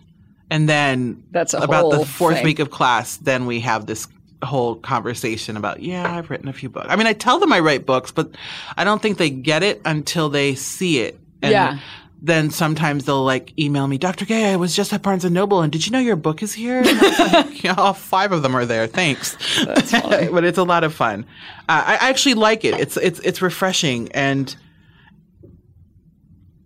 And 0.51 0.69
then 0.69 1.23
That's 1.31 1.55
about 1.55 1.91
the 1.91 2.05
fourth 2.05 2.37
thing. 2.37 2.45
week 2.45 2.59
of 2.59 2.71
class, 2.71 3.17
then 3.17 3.47
we 3.47 3.61
have 3.61 3.87
this 3.87 4.07
whole 4.43 4.77
conversation 4.77 5.57
about, 5.57 5.83
yeah, 5.83 6.17
I've 6.17 6.31
written 6.31 6.49
a 6.49 6.53
few 6.53 6.69
books. 6.69 6.87
I 6.89 6.97
mean, 6.97 7.07
I 7.07 7.13
tell 7.13 7.39
them 7.39 7.53
I 7.53 7.61
write 7.61 7.87
books, 7.87 8.13
but 8.13 8.31
I 8.77 8.85
don't 8.85 9.01
think 9.01 9.19
they 9.19 9.31
get 9.31 9.63
it 9.63 9.81
until 9.85 10.29
they 10.29 10.55
see 10.55 11.01
it. 11.01 11.19
And 11.43 11.53
Yeah. 11.53 11.79
Then 12.25 12.53
sometimes 12.53 13.05
they'll 13.05 13.25
like 13.25 13.53
email 13.59 13.89
me, 13.89 13.99
Dr. 13.99 14.25
Gay, 14.25 14.53
I 14.53 14.57
was 14.57 14.77
just 14.77 14.93
at 14.93 15.03
Barnes 15.03 15.25
and 15.25 15.35
Noble, 15.35 15.61
and 15.61 15.73
did 15.73 15.85
you 15.85 15.91
know 15.91 15.99
your 15.99 16.15
book 16.15 16.41
is 16.41 16.53
here? 16.53 16.79
And 16.79 16.89
I 16.89 16.93
was 16.93 17.19
like, 17.33 17.65
yeah, 17.65 17.75
all 17.77 17.95
five 17.95 18.31
of 18.31 18.43
them 18.45 18.55
are 18.55 18.65
there. 18.65 18.87
Thanks. 18.87 19.37
but 19.65 20.45
it's 20.45 20.57
a 20.57 20.63
lot 20.63 20.85
of 20.85 20.95
fun. 20.95 21.27
Uh, 21.69 21.83
I 21.85 22.11
actually 22.11 22.35
like 22.35 22.65
it. 22.65 22.79
It's 22.79 22.97
it's 22.97 23.19
it's 23.21 23.43
refreshing 23.43 24.13
and 24.13 24.55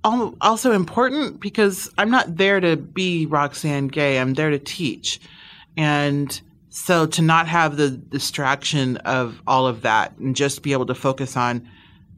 also 0.04 0.72
important 0.72 1.40
because 1.40 1.90
I'm 1.98 2.10
not 2.10 2.36
there 2.36 2.60
to 2.60 2.76
be 2.76 3.24
Roxane 3.26 3.88
Gay. 3.88 4.18
I'm 4.18 4.34
there 4.34 4.50
to 4.50 4.58
teach, 4.58 5.20
and 5.76 6.38
so 6.76 7.06
to 7.06 7.22
not 7.22 7.48
have 7.48 7.78
the 7.78 7.88
distraction 7.88 8.98
of 8.98 9.40
all 9.46 9.66
of 9.66 9.80
that 9.80 10.14
and 10.18 10.36
just 10.36 10.62
be 10.62 10.72
able 10.74 10.84
to 10.84 10.94
focus 10.94 11.34
on 11.34 11.66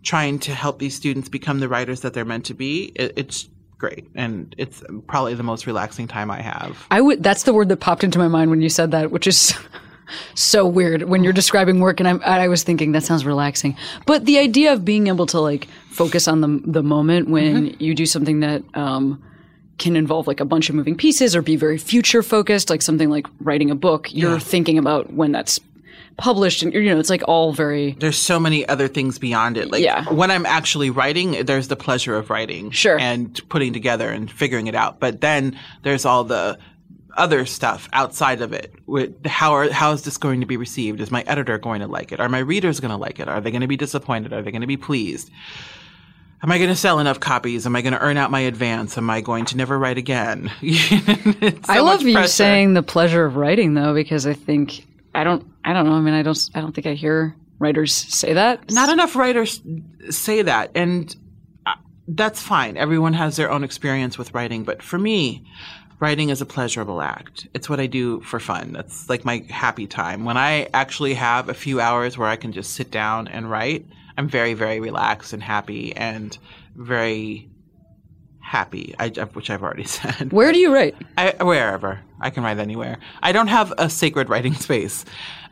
trying 0.02 0.40
to 0.40 0.52
help 0.52 0.80
these 0.80 0.96
students 0.96 1.28
become 1.28 1.60
the 1.60 1.68
writers 1.68 2.00
that 2.00 2.12
they're 2.12 2.24
meant 2.24 2.46
to 2.46 2.54
be, 2.54 2.86
it, 2.96 3.12
it's 3.14 3.48
great 3.78 4.08
and 4.16 4.56
it's 4.58 4.82
probably 5.06 5.34
the 5.34 5.44
most 5.44 5.64
relaxing 5.68 6.08
time 6.08 6.28
I 6.28 6.42
have. 6.42 6.76
I 6.90 7.00
would. 7.00 7.22
That's 7.22 7.44
the 7.44 7.54
word 7.54 7.68
that 7.68 7.76
popped 7.76 8.02
into 8.02 8.18
my 8.18 8.26
mind 8.26 8.50
when 8.50 8.60
you 8.60 8.68
said 8.68 8.90
that, 8.90 9.12
which 9.12 9.28
is 9.28 9.54
so 10.34 10.66
weird 10.66 11.04
when 11.04 11.22
you're 11.22 11.32
describing 11.32 11.78
work. 11.78 12.00
And 12.00 12.08
I'm, 12.08 12.20
I 12.24 12.48
was 12.48 12.64
thinking 12.64 12.90
that 12.92 13.04
sounds 13.04 13.24
relaxing, 13.24 13.76
but 14.06 14.24
the 14.24 14.40
idea 14.40 14.72
of 14.72 14.84
being 14.84 15.06
able 15.06 15.26
to 15.26 15.38
like 15.38 15.68
focus 15.90 16.26
on 16.26 16.40
the 16.40 16.60
the 16.66 16.82
moment 16.82 17.28
when 17.30 17.76
you 17.78 17.94
do 17.94 18.06
something 18.06 18.40
that 18.40 18.64
um, 18.74 19.22
can 19.78 19.96
involve 19.96 20.26
like 20.26 20.40
a 20.40 20.44
bunch 20.44 20.68
of 20.68 20.74
moving 20.74 20.96
pieces 20.96 21.34
or 21.36 21.42
be 21.42 21.56
very 21.56 21.78
future 21.78 22.22
focused, 22.22 22.68
like 22.70 22.82
something 22.82 23.10
like 23.10 23.26
writing 23.40 23.70
a 23.70 23.74
book. 23.74 24.12
You're 24.12 24.40
thinking 24.40 24.76
about 24.78 25.12
when 25.12 25.32
that's 25.32 25.60
published 26.16 26.64
and 26.64 26.74
you 26.74 26.82
know 26.86 26.98
it's 26.98 27.10
like 27.10 27.22
all 27.28 27.52
very 27.52 27.92
there's 28.00 28.16
so 28.18 28.40
many 28.40 28.68
other 28.68 28.88
things 28.88 29.20
beyond 29.20 29.56
it. 29.56 29.70
Like 29.70 29.82
Yeah. 29.84 30.04
when 30.12 30.32
I'm 30.32 30.44
actually 30.46 30.90
writing, 30.90 31.44
there's 31.44 31.68
the 31.68 31.76
pleasure 31.76 32.16
of 32.16 32.28
writing, 32.28 32.72
Sure. 32.72 32.98
and 32.98 33.40
putting 33.48 33.72
together 33.72 34.10
and 34.10 34.28
figuring 34.28 34.66
it 34.66 34.74
out. 34.74 34.98
But 34.98 35.20
then 35.20 35.56
there's 35.84 36.04
all 36.04 36.24
the 36.24 36.58
other 37.16 37.46
stuff 37.46 37.88
outside 37.92 38.40
of 38.42 38.52
it. 38.52 38.74
With 38.86 39.26
how 39.26 39.52
are 39.52 39.70
how 39.70 39.92
is 39.92 40.02
this 40.02 40.16
going 40.18 40.40
to 40.40 40.46
be 40.46 40.56
received? 40.56 41.00
Is 41.00 41.12
my 41.12 41.22
editor 41.28 41.56
going 41.56 41.82
to 41.82 41.86
like 41.86 42.10
it? 42.10 42.18
Are 42.18 42.28
my 42.28 42.40
readers 42.40 42.80
going 42.80 42.90
to 42.90 42.96
like 42.96 43.20
it? 43.20 43.28
Are 43.28 43.40
they 43.40 43.52
going 43.52 43.60
to 43.60 43.68
be 43.68 43.76
disappointed? 43.76 44.32
Are 44.32 44.42
they 44.42 44.50
going 44.50 44.60
to 44.62 44.66
be 44.66 44.76
pleased? 44.76 45.30
Am 46.42 46.52
I 46.52 46.58
going 46.58 46.70
to 46.70 46.76
sell 46.76 47.00
enough 47.00 47.18
copies? 47.18 47.66
Am 47.66 47.74
I 47.74 47.82
going 47.82 47.94
to 47.94 48.00
earn 48.00 48.16
out 48.16 48.30
my 48.30 48.40
advance? 48.40 48.96
Am 48.96 49.10
I 49.10 49.20
going 49.20 49.44
to 49.46 49.56
never 49.56 49.78
write 49.78 49.98
again? 49.98 50.50
So 51.68 51.72
I 51.72 51.80
love 51.80 52.02
you 52.02 52.26
saying 52.26 52.74
the 52.74 52.82
pleasure 52.82 53.24
of 53.24 53.36
writing 53.36 53.74
though 53.74 53.94
because 53.94 54.26
I 54.26 54.32
think 54.32 54.86
I 55.14 55.24
don't 55.24 55.46
I 55.64 55.72
don't 55.72 55.86
know. 55.86 55.92
I 55.92 56.00
mean 56.00 56.14
I 56.14 56.22
don't 56.22 56.38
I 56.54 56.60
don't 56.60 56.74
think 56.74 56.86
I 56.86 56.94
hear 56.94 57.36
writers 57.58 57.92
say 57.94 58.34
that. 58.34 58.70
Not 58.70 58.88
enough 58.88 59.16
writers 59.16 59.60
say 60.10 60.42
that 60.42 60.70
and 60.74 61.14
uh, 61.66 61.74
that's 62.06 62.40
fine. 62.42 62.76
Everyone 62.76 63.12
has 63.14 63.36
their 63.36 63.50
own 63.50 63.64
experience 63.64 64.16
with 64.16 64.34
writing 64.34 64.64
but 64.64 64.82
for 64.82 64.98
me 64.98 65.44
writing 66.00 66.30
is 66.30 66.40
a 66.40 66.46
pleasurable 66.46 67.02
act. 67.02 67.48
It's 67.54 67.68
what 67.68 67.80
i 67.80 67.86
do 67.86 68.20
for 68.20 68.40
fun. 68.40 68.72
That's 68.72 69.08
like 69.08 69.24
my 69.24 69.44
happy 69.50 69.86
time. 69.86 70.24
When 70.24 70.36
i 70.36 70.68
actually 70.72 71.14
have 71.14 71.48
a 71.48 71.54
few 71.54 71.80
hours 71.80 72.16
where 72.16 72.28
i 72.28 72.36
can 72.36 72.52
just 72.52 72.72
sit 72.74 72.90
down 72.90 73.28
and 73.28 73.50
write 73.50 73.86
i'm 74.18 74.28
very 74.28 74.52
very 74.52 74.80
relaxed 74.80 75.32
and 75.32 75.42
happy 75.42 75.96
and 75.96 76.36
very 76.76 77.48
happy 78.40 78.94
I, 78.98 79.08
which 79.08 79.48
i've 79.48 79.62
already 79.62 79.84
said 79.96 80.32
Where 80.32 80.52
do 80.52 80.58
you 80.58 80.74
write? 80.74 80.94
I, 81.16 81.42
wherever 81.42 82.00
I 82.20 82.30
can 82.30 82.42
write 82.42 82.58
anywhere. 82.58 82.98
I 83.22 83.32
don't 83.32 83.48
have 83.48 83.72
a 83.78 83.88
sacred 83.88 84.28
writing 84.28 84.54
space. 84.66 85.04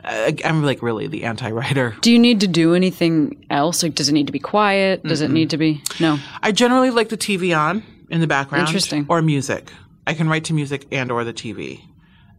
Uh, 0.05 0.33
I'm 0.45 0.63
like 0.63 0.83
really 0.83 1.07
the 1.07 1.25
anti-writer. 1.25 1.97
Do 2.01 2.13
you 2.13 2.19
need 2.19 2.41
to 2.41 2.49
do 2.49 2.75
anything 2.75 3.45
else? 3.51 3.83
Like, 3.83 3.95
does 3.95 4.09
it 4.09 4.13
need 4.13 4.27
to 4.27 4.33
be 4.33 4.39
quiet? 4.39 5.03
Does 5.03 5.21
it 5.21 5.31
need 5.31 5.51
to 5.51 5.57
be? 5.57 5.83
No. 5.99 6.19
I 6.43 6.53
generally 6.53 6.91
like 6.91 7.09
the 7.09 7.17
TV 7.17 7.57
on 7.57 7.83
in 8.11 8.21
the 8.21 8.27
background. 8.27 8.69
Interesting. 8.69 9.07
Or 9.09 9.21
music. 9.21 9.73
I 10.07 10.15
can 10.15 10.29
write 10.29 10.45
to 10.45 10.55
music 10.55 10.87
and 10.93 11.11
or 11.11 11.25
the 11.25 11.33
TV. 11.33 11.81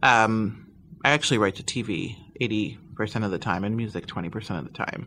Um, 0.02 0.66
I 1.04 1.10
actually 1.10 1.38
write 1.38 1.56
to 1.56 1.62
TV 1.62 2.16
80% 2.40 3.24
of 3.24 3.30
the 3.30 3.38
time 3.38 3.64
and 3.64 3.76
music 3.76 4.06
20% 4.06 4.58
of 4.58 4.64
the 4.64 4.70
time. 4.70 5.06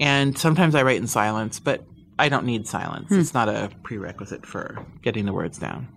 And 0.00 0.36
sometimes 0.36 0.74
I 0.74 0.82
write 0.82 1.00
in 1.00 1.06
silence, 1.06 1.60
but 1.60 1.84
I 2.18 2.28
don't 2.28 2.46
need 2.46 2.66
silence. 2.66 3.08
Hmm. 3.08 3.20
It's 3.20 3.34
not 3.34 3.48
a 3.48 3.70
prerequisite 3.82 4.46
for 4.46 4.84
getting 5.02 5.26
the 5.26 5.32
words 5.32 5.58
down. 5.58 5.88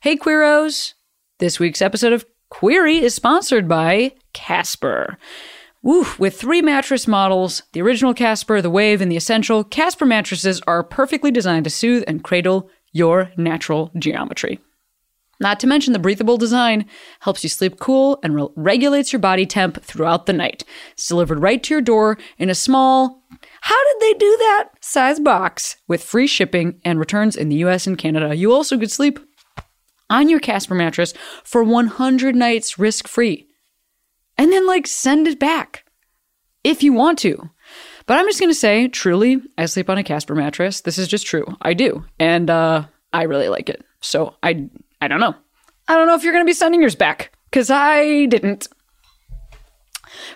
Hey, 0.00 0.16
Queeros! 0.16 0.92
This 1.38 1.58
week's 1.58 1.80
episode 1.80 2.12
of 2.12 2.26
Queery 2.50 2.98
is 2.98 3.14
sponsored 3.14 3.66
by 3.66 4.12
Casper. 4.34 5.16
Woo, 5.82 6.06
with 6.18 6.38
three 6.38 6.60
mattress 6.62 7.08
models 7.08 7.62
the 7.72 7.80
original 7.80 8.12
Casper, 8.14 8.60
the 8.60 8.70
Wave, 8.70 9.00
and 9.00 9.10
the 9.10 9.16
Essential, 9.16 9.64
Casper 9.64 10.04
mattresses 10.04 10.60
are 10.66 10.82
perfectly 10.82 11.30
designed 11.30 11.64
to 11.64 11.70
soothe 11.70 12.04
and 12.06 12.22
cradle 12.22 12.70
your 12.92 13.30
natural 13.36 13.90
geometry. 13.98 14.60
Not 15.40 15.60
to 15.60 15.66
mention 15.66 15.92
the 15.92 15.98
breathable 15.98 16.36
design 16.36 16.86
helps 17.20 17.42
you 17.42 17.48
sleep 17.48 17.78
cool 17.80 18.18
and 18.22 18.34
re- 18.34 18.48
regulates 18.56 19.12
your 19.12 19.20
body 19.20 19.46
temp 19.46 19.82
throughout 19.82 20.26
the 20.26 20.32
night. 20.32 20.64
It's 20.92 21.08
delivered 21.08 21.40
right 21.40 21.62
to 21.62 21.74
your 21.74 21.80
door 21.80 22.18
in 22.38 22.50
a 22.50 22.54
small, 22.54 23.22
how 23.60 23.84
did 23.84 24.00
they 24.00 24.18
do 24.18 24.36
that? 24.38 24.70
Size 24.80 25.20
box 25.20 25.76
with 25.88 26.04
free 26.04 26.26
shipping 26.26 26.80
and 26.84 26.98
returns 26.98 27.36
in 27.36 27.48
the 27.48 27.56
US 27.56 27.86
and 27.86 27.98
Canada. 27.98 28.34
You 28.34 28.52
also 28.52 28.78
could 28.78 28.90
sleep 28.90 29.18
on 30.10 30.28
your 30.28 30.40
Casper 30.40 30.74
mattress 30.74 31.14
for 31.42 31.64
100 31.64 32.36
nights 32.36 32.78
risk 32.78 33.08
free. 33.08 33.48
And 34.36 34.52
then, 34.52 34.66
like, 34.66 34.86
send 34.86 35.28
it 35.28 35.38
back 35.38 35.84
if 36.62 36.82
you 36.82 36.92
want 36.92 37.18
to. 37.20 37.50
But 38.06 38.18
I'm 38.18 38.26
just 38.26 38.40
going 38.40 38.50
to 38.50 38.54
say, 38.54 38.88
truly, 38.88 39.40
I 39.56 39.66
sleep 39.66 39.88
on 39.88 39.98
a 39.98 40.04
Casper 40.04 40.34
mattress. 40.34 40.80
This 40.80 40.98
is 40.98 41.08
just 41.08 41.26
true. 41.26 41.46
I 41.62 41.74
do. 41.74 42.04
And 42.18 42.50
uh, 42.50 42.86
I 43.12 43.22
really 43.22 43.48
like 43.48 43.68
it. 43.68 43.82
So 44.00 44.34
I, 44.42 44.68
I 45.04 45.08
don't 45.08 45.20
know. 45.20 45.34
I 45.86 45.96
don't 45.96 46.06
know 46.06 46.14
if 46.14 46.24
you're 46.24 46.32
going 46.32 46.46
to 46.46 46.48
be 46.48 46.54
sending 46.54 46.80
yours 46.80 46.94
back 46.94 47.30
because 47.50 47.70
I 47.70 48.24
didn't. 48.24 48.68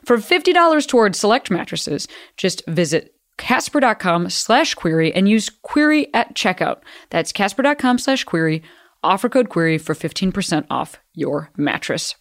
For 0.04 0.18
$50 0.18 0.86
towards 0.86 1.18
select 1.18 1.50
mattresses, 1.50 2.06
just 2.36 2.66
visit 2.66 3.14
casper.com 3.38 4.28
slash 4.28 4.74
Queery 4.74 5.10
and 5.14 5.26
use 5.26 5.48
Queery 5.48 6.12
at 6.12 6.34
checkout. 6.34 6.80
That's 7.08 7.32
casper.com 7.32 7.96
slash 7.96 8.24
Queery. 8.24 8.62
Offer 9.02 9.30
code 9.30 9.48
Queery 9.48 9.78
for 9.78 9.94
15% 9.94 10.66
off 10.68 10.98
your 11.14 11.48
mattress 11.56 12.16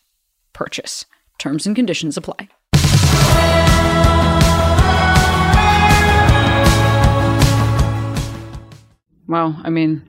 purchase. 0.54 1.04
Terms 1.40 1.68
and 1.68 1.76
conditions 1.76 2.16
apply. 2.16 2.48
Wow, 9.28 9.60
I 9.62 9.70
mean, 9.70 10.02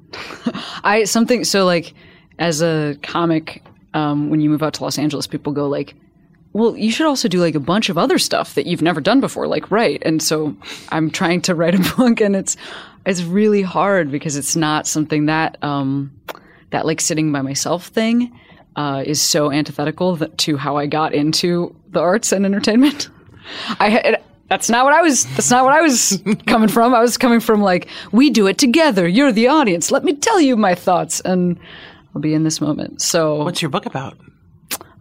I 0.84 1.02
something 1.02 1.42
so 1.42 1.64
like 1.64 1.94
as 2.38 2.62
a 2.62 2.96
comic, 3.02 3.62
um, 3.94 4.30
when 4.30 4.40
you 4.40 4.50
move 4.50 4.62
out 4.62 4.74
to 4.74 4.84
Los 4.84 4.98
Angeles, 4.98 5.26
people 5.26 5.52
go 5.52 5.68
like, 5.68 5.94
"Well, 6.52 6.76
you 6.76 6.90
should 6.90 7.06
also 7.06 7.28
do 7.28 7.40
like 7.40 7.54
a 7.54 7.60
bunch 7.60 7.88
of 7.88 7.98
other 7.98 8.18
stuff 8.18 8.54
that 8.54 8.66
you've 8.66 8.82
never 8.82 9.00
done 9.00 9.20
before, 9.20 9.46
like 9.46 9.70
write." 9.70 10.02
And 10.04 10.22
so 10.22 10.56
I'm 10.90 11.10
trying 11.10 11.40
to 11.42 11.54
write 11.54 11.74
a 11.74 11.94
book, 11.96 12.20
and 12.20 12.36
it's 12.36 12.56
it's 13.06 13.22
really 13.22 13.62
hard 13.62 14.10
because 14.10 14.36
it's 14.36 14.56
not 14.56 14.86
something 14.86 15.26
that 15.26 15.62
um, 15.62 16.12
that 16.70 16.86
like 16.86 17.00
sitting 17.00 17.32
by 17.32 17.42
myself 17.42 17.86
thing 17.86 18.32
uh, 18.76 19.02
is 19.04 19.20
so 19.20 19.50
antithetical 19.50 20.16
that, 20.16 20.38
to 20.38 20.56
how 20.56 20.76
I 20.76 20.86
got 20.86 21.14
into 21.14 21.74
the 21.90 22.00
arts 22.00 22.32
and 22.32 22.44
entertainment. 22.44 23.08
I 23.80 23.98
it, 23.98 24.24
that's 24.48 24.70
not 24.70 24.84
what 24.84 24.94
I 24.94 25.02
was. 25.02 25.24
That's 25.34 25.50
not 25.50 25.64
what 25.64 25.74
I 25.74 25.82
was 25.82 26.22
coming 26.46 26.68
from. 26.68 26.94
I 26.94 27.00
was 27.00 27.18
coming 27.18 27.40
from 27.40 27.60
like 27.60 27.88
we 28.12 28.30
do 28.30 28.46
it 28.46 28.56
together. 28.56 29.06
You're 29.06 29.32
the 29.32 29.48
audience. 29.48 29.90
Let 29.90 30.04
me 30.04 30.14
tell 30.14 30.40
you 30.40 30.56
my 30.56 30.74
thoughts, 30.74 31.20
and 31.20 31.58
I'll 32.14 32.20
be 32.20 32.34
in 32.34 32.44
this 32.44 32.60
moment. 32.60 33.00
So, 33.02 33.44
What's 33.44 33.62
your 33.62 33.70
book 33.70 33.86
about? 33.86 34.16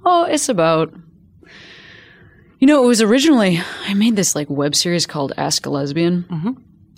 oh, 0.05 0.24
it's 0.24 0.49
about. 0.49 0.93
You 2.60 2.66
know, 2.66 2.84
it 2.84 2.88
was 2.88 3.01
originally 3.01 3.60
I 3.86 3.93
made 3.93 4.16
this 4.16 4.34
like 4.36 4.49
web 4.49 4.74
series 4.76 5.05
called 5.05 5.32
Ask 5.38 5.66
a 5.66 5.70
Lesbian, 5.70 6.26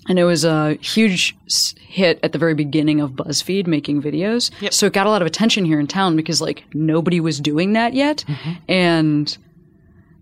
and 0.08 0.18
it 0.18 0.24
was 0.24 0.44
a 0.44 0.74
huge 0.74 1.36
hit 1.78 2.18
at 2.22 2.32
the 2.32 2.38
very 2.38 2.54
beginning 2.54 3.00
of 3.00 3.10
BuzzFeed 3.12 3.66
making 3.66 4.00
videos. 4.02 4.50
So 4.72 4.86
it 4.86 4.94
got 4.94 5.06
a 5.06 5.10
lot 5.10 5.20
of 5.20 5.26
attention 5.26 5.64
here 5.66 5.78
in 5.78 5.86
town 5.86 6.16
because 6.16 6.40
like 6.40 6.64
nobody 6.72 7.20
was 7.20 7.38
doing 7.40 7.74
that 7.74 7.92
yet, 7.92 8.24
and 8.68 9.36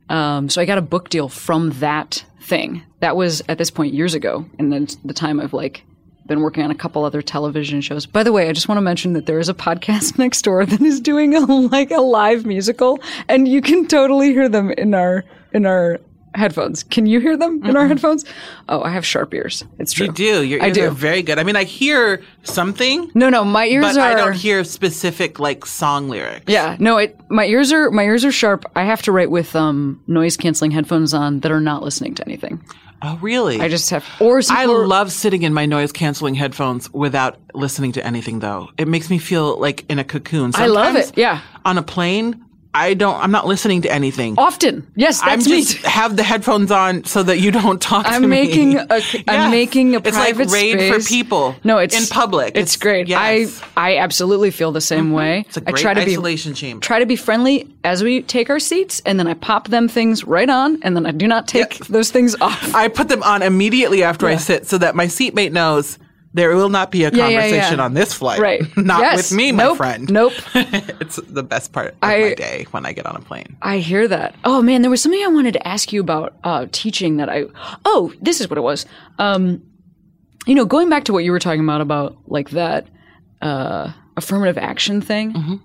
um, 0.08 0.48
so 0.48 0.60
I 0.60 0.64
got 0.64 0.78
a 0.78 0.82
book 0.82 1.08
deal 1.08 1.28
from 1.28 1.70
that 1.78 2.24
thing. 2.40 2.82
That 3.00 3.14
was 3.14 3.40
at 3.48 3.58
this 3.58 3.70
point 3.70 3.94
years 3.94 4.14
ago, 4.14 4.44
and 4.58 4.72
then 4.72 4.88
the 5.04 5.14
time 5.14 5.38
I've 5.38 5.52
like 5.52 5.84
been 6.28 6.40
working 6.40 6.62
on 6.62 6.70
a 6.70 6.74
couple 6.74 7.04
other 7.04 7.22
television 7.22 7.80
shows. 7.80 8.06
By 8.06 8.22
the 8.22 8.32
way, 8.32 8.48
I 8.48 8.52
just 8.52 8.68
want 8.68 8.76
to 8.76 8.82
mention 8.82 9.14
that 9.14 9.26
there 9.26 9.40
is 9.40 9.48
a 9.48 9.54
podcast 9.54 10.18
next 10.18 10.42
door 10.42 10.64
that 10.64 10.80
is 10.80 11.00
doing 11.00 11.34
a 11.34 11.40
like 11.40 11.90
a 11.90 12.00
live 12.00 12.46
musical, 12.46 13.00
and 13.28 13.48
you 13.48 13.60
can 13.60 13.88
totally 13.88 14.32
hear 14.32 14.48
them 14.48 14.70
in 14.70 14.94
our 14.94 15.24
in 15.52 15.66
our 15.66 15.98
headphones. 16.34 16.82
Can 16.84 17.06
you 17.06 17.20
hear 17.20 17.36
them 17.36 17.64
in 17.64 17.76
our 17.76 17.88
headphones? 17.88 18.24
Oh, 18.68 18.82
I 18.82 18.90
have 18.90 19.04
sharp 19.04 19.32
ears. 19.34 19.64
It's 19.78 19.92
true. 19.92 20.06
You 20.06 20.12
do. 20.12 20.44
Your 20.44 20.62
I 20.62 20.70
do. 20.70 20.86
are 20.86 20.90
very 20.90 21.22
good. 21.22 21.38
I 21.38 21.42
mean, 21.42 21.56
I 21.56 21.64
hear 21.64 22.22
something, 22.44 23.10
No, 23.14 23.28
no, 23.30 23.44
my 23.44 23.66
ears 23.66 23.86
but 23.86 23.96
are. 23.96 24.12
I 24.12 24.14
don't 24.14 24.36
hear 24.36 24.62
specific 24.62 25.38
like 25.40 25.66
song 25.66 26.08
lyrics. 26.08 26.44
Yeah, 26.46 26.76
no, 26.78 26.98
it 26.98 27.18
my 27.30 27.46
ears 27.46 27.72
are 27.72 27.90
my 27.90 28.04
ears 28.04 28.24
are 28.24 28.32
sharp. 28.32 28.64
I 28.76 28.84
have 28.84 29.02
to 29.02 29.12
write 29.12 29.30
with 29.30 29.56
um 29.56 30.00
noise 30.06 30.36
canceling 30.36 30.70
headphones 30.70 31.14
on 31.14 31.40
that 31.40 31.50
are 31.50 31.60
not 31.60 31.82
listening 31.82 32.14
to 32.16 32.24
anything. 32.26 32.62
Oh, 33.00 33.16
really? 33.20 33.60
I 33.60 33.68
just 33.68 33.90
have 33.90 34.04
or 34.20 34.40
I 34.50 34.66
or- 34.66 34.86
love 34.86 35.12
sitting 35.12 35.42
in 35.42 35.54
my 35.54 35.66
noise 35.66 35.92
canceling 35.92 36.34
headphones 36.34 36.92
without 36.92 37.38
listening 37.54 37.92
to 37.92 38.04
anything 38.04 38.40
though. 38.40 38.68
It 38.76 38.88
makes 38.88 39.08
me 39.10 39.18
feel 39.18 39.58
like 39.58 39.84
in 39.88 39.98
a 39.98 40.04
cocoon. 40.04 40.52
I 40.54 40.66
love 40.66 40.96
it, 40.96 41.16
yeah. 41.16 41.40
On 41.64 41.78
a 41.78 41.82
plane, 41.82 42.44
I 42.74 42.94
don't 42.94 43.14
I'm 43.16 43.30
not 43.30 43.46
listening 43.46 43.82
to 43.82 43.92
anything. 43.92 44.34
often. 44.38 44.86
Yes, 44.94 45.20
I'm 45.22 45.40
that's 45.40 45.48
me. 45.48 45.88
have 45.88 46.16
the 46.16 46.22
headphones 46.22 46.70
on 46.70 47.04
so 47.04 47.22
that 47.22 47.38
you 47.40 47.50
don't 47.50 47.80
talk 47.80 48.04
to 48.04 48.10
me. 48.10 48.16
I'm 48.16 48.22
me. 48.22 48.28
making 48.28 48.76
a 48.76 48.84
I'm 48.90 49.02
Yes. 49.26 49.50
making 49.50 49.96
a 49.96 49.98
It's 49.98 50.16
like 50.16 50.36
raid 50.36 50.48
space. 50.78 50.92
for 51.04 51.08
people. 51.08 51.56
No, 51.64 51.78
it's 51.78 51.98
in 51.98 52.06
public. 52.06 52.56
It's, 52.56 52.76
great. 52.76 53.08
Yes. 53.08 53.50
Mm-hmm. 53.50 53.68
I 53.76 53.88
I 53.94 53.96
absolutely 53.98 54.50
feel 54.50 54.70
the 54.70 54.80
same 54.82 55.12
way. 55.12 55.44
It's 55.48 55.56
a 55.56 55.62
I 55.66 55.70
great 55.72 55.82
try 55.82 55.94
to 55.94 56.04
be 56.04 56.12
isolation 56.12 56.54
chamber. 56.54 56.80
try 56.84 56.98
to 56.98 57.06
be 57.06 57.16
friendly 57.16 57.68
as 57.84 58.02
we 58.04 58.22
take 58.22 58.50
our 58.50 58.60
seats, 58.60 59.00
and 59.06 59.18
then 59.18 59.26
I 59.26 59.34
pop 59.34 59.68
them 59.68 59.88
things 59.88 60.24
right 60.24 60.48
on, 60.50 60.80
and 60.82 60.94
then 60.94 61.06
I 61.06 61.10
do 61.12 61.26
not 61.26 61.48
take 61.48 61.78
those 61.86 62.10
things 62.10 62.36
off. 62.40 62.74
I 62.74 62.88
put 62.88 63.08
them 63.08 63.22
on 63.22 63.42
immediately 63.42 64.02
after 64.02 64.26
I 64.26 64.36
sit 64.36 64.66
so 64.66 64.76
that 64.78 64.94
my 64.94 65.06
seatmate 65.06 65.52
knows 65.52 65.98
there 66.34 66.54
will 66.54 66.68
not 66.68 66.90
be 66.90 67.04
a 67.04 67.10
Yeah, 67.10 67.28
yeah, 67.28 67.40
conversation 67.40 67.78
yeah. 67.78 67.84
on 67.84 67.94
this 67.94 68.12
flight. 68.12 68.38
Right. 68.40 68.62
not 68.76 69.00
Yes. 69.00 69.16
with 69.30 69.36
me, 69.36 69.50
my 69.52 69.64
Nope. 69.64 69.76
friend. 69.78 70.10
Nope. 70.10 70.32
it's 70.54 71.16
the 71.16 71.42
best 71.42 71.72
part 71.72 71.88
of 71.88 71.94
I- 72.02 72.20
my 72.20 72.34
day 72.34 72.66
when 72.70 72.84
I 72.86 72.92
get 72.92 73.06
on 73.06 73.16
a 73.16 73.20
plane. 73.20 73.56
I 73.62 73.78
hear 73.78 74.06
that. 74.08 74.34
Oh 74.44 74.62
man, 74.62 74.82
there 74.82 74.90
was 74.90 75.02
something 75.02 75.22
I 75.22 75.28
wanted 75.28 75.52
to 75.54 75.66
ask 75.66 75.92
you 75.92 76.00
about 76.00 76.34
uh, 76.44 76.66
teaching 76.72 77.16
that 77.16 77.28
I. 77.28 77.44
Oh, 77.84 78.12
this 78.20 78.40
is 78.40 78.48
what 78.50 78.58
it 78.58 78.62
was. 78.62 78.86
Um, 79.18 79.62
you 80.46 80.54
know, 80.54 80.64
going 80.64 80.88
back 80.88 81.04
to 81.04 81.12
what 81.12 81.24
you 81.24 81.32
were 81.32 81.38
talking 81.40 81.62
about 81.64 81.80
about 81.80 82.16
like 82.26 82.50
that. 82.50 82.86
Uh, 83.40 83.92
affirmative 84.16 84.58
action 84.58 85.00
thing. 85.00 85.60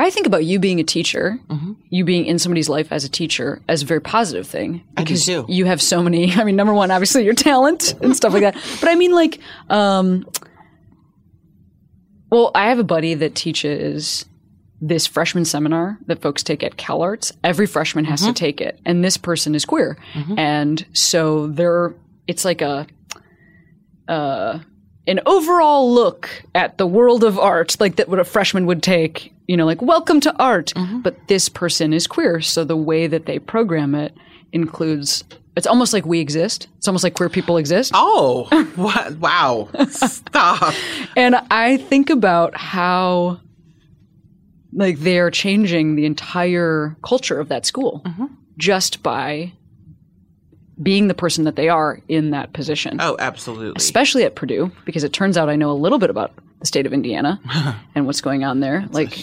I 0.00 0.10
think 0.10 0.26
about 0.26 0.44
you 0.44 0.58
being 0.58 0.80
a 0.80 0.84
teacher, 0.84 1.38
mm-hmm. 1.48 1.72
you 1.88 2.04
being 2.04 2.26
in 2.26 2.38
somebody's 2.38 2.68
life 2.68 2.92
as 2.92 3.04
a 3.04 3.08
teacher, 3.08 3.60
as 3.68 3.82
a 3.82 3.86
very 3.86 4.00
positive 4.00 4.46
thing 4.46 4.82
I 4.96 5.02
do 5.02 5.04
because 5.04 5.26
too. 5.26 5.44
you 5.48 5.64
have 5.66 5.80
so 5.82 6.02
many. 6.02 6.32
I 6.36 6.44
mean, 6.44 6.56
number 6.56 6.72
one, 6.72 6.90
obviously 6.90 7.24
your 7.24 7.34
talent 7.34 7.94
and 8.02 8.16
stuff 8.16 8.32
like 8.32 8.42
that. 8.42 8.54
But 8.80 8.88
I 8.88 8.94
mean, 8.94 9.12
like, 9.12 9.38
um, 9.68 10.28
well, 12.30 12.50
I 12.54 12.68
have 12.68 12.78
a 12.78 12.84
buddy 12.84 13.14
that 13.14 13.34
teaches 13.34 14.24
this 14.80 15.06
freshman 15.06 15.44
seminar 15.44 15.98
that 16.06 16.22
folks 16.22 16.42
take 16.42 16.62
at 16.62 16.76
CalArts. 16.76 17.32
Every 17.44 17.66
freshman 17.66 18.04
has 18.06 18.20
to 18.20 18.26
mm-hmm. 18.26 18.34
take 18.34 18.60
it, 18.60 18.80
and 18.86 19.04
this 19.04 19.16
person 19.16 19.54
is 19.54 19.64
queer, 19.64 19.98
mm-hmm. 20.14 20.38
and 20.38 20.86
so 20.92 21.48
they're. 21.48 21.94
It's 22.26 22.44
like 22.44 22.62
a 22.62 22.86
uh, 24.08 24.60
an 25.06 25.20
overall 25.26 25.92
look 25.92 26.44
at 26.54 26.78
the 26.78 26.86
world 26.86 27.24
of 27.24 27.38
art, 27.38 27.76
like 27.80 27.96
that 27.96 28.08
what 28.08 28.18
a 28.18 28.24
freshman 28.24 28.66
would 28.66 28.82
take, 28.82 29.32
you 29.46 29.56
know, 29.56 29.66
like 29.66 29.82
welcome 29.82 30.20
to 30.20 30.36
art. 30.38 30.72
Mm-hmm. 30.76 31.00
But 31.00 31.28
this 31.28 31.48
person 31.48 31.92
is 31.92 32.06
queer, 32.06 32.40
so 32.40 32.64
the 32.64 32.76
way 32.76 33.06
that 33.06 33.26
they 33.26 33.38
program 33.38 33.94
it 33.94 34.14
includes 34.52 35.24
it's 35.56 35.66
almost 35.66 35.92
like 35.92 36.06
we 36.06 36.20
exist. 36.20 36.68
It's 36.78 36.88
almost 36.88 37.04
like 37.04 37.14
queer 37.14 37.28
people 37.28 37.56
exist. 37.56 37.92
Oh, 37.94 38.44
what? 38.76 39.16
Wow. 39.18 39.68
Stop. 39.90 40.74
And 41.16 41.36
I 41.50 41.76
think 41.76 42.08
about 42.08 42.56
how 42.56 43.40
like 44.72 45.00
they 45.00 45.18
are 45.18 45.30
changing 45.30 45.96
the 45.96 46.06
entire 46.06 46.96
culture 47.02 47.40
of 47.40 47.48
that 47.48 47.66
school 47.66 48.02
mm-hmm. 48.04 48.26
just 48.56 49.02
by 49.02 49.52
being 50.82 51.08
the 51.08 51.14
person 51.14 51.44
that 51.44 51.56
they 51.56 51.68
are 51.68 52.00
in 52.08 52.30
that 52.30 52.52
position. 52.52 52.98
Oh, 53.00 53.16
absolutely. 53.18 53.74
especially 53.76 54.24
at 54.24 54.34
Purdue, 54.34 54.72
because 54.84 55.04
it 55.04 55.12
turns 55.12 55.36
out 55.36 55.48
I 55.48 55.56
know 55.56 55.70
a 55.70 55.74
little 55.74 55.98
bit 55.98 56.10
about 56.10 56.32
the 56.60 56.66
state 56.66 56.86
of 56.86 56.92
Indiana 56.92 57.40
and 57.94 58.06
what's 58.06 58.20
going 58.20 58.44
on 58.44 58.60
there. 58.60 58.84
like, 58.90 59.18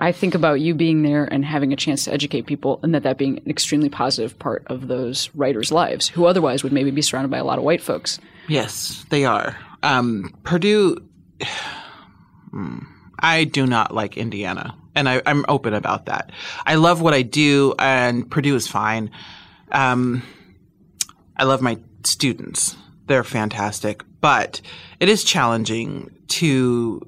I 0.00 0.12
think 0.12 0.34
about 0.34 0.54
you 0.60 0.74
being 0.74 1.02
there 1.02 1.24
and 1.24 1.44
having 1.44 1.72
a 1.72 1.76
chance 1.76 2.04
to 2.04 2.12
educate 2.12 2.46
people, 2.46 2.80
and 2.82 2.94
that 2.94 3.02
that 3.02 3.18
being 3.18 3.38
an 3.38 3.50
extremely 3.50 3.90
positive 3.90 4.38
part 4.38 4.64
of 4.68 4.88
those 4.88 5.28
writers' 5.34 5.70
lives, 5.70 6.08
who 6.08 6.24
otherwise 6.24 6.62
would 6.62 6.72
maybe 6.72 6.90
be 6.90 7.02
surrounded 7.02 7.30
by 7.30 7.38
a 7.38 7.44
lot 7.44 7.58
of 7.58 7.64
white 7.64 7.82
folks. 7.82 8.18
Yes, 8.48 9.04
they 9.10 9.24
are. 9.24 9.56
Um, 9.82 10.34
Purdue, 10.44 10.96
Hmm. 12.50 12.78
I 13.18 13.44
do 13.44 13.66
not 13.66 13.92
like 13.92 14.16
Indiana, 14.16 14.76
and 14.94 15.08
I, 15.08 15.22
I'm 15.26 15.44
open 15.48 15.74
about 15.74 16.06
that. 16.06 16.30
I 16.64 16.76
love 16.76 17.00
what 17.00 17.12
I 17.14 17.22
do, 17.22 17.74
and 17.78 18.30
Purdue 18.30 18.54
is 18.54 18.68
fine. 18.68 19.10
Um, 19.72 20.22
I 21.36 21.44
love 21.44 21.60
my 21.62 21.78
students. 22.04 22.76
They're 23.06 23.24
fantastic, 23.24 24.02
but 24.20 24.60
it 25.00 25.08
is 25.08 25.24
challenging 25.24 26.10
to 26.28 27.00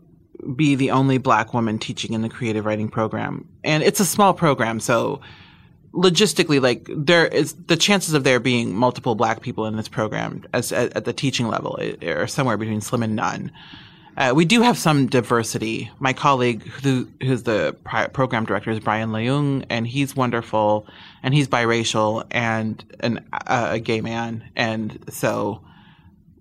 be 0.55 0.75
the 0.75 0.91
only 0.91 1.19
black 1.19 1.55
woman 1.55 1.79
teaching 1.79 2.13
in 2.13 2.23
the 2.23 2.29
creative 2.29 2.65
writing 2.67 2.89
program. 2.89 3.49
And 3.65 3.83
it's 3.83 4.01
a 4.01 4.05
small 4.05 4.35
program, 4.35 4.81
so 4.81 5.21
logistically, 5.93 6.61
like 6.61 6.89
there 6.91 7.27
is 7.27 7.55
the 7.55 7.77
chances 7.77 8.13
of 8.15 8.23
there 8.25 8.39
being 8.39 8.75
multiple 8.77 9.15
black 9.15 9.41
people 9.41 9.65
in 9.67 9.77
this 9.77 9.89
program 9.89 10.45
as 10.53 10.71
at, 10.73 10.95
at 10.95 11.05
the 11.07 11.13
teaching 11.13 11.49
level 11.49 11.79
i- 11.81 11.97
are 12.07 12.27
somewhere 12.27 12.57
between 12.59 12.81
slim 12.83 13.03
and 13.03 13.17
none. 13.17 13.51
Uh, 14.17 14.33
we 14.35 14.45
do 14.47 14.63
have 14.63 14.79
some 14.79 15.07
diversity. 15.07 15.91
My 15.99 16.13
colleague, 16.15 16.63
who, 16.63 17.07
who's 17.23 17.43
the 17.43 17.77
pri- 17.85 18.07
program 18.07 18.47
director, 18.47 18.71
is 18.71 18.81
Brian 18.81 19.11
Leung, 19.11 19.67
and 19.69 19.87
he's 19.87 20.17
wonderful, 20.17 20.87
and 21.23 21.35
he's 21.35 21.49
biracial 21.49 22.25
and 22.31 22.83
an, 23.01 23.25
uh, 23.33 23.69
a 23.73 23.79
gay 23.79 24.01
man, 24.01 24.43
and 24.57 25.05
so 25.11 25.61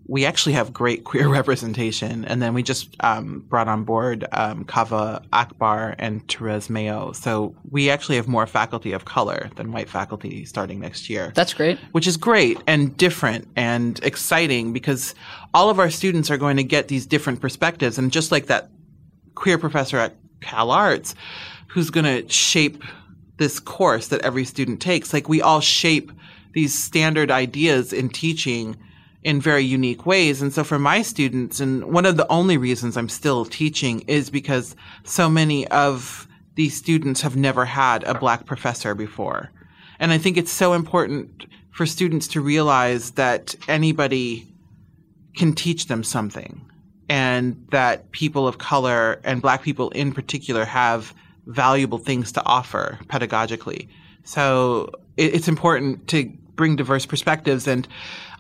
we 0.07 0.25
actually 0.25 0.53
have 0.53 0.71
great 0.71 1.03
queer 1.03 1.27
representation. 1.39 2.25
And 2.25 2.41
then 2.41 2.53
we 2.53 2.63
just 2.63 2.95
um, 3.01 3.39
brought 3.47 3.67
on 3.67 3.83
board 3.83 4.25
um, 4.31 4.65
Kaveh 4.65 5.23
Akbar 5.33 5.95
and 5.97 6.25
Terese 6.27 6.69
Mailhot, 6.69 7.15
so 7.15 7.55
we 7.69 7.89
actually 7.89 8.15
have 8.17 8.27
more 8.27 8.45
faculty 8.47 8.91
of 8.91 9.05
color 9.05 9.49
than 9.55 9.71
white 9.71 9.89
faculty 9.89 10.45
starting 10.45 10.79
next 10.79 11.09
year 11.09 11.31
That's 11.35 11.53
great. 11.53 11.79
which 11.91 12.07
is 12.07 12.17
great 12.17 12.59
and 12.67 12.95
different 12.97 13.47
and 13.55 13.99
exciting 14.03 14.73
because 14.73 15.15
all 15.53 15.69
of 15.69 15.79
our 15.79 15.89
students 15.89 16.29
are 16.29 16.37
going 16.37 16.57
to 16.57 16.63
get 16.63 16.87
these 16.87 17.05
different 17.05 17.41
perspectives. 17.41 17.97
And 17.97 18.11
just 18.11 18.31
like 18.31 18.47
that 18.47 18.69
queer 19.33 19.57
professor 19.57 19.97
at 19.97 20.15
Cal 20.41 20.71
Arts, 20.71 21.15
who's 21.67 21.89
going 21.89 22.05
to 22.05 22.27
shape 22.31 22.83
this 23.37 23.59
course 23.59 24.07
that 24.07 24.21
every 24.21 24.45
student 24.45 24.81
takes, 24.81 25.13
like 25.13 25.27
we 25.27 25.41
all 25.41 25.59
shape 25.59 26.11
these 26.53 26.73
standard 26.73 27.31
ideas 27.31 27.91
in 27.91 28.07
teaching 28.07 28.77
in 29.26 29.41
very 29.41 29.63
unique 29.63 30.05
ways. 30.05 30.39
And 30.39 30.53
so 30.53 30.63
for 30.63 30.78
my 30.78 31.01
students, 31.01 31.59
and 31.59 31.86
one 31.86 32.05
of 32.05 32.15
the 32.15 32.32
only 32.32 32.57
reasons 32.57 32.95
I'm 32.95 33.09
still 33.09 33.43
teaching 33.43 34.01
is 34.01 34.30
because 34.30 34.76
so 35.03 35.28
many 35.28 35.67
of 35.69 36.28
these 36.53 36.78
students 36.78 37.21
have 37.21 37.36
never 37.36 37.65
had 37.65 38.03
a 38.03 38.13
black 38.13 38.45
professor 38.45 38.93
before. 38.93 39.51
And 39.99 40.11
I 40.11 40.19
think 40.19 40.38
it's 40.38 40.51
so 40.51 40.73
important 40.73 41.47
for 41.71 41.88
students 41.88 42.28
to 42.30 42.39
realize 42.39 43.11
that 43.11 43.55
anybody 43.67 44.47
can 45.36 45.53
teach 45.53 45.88
them 45.88 46.03
something 46.03 46.61
and 47.09 47.65
that 47.71 48.11
people 48.11 48.47
of 48.47 48.59
color 48.59 49.19
and 49.23 49.41
black 49.41 49.63
people 49.63 49.89
in 49.89 50.11
particular 50.11 50.65
have 50.65 51.15
valuable 51.47 51.97
things 51.97 52.32
to 52.34 52.45
offer 52.45 52.99
pedagogically. 53.07 53.88
So 54.23 54.91
it's 55.17 55.47
important 55.47 56.07
to 56.09 56.32
bring 56.55 56.76
diverse 56.76 57.05
perspectives. 57.05 57.67
And 57.67 57.88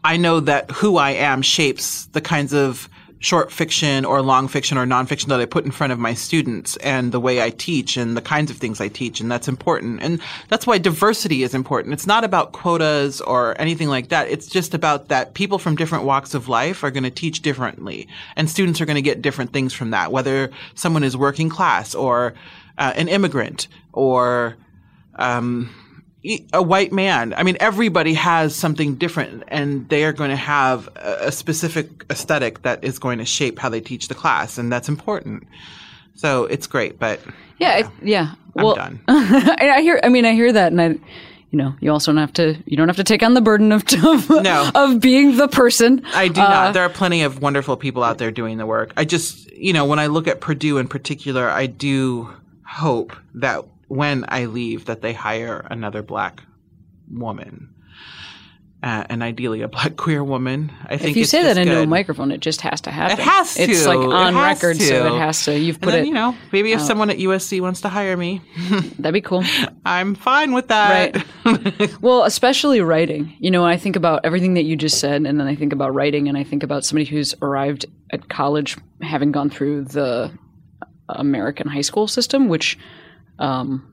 I 0.05 0.17
know 0.17 0.39
that 0.39 0.69
who 0.69 0.97
I 0.97 1.11
am 1.11 1.41
shapes 1.41 2.05
the 2.13 2.21
kinds 2.21 2.53
of 2.53 2.87
short 3.17 3.51
fiction 3.51 4.05
or 4.05 4.21
long 4.21 4.47
fiction 4.47 4.77
or 4.77 4.85
nonfiction 4.85 5.29
that 5.29 5.39
I 5.39 5.45
put 5.45 5.65
in 5.65 5.71
front 5.71 5.91
of 5.91 5.97
my 5.97 6.13
students 6.13 6.77
and 6.77 7.11
the 7.11 7.19
way 7.19 7.41
I 7.41 7.49
teach 7.49 7.97
and 7.97 8.15
the 8.15 8.21
kinds 8.21 8.51
of 8.51 8.57
things 8.57 8.79
I 8.79 8.87
teach. 8.87 9.19
And 9.19 9.31
that's 9.31 9.47
important. 9.47 10.03
And 10.03 10.21
that's 10.47 10.67
why 10.67 10.77
diversity 10.77 11.41
is 11.41 11.55
important. 11.55 11.93
It's 11.95 12.05
not 12.05 12.23
about 12.23 12.51
quotas 12.51 13.19
or 13.19 13.59
anything 13.59 13.87
like 13.87 14.09
that. 14.09 14.29
It's 14.29 14.45
just 14.45 14.75
about 14.75 15.07
that 15.07 15.33
people 15.33 15.57
from 15.57 15.75
different 15.75 16.03
walks 16.03 16.35
of 16.35 16.47
life 16.47 16.83
are 16.83 16.91
going 16.91 17.03
to 17.03 17.09
teach 17.09 17.41
differently 17.41 18.07
and 18.35 18.47
students 18.47 18.79
are 18.81 18.85
going 18.85 18.97
to 18.97 19.01
get 19.01 19.23
different 19.23 19.53
things 19.53 19.73
from 19.73 19.89
that, 19.89 20.11
whether 20.11 20.51
someone 20.75 21.03
is 21.03 21.17
working 21.17 21.49
class 21.49 21.95
or 21.95 22.35
uh, 22.77 22.93
an 22.95 23.07
immigrant 23.07 23.67
or, 23.91 24.55
um, 25.15 25.73
a 26.53 26.61
white 26.61 26.91
man. 26.91 27.33
I 27.37 27.43
mean, 27.43 27.57
everybody 27.59 28.13
has 28.15 28.55
something 28.55 28.95
different, 28.95 29.43
and 29.47 29.87
they 29.89 30.03
are 30.05 30.13
going 30.13 30.29
to 30.31 30.35
have 30.35 30.89
a, 30.95 31.31
specific 31.31 32.05
aesthetic 32.09 32.61
that 32.63 32.83
is 32.83 32.99
going 32.99 33.19
to 33.19 33.25
shape 33.25 33.59
how 33.59 33.69
they 33.69 33.81
teach 33.81 34.07
the 34.07 34.15
class, 34.15 34.57
and 34.57 34.71
that's 34.71 34.89
important. 34.89 35.47
So 36.15 36.45
it's 36.45 36.67
great, 36.67 36.97
but 36.99 37.19
Yeah, 37.59 37.79
it, 37.79 37.87
yeah. 38.01 38.35
I'm 38.57 38.63
well, 38.63 38.75
done. 38.75 38.99
I 39.07 39.73
I 39.77 39.81
hear. 39.81 39.99
I 40.03 40.09
mean, 40.09 40.25
I 40.25 40.33
hear 40.33 40.51
that, 40.53 40.71
and 40.71 40.81
I, 40.81 40.87
you 41.51 41.57
know, 41.59 41.75
you 41.81 41.91
also 41.91 42.11
don't 42.11 42.19
have 42.19 42.33
to. 42.33 42.55
You 42.65 42.77
don't 42.77 42.87
have 42.87 42.95
to 42.97 43.03
take 43.03 43.21
on 43.21 43.33
the 43.33 43.41
burden 43.41 43.71
of 43.71 43.83
of, 44.03 44.29
No. 44.29 44.71
of 44.73 44.99
being 45.01 45.35
the 45.37 45.47
person. 45.47 46.03
I 46.13 46.29
do 46.29 46.41
Uh, 46.41 46.47
not. 46.47 46.73
There 46.73 46.83
are 46.83 46.89
plenty 46.89 47.23
of 47.23 47.41
wonderful 47.41 47.75
people 47.77 48.01
out 48.03 48.17
there 48.17 48.31
doing 48.31 48.57
the 48.57 48.65
work. 48.65 48.93
I 48.97 49.03
just, 49.05 49.51
you 49.51 49.73
know, 49.73 49.85
when 49.85 49.99
I 49.99 50.07
look 50.07 50.27
at 50.27 50.39
Purdue 50.41 50.77
in 50.77 50.87
particular, 50.87 51.49
I 51.49 51.65
do 51.67 52.29
hope 52.65 53.13
that 53.35 53.63
when 53.87 54.25
I 54.27 54.45
leave, 54.45 54.85
that 54.85 55.01
they 55.01 55.13
hire 55.13 55.65
another 55.69 56.01
black 56.01 56.41
woman. 57.11 57.71
Uh, 58.83 59.03
and 59.09 59.23
ideally 59.23 59.63
a 59.63 59.67
black 59.67 59.95
queer 59.95 60.23
woman. 60.23 60.71
I 60.83 60.97
think 60.97 61.11
If 61.11 61.17
you 61.17 61.25
say 61.25 61.41
that 61.41 61.57
into 61.57 61.81
a 61.81 61.87
microphone, 61.87 62.31
it 62.31 62.39
just 62.39 62.61
has 62.61 62.81
to 62.81 62.91
happen. 62.91 63.17
It 63.17 63.23
has 63.23 63.55
to. 63.55 63.63
It's 63.63 63.87
like 63.87 63.97
on 63.97 64.35
has 64.35 64.61
record, 64.61 64.79
so 64.79 65.15
it 65.15 65.17
has 65.17 65.43
to. 65.45 65.57
You've 65.57 65.81
put 65.81 65.91
then, 65.91 66.03
it. 66.03 66.07
you 66.07 66.13
know, 66.13 66.35
maybe 66.51 66.71
if 66.71 66.81
someone 66.81 67.09
at 67.09 67.17
USC 67.17 67.61
wants 67.61 67.81
to 67.81 67.89
hire 67.89 68.15
me, 68.15 68.43
That'd 68.99 69.13
be 69.13 69.21
cool. 69.21 69.43
I'm 69.87 70.13
fine 70.13 70.53
with 70.53 70.67
that. 70.67 71.15
Right. 71.45 71.97
well, 72.01 72.25
especially 72.25 72.79
writing. 72.81 73.35
You 73.39 73.49
know, 73.49 73.65
I 73.65 73.77
think 73.77 73.95
about 73.95 74.23
everything 74.23 74.53
that 74.53 74.65
you 74.65 74.75
just 74.75 74.99
said, 74.99 75.25
and 75.25 75.39
then 75.39 75.47
I 75.47 75.55
think 75.55 75.73
about 75.73 75.95
writing, 75.95 76.27
and 76.27 76.37
I 76.37 76.43
think 76.43 76.61
about 76.61 76.85
somebody 76.85 77.05
who's 77.05 77.33
arrived 77.41 77.87
at 78.11 78.29
college 78.29 78.77
having 79.01 79.31
gone 79.31 79.49
through 79.49 79.85
the 79.85 80.31
American 81.09 81.67
high 81.67 81.81
school 81.81 82.07
system, 82.07 82.49
which 82.49 82.77
um, 83.39 83.91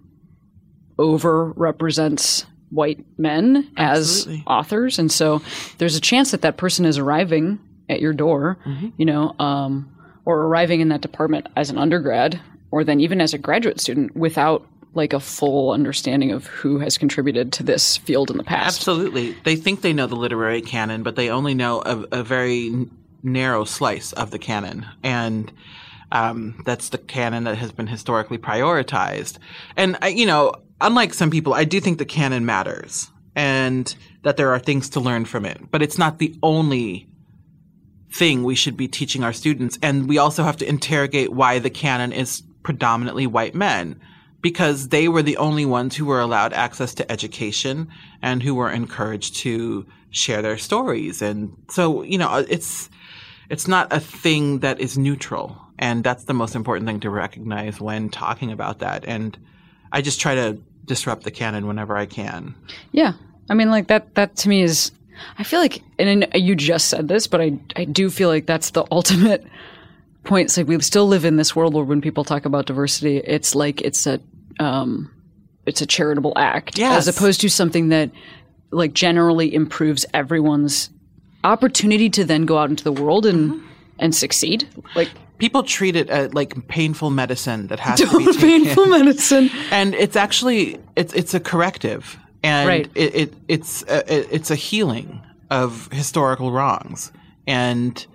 overrepresents 0.98 2.44
white 2.70 3.04
men 3.18 3.70
Absolutely. 3.76 4.38
as 4.38 4.42
authors, 4.46 4.98
and 4.98 5.10
so 5.10 5.42
there's 5.78 5.96
a 5.96 6.00
chance 6.00 6.30
that 6.30 6.42
that 6.42 6.56
person 6.56 6.84
is 6.84 6.98
arriving 6.98 7.58
at 7.88 8.00
your 8.00 8.12
door, 8.12 8.58
you 8.96 9.04
know, 9.04 9.34
um, 9.38 9.94
or 10.24 10.42
arriving 10.42 10.80
in 10.80 10.88
that 10.88 11.00
department 11.00 11.48
as 11.56 11.70
an 11.70 11.78
undergrad, 11.78 12.40
or 12.70 12.84
then 12.84 13.00
even 13.00 13.20
as 13.20 13.34
a 13.34 13.38
graduate 13.38 13.80
student 13.80 14.16
without 14.16 14.66
like 14.94 15.12
a 15.12 15.20
full 15.20 15.72
understanding 15.72 16.32
of 16.32 16.46
who 16.46 16.78
has 16.78 16.98
contributed 16.98 17.52
to 17.52 17.62
this 17.62 17.96
field 17.96 18.30
in 18.30 18.36
the 18.36 18.44
past. 18.44 18.78
Absolutely. 18.78 19.34
They 19.44 19.56
think 19.56 19.80
they 19.80 19.92
know 19.92 20.06
the 20.06 20.16
literary 20.16 20.60
canon, 20.60 21.02
but 21.02 21.16
they 21.16 21.30
only 21.30 21.54
know 21.54 21.80
a, 21.80 22.20
a 22.20 22.22
very 22.22 22.86
narrow 23.22 23.64
slice 23.64 24.12
of 24.12 24.30
the 24.30 24.38
canon. 24.38 24.86
And 25.02 25.50
um, 26.12 26.62
that's 26.64 26.90
the 26.90 26.98
canon 26.98 27.44
that 27.44 27.56
has 27.56 27.72
been 27.72 27.86
historically 27.88 28.38
prioritized. 28.38 29.38
And, 29.76 29.96
I, 30.02 30.08
you 30.08 30.26
know, 30.26 30.52
unlike 30.80 31.14
some 31.14 31.30
people, 31.30 31.54
I 31.54 31.64
do 31.64 31.80
think 31.80 31.98
the 31.98 32.04
canon 32.04 32.44
matters 32.44 33.10
and 33.34 33.92
that 34.22 34.36
there 34.36 34.50
are 34.50 34.58
things 34.58 34.90
to 34.90 35.00
learn 35.00 35.24
from 35.24 35.46
it. 35.46 35.70
But 35.70 35.82
it's 35.82 35.96
not 35.96 36.18
the 36.18 36.38
only 36.42 37.08
thing 38.12 38.44
we 38.44 38.54
should 38.54 38.76
be 38.76 38.88
teaching 38.88 39.24
our 39.24 39.32
students. 39.32 39.78
And 39.82 40.06
we 40.06 40.18
also 40.18 40.42
have 40.42 40.58
to 40.58 40.68
interrogate 40.68 41.32
why 41.32 41.58
the 41.58 41.70
canon 41.70 42.12
is 42.12 42.42
predominantly 42.62 43.26
white 43.26 43.54
men 43.54 43.98
because 44.42 44.88
they 44.88 45.08
were 45.08 45.22
the 45.22 45.38
only 45.38 45.64
ones 45.64 45.96
who 45.96 46.04
were 46.04 46.20
allowed 46.20 46.52
access 46.52 46.92
to 46.94 47.10
education 47.10 47.88
and 48.20 48.42
who 48.42 48.54
were 48.54 48.70
encouraged 48.70 49.36
to 49.36 49.86
share 50.10 50.42
their 50.42 50.58
stories. 50.58 51.22
And 51.22 51.56
so, 51.70 52.02
you 52.02 52.18
know, 52.18 52.44
it's, 52.50 52.90
it's 53.48 53.66
not 53.66 53.90
a 53.90 54.00
thing 54.00 54.58
that 54.58 54.78
is 54.78 54.98
neutral. 54.98 55.61
And 55.78 56.04
that's 56.04 56.24
the 56.24 56.34
most 56.34 56.54
important 56.54 56.86
thing 56.86 57.00
to 57.00 57.10
recognize 57.10 57.80
when 57.80 58.08
talking 58.08 58.52
about 58.52 58.80
that. 58.80 59.04
And 59.06 59.36
I 59.90 60.00
just 60.02 60.20
try 60.20 60.34
to 60.34 60.58
disrupt 60.84 61.24
the 61.24 61.30
canon 61.30 61.66
whenever 61.66 61.96
I 61.96 62.06
can. 62.06 62.54
Yeah. 62.92 63.12
I 63.50 63.54
mean, 63.54 63.70
like 63.70 63.88
that, 63.88 64.14
that 64.14 64.36
to 64.36 64.48
me 64.48 64.62
is, 64.62 64.92
I 65.38 65.44
feel 65.44 65.60
like, 65.60 65.82
and 65.98 66.26
you 66.34 66.54
just 66.54 66.88
said 66.88 67.08
this, 67.08 67.26
but 67.26 67.40
I, 67.40 67.58
I 67.76 67.84
do 67.84 68.10
feel 68.10 68.28
like 68.28 68.46
that's 68.46 68.70
the 68.70 68.84
ultimate 68.90 69.44
point. 70.24 70.46
It's 70.46 70.56
like 70.56 70.66
we 70.68 70.78
still 70.80 71.06
live 71.06 71.24
in 71.24 71.36
this 71.36 71.54
world 71.56 71.74
where 71.74 71.84
when 71.84 72.00
people 72.00 72.24
talk 72.24 72.44
about 72.44 72.66
diversity, 72.66 73.18
it's 73.18 73.54
like 73.54 73.80
it's 73.80 74.06
a, 74.06 74.20
um, 74.60 75.10
it's 75.66 75.80
a 75.80 75.86
charitable 75.86 76.32
act 76.36 76.78
Yes. 76.78 77.06
as 77.06 77.16
opposed 77.16 77.40
to 77.42 77.48
something 77.48 77.88
that 77.90 78.10
like 78.70 78.92
generally 78.94 79.52
improves 79.54 80.04
everyone's 80.14 80.90
opportunity 81.44 82.08
to 82.10 82.24
then 82.24 82.46
go 82.46 82.58
out 82.58 82.70
into 82.70 82.84
the 82.84 82.92
world 82.92 83.26
and, 83.26 83.62
and 83.98 84.14
succeed. 84.14 84.68
Like 84.94 85.10
People 85.42 85.64
treat 85.64 85.96
it 85.96 86.08
as 86.08 86.32
like 86.34 86.68
painful 86.68 87.10
medicine 87.10 87.66
that 87.66 87.80
has 87.80 87.98
to 87.98 88.06
be 88.18 88.24
taken. 88.32 88.40
painful 88.40 88.86
medicine. 88.98 89.50
and 89.72 89.92
it's 89.94 90.14
actually 90.14 90.78
it's 90.94 91.12
it's 91.14 91.34
a 91.34 91.40
corrective 91.40 92.16
and 92.44 92.68
Right. 92.68 92.88
it, 92.94 93.14
it 93.22 93.34
it's 93.48 93.82
a, 93.88 93.98
it- 94.18 94.28
it's 94.30 94.50
a 94.52 94.54
healing 94.54 95.20
of 95.50 95.88
historical 95.90 96.52
wrongs 96.52 97.10
and 97.48 98.06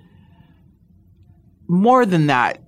more 1.68 2.06
than 2.06 2.28
that 2.28 2.62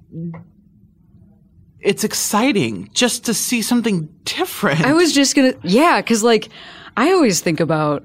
it's 1.80 2.04
exciting 2.04 2.90
just 2.94 3.24
to 3.28 3.34
see 3.34 3.62
something 3.62 4.10
different 4.26 4.82
I 4.86 4.92
was 4.92 5.14
just 5.14 5.36
gonna, 5.38 5.54
yeah, 5.64 6.02
because 6.02 6.22
like 6.22 6.50
I 6.98 7.14
always 7.14 7.40
think 7.40 7.62
about, 7.62 8.04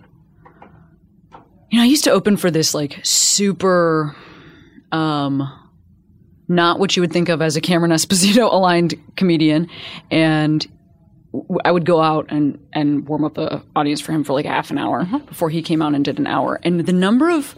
you 1.70 1.78
know, 1.78 1.82
I 1.82 1.86
used 1.86 2.04
to 2.04 2.12
open 2.12 2.36
for 2.36 2.48
this 2.52 2.74
like 2.74 3.00
super, 3.02 4.14
um, 4.92 5.42
not 6.48 6.78
what 6.78 6.96
you 6.96 7.02
would 7.02 7.12
think 7.12 7.28
of 7.28 7.42
as 7.42 7.56
a 7.56 7.60
Cameron 7.60 7.92
Esposito 7.92 8.52
aligned 8.52 8.94
comedian, 9.16 9.68
and 10.10 10.66
I 11.64 11.72
would 11.72 11.84
go 11.84 12.00
out 12.00 12.26
and 12.28 12.58
and 12.72 13.06
warm 13.08 13.24
up 13.24 13.34
the 13.34 13.62
audience 13.74 14.00
for 14.00 14.12
him 14.12 14.24
for 14.24 14.32
like 14.32 14.46
half 14.46 14.70
an 14.70 14.78
hour 14.78 15.00
uh-huh. 15.00 15.18
before 15.20 15.50
he 15.50 15.62
came 15.62 15.82
out 15.82 15.94
and 15.94 16.04
did 16.04 16.18
an 16.18 16.26
hour, 16.26 16.60
and 16.62 16.80
the 16.80 16.92
number 16.92 17.30
of 17.30 17.54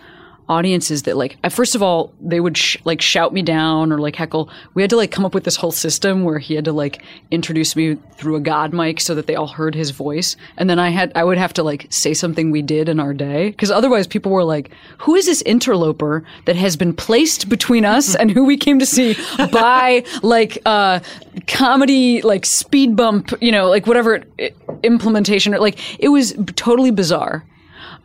audiences 0.49 1.03
that 1.03 1.16
like 1.16 1.36
first 1.51 1.74
of 1.74 1.82
all 1.82 2.12
they 2.20 2.40
would 2.40 2.57
sh- 2.57 2.76
like 2.84 3.01
shout 3.01 3.32
me 3.32 3.42
down 3.42 3.92
or 3.92 3.99
like 3.99 4.16
heckle. 4.16 4.49
We 4.74 4.82
had 4.82 4.90
to 4.90 4.97
like 4.97 5.11
come 5.11 5.24
up 5.24 5.34
with 5.34 5.44
this 5.44 5.57
whole 5.57 5.72
system 5.72 6.24
where 6.24 6.38
he 6.38 6.55
had 6.55 6.64
to 6.66 6.72
like 6.72 7.03
introduce 7.30 7.74
me 7.74 7.97
through 8.16 8.36
a 8.36 8.40
god 8.40 8.72
mic 8.72 9.01
so 9.01 9.14
that 9.14 9.26
they 9.26 9.34
all 9.34 9.49
heard 9.49 9.74
his 9.74 9.90
voice. 9.90 10.36
And 10.57 10.70
then 10.70 10.78
i 10.78 10.90
had 10.90 11.12
i 11.14 11.24
would 11.24 11.38
have 11.38 11.53
to 11.55 11.62
like 11.62 11.86
say 11.90 12.14
something 12.14 12.51
we 12.51 12.62
did 12.62 12.88
in 12.88 13.01
our 13.01 13.12
day. 13.14 13.51
Because 13.51 13.70
otherwise 13.70 14.07
people 14.07 14.30
were 14.32 14.44
like 14.44 14.70
who 14.99 15.14
is 15.14 15.26
this 15.26 15.42
interloper 15.42 16.24
that 16.44 16.57
has 16.57 16.76
been 16.76 16.94
placed 16.94 17.49
between 17.49 17.84
us 17.84 18.14
and 18.14 18.30
who 18.30 18.44
we 18.44 18.57
came 18.57 18.78
to 18.78 18.86
see 18.86 19.16
by 19.53 20.05
like 20.22 20.59
uh 20.66 21.01
comedy 21.47 22.22
like 22.22 22.47
speed 22.47 22.97
bump 22.97 23.32
you 23.40 23.53
know 23.53 23.68
like 23.68 23.86
whatever 23.86 24.22
i- 24.40 24.51
implementation 24.82 25.55
or 25.55 25.59
like 25.61 25.78
it 26.01 26.09
was 26.09 26.34
totally 26.55 26.90
bizarre 26.90 27.44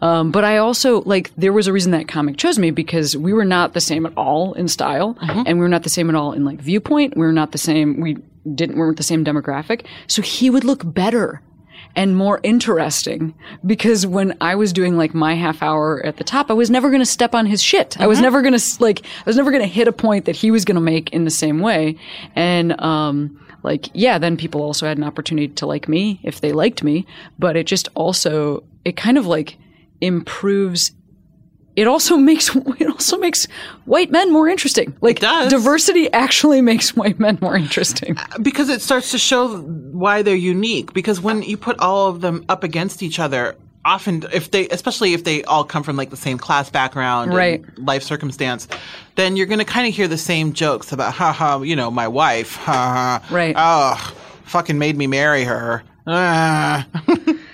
um, 0.01 0.31
but 0.31 0.43
I 0.43 0.57
also 0.57 1.01
like 1.01 1.31
there 1.35 1.53
was 1.53 1.67
a 1.67 1.73
reason 1.73 1.91
that 1.91 2.07
comic 2.07 2.37
chose 2.37 2.57
me 2.57 2.71
because 2.71 3.15
we 3.15 3.33
were 3.33 3.45
not 3.45 3.73
the 3.73 3.81
same 3.81 4.05
at 4.05 4.13
all 4.17 4.53
in 4.53 4.67
style, 4.67 5.15
and 5.21 5.57
we 5.57 5.63
were 5.63 5.69
not 5.69 5.83
the 5.83 5.89
same 5.89 6.09
at 6.09 6.15
all 6.15 6.33
in 6.33 6.43
like 6.43 6.59
viewpoint. 6.59 7.15
We 7.15 7.25
were 7.25 7.31
not 7.31 7.51
the 7.51 7.57
same. 7.57 7.99
We 7.99 8.17
didn't 8.55 8.75
we 8.75 8.81
weren't 8.81 8.97
the 8.97 9.03
same 9.03 9.23
demographic. 9.23 9.85
So 10.07 10.21
he 10.21 10.49
would 10.49 10.63
look 10.63 10.81
better 10.83 11.41
and 11.95 12.15
more 12.15 12.39
interesting 12.43 13.33
because 13.65 14.07
when 14.07 14.35
I 14.39 14.55
was 14.55 14.71
doing 14.71 14.97
like 14.97 15.13
my 15.13 15.33
half 15.35 15.61
hour 15.61 16.03
at 16.05 16.17
the 16.17 16.23
top, 16.23 16.49
I 16.49 16.53
was 16.53 16.69
never 16.69 16.89
going 16.89 17.01
to 17.01 17.05
step 17.05 17.35
on 17.35 17.45
his 17.45 17.61
shit. 17.61 17.99
I 17.99 18.07
was 18.07 18.21
never 18.21 18.41
going 18.41 18.57
to 18.57 18.75
like 18.79 19.03
I 19.03 19.23
was 19.25 19.35
never 19.35 19.51
going 19.51 19.63
to 19.63 19.67
hit 19.67 19.87
a 19.87 19.91
point 19.91 20.25
that 20.25 20.35
he 20.35 20.51
was 20.51 20.65
going 20.65 20.75
to 20.75 20.81
make 20.81 21.11
in 21.11 21.25
the 21.25 21.31
same 21.31 21.59
way. 21.59 21.97
And 22.35 22.79
um 22.81 23.39
like 23.63 23.89
yeah, 23.93 24.17
then 24.17 24.37
people 24.37 24.61
also 24.61 24.87
had 24.87 24.97
an 24.97 25.03
opportunity 25.03 25.49
to 25.49 25.65
like 25.65 25.87
me 25.87 26.19
if 26.23 26.41
they 26.41 26.53
liked 26.53 26.83
me, 26.83 27.05
but 27.37 27.55
it 27.55 27.67
just 27.67 27.89
also 27.93 28.63
it 28.85 28.97
kind 28.97 29.17
of 29.17 29.27
like 29.27 29.57
improves 30.01 30.91
it 31.77 31.87
also 31.87 32.17
makes 32.29 32.53
it 32.55 32.87
also 32.87 33.17
makes 33.17 33.45
white 33.85 34.11
men 34.11 34.31
more 34.33 34.47
interesting. 34.49 34.93
Like 34.99 35.19
does. 35.19 35.49
diversity 35.51 36.11
actually 36.11 36.61
makes 36.61 36.93
white 36.97 37.17
men 37.19 37.37
more 37.41 37.55
interesting. 37.55 38.17
because 38.41 38.67
it 38.69 38.81
starts 38.81 39.11
to 39.11 39.17
show 39.17 39.57
why 39.59 40.21
they're 40.21 40.35
unique 40.35 40.93
because 40.93 41.21
when 41.21 41.43
you 41.43 41.55
put 41.57 41.79
all 41.79 42.07
of 42.09 42.19
them 42.21 42.43
up 42.49 42.63
against 42.65 43.01
each 43.01 43.19
other 43.19 43.55
often 43.85 44.23
if 44.31 44.51
they 44.51 44.67
especially 44.69 45.13
if 45.13 45.23
they 45.23 45.43
all 45.45 45.63
come 45.63 45.81
from 45.81 45.95
like 45.95 46.09
the 46.11 46.17
same 46.17 46.37
class 46.37 46.69
background 46.69 47.33
Right. 47.33 47.63
and 47.65 47.87
life 47.87 48.03
circumstance 48.03 48.67
then 49.15 49.35
you're 49.35 49.47
going 49.47 49.57
to 49.59 49.65
kind 49.65 49.87
of 49.87 49.93
hear 49.95 50.07
the 50.07 50.19
same 50.19 50.53
jokes 50.53 50.91
about 50.91 51.13
haha 51.15 51.61
you 51.61 51.75
know 51.75 51.89
my 51.89 52.07
wife 52.07 52.57
ha 52.57 53.21
ha 53.23 53.33
Right. 53.33 53.55
oh 53.57 54.13
fucking 54.45 54.77
made 54.77 54.97
me 54.97 55.07
marry 55.07 55.43
her 55.45 55.83
Ah. 56.05 56.85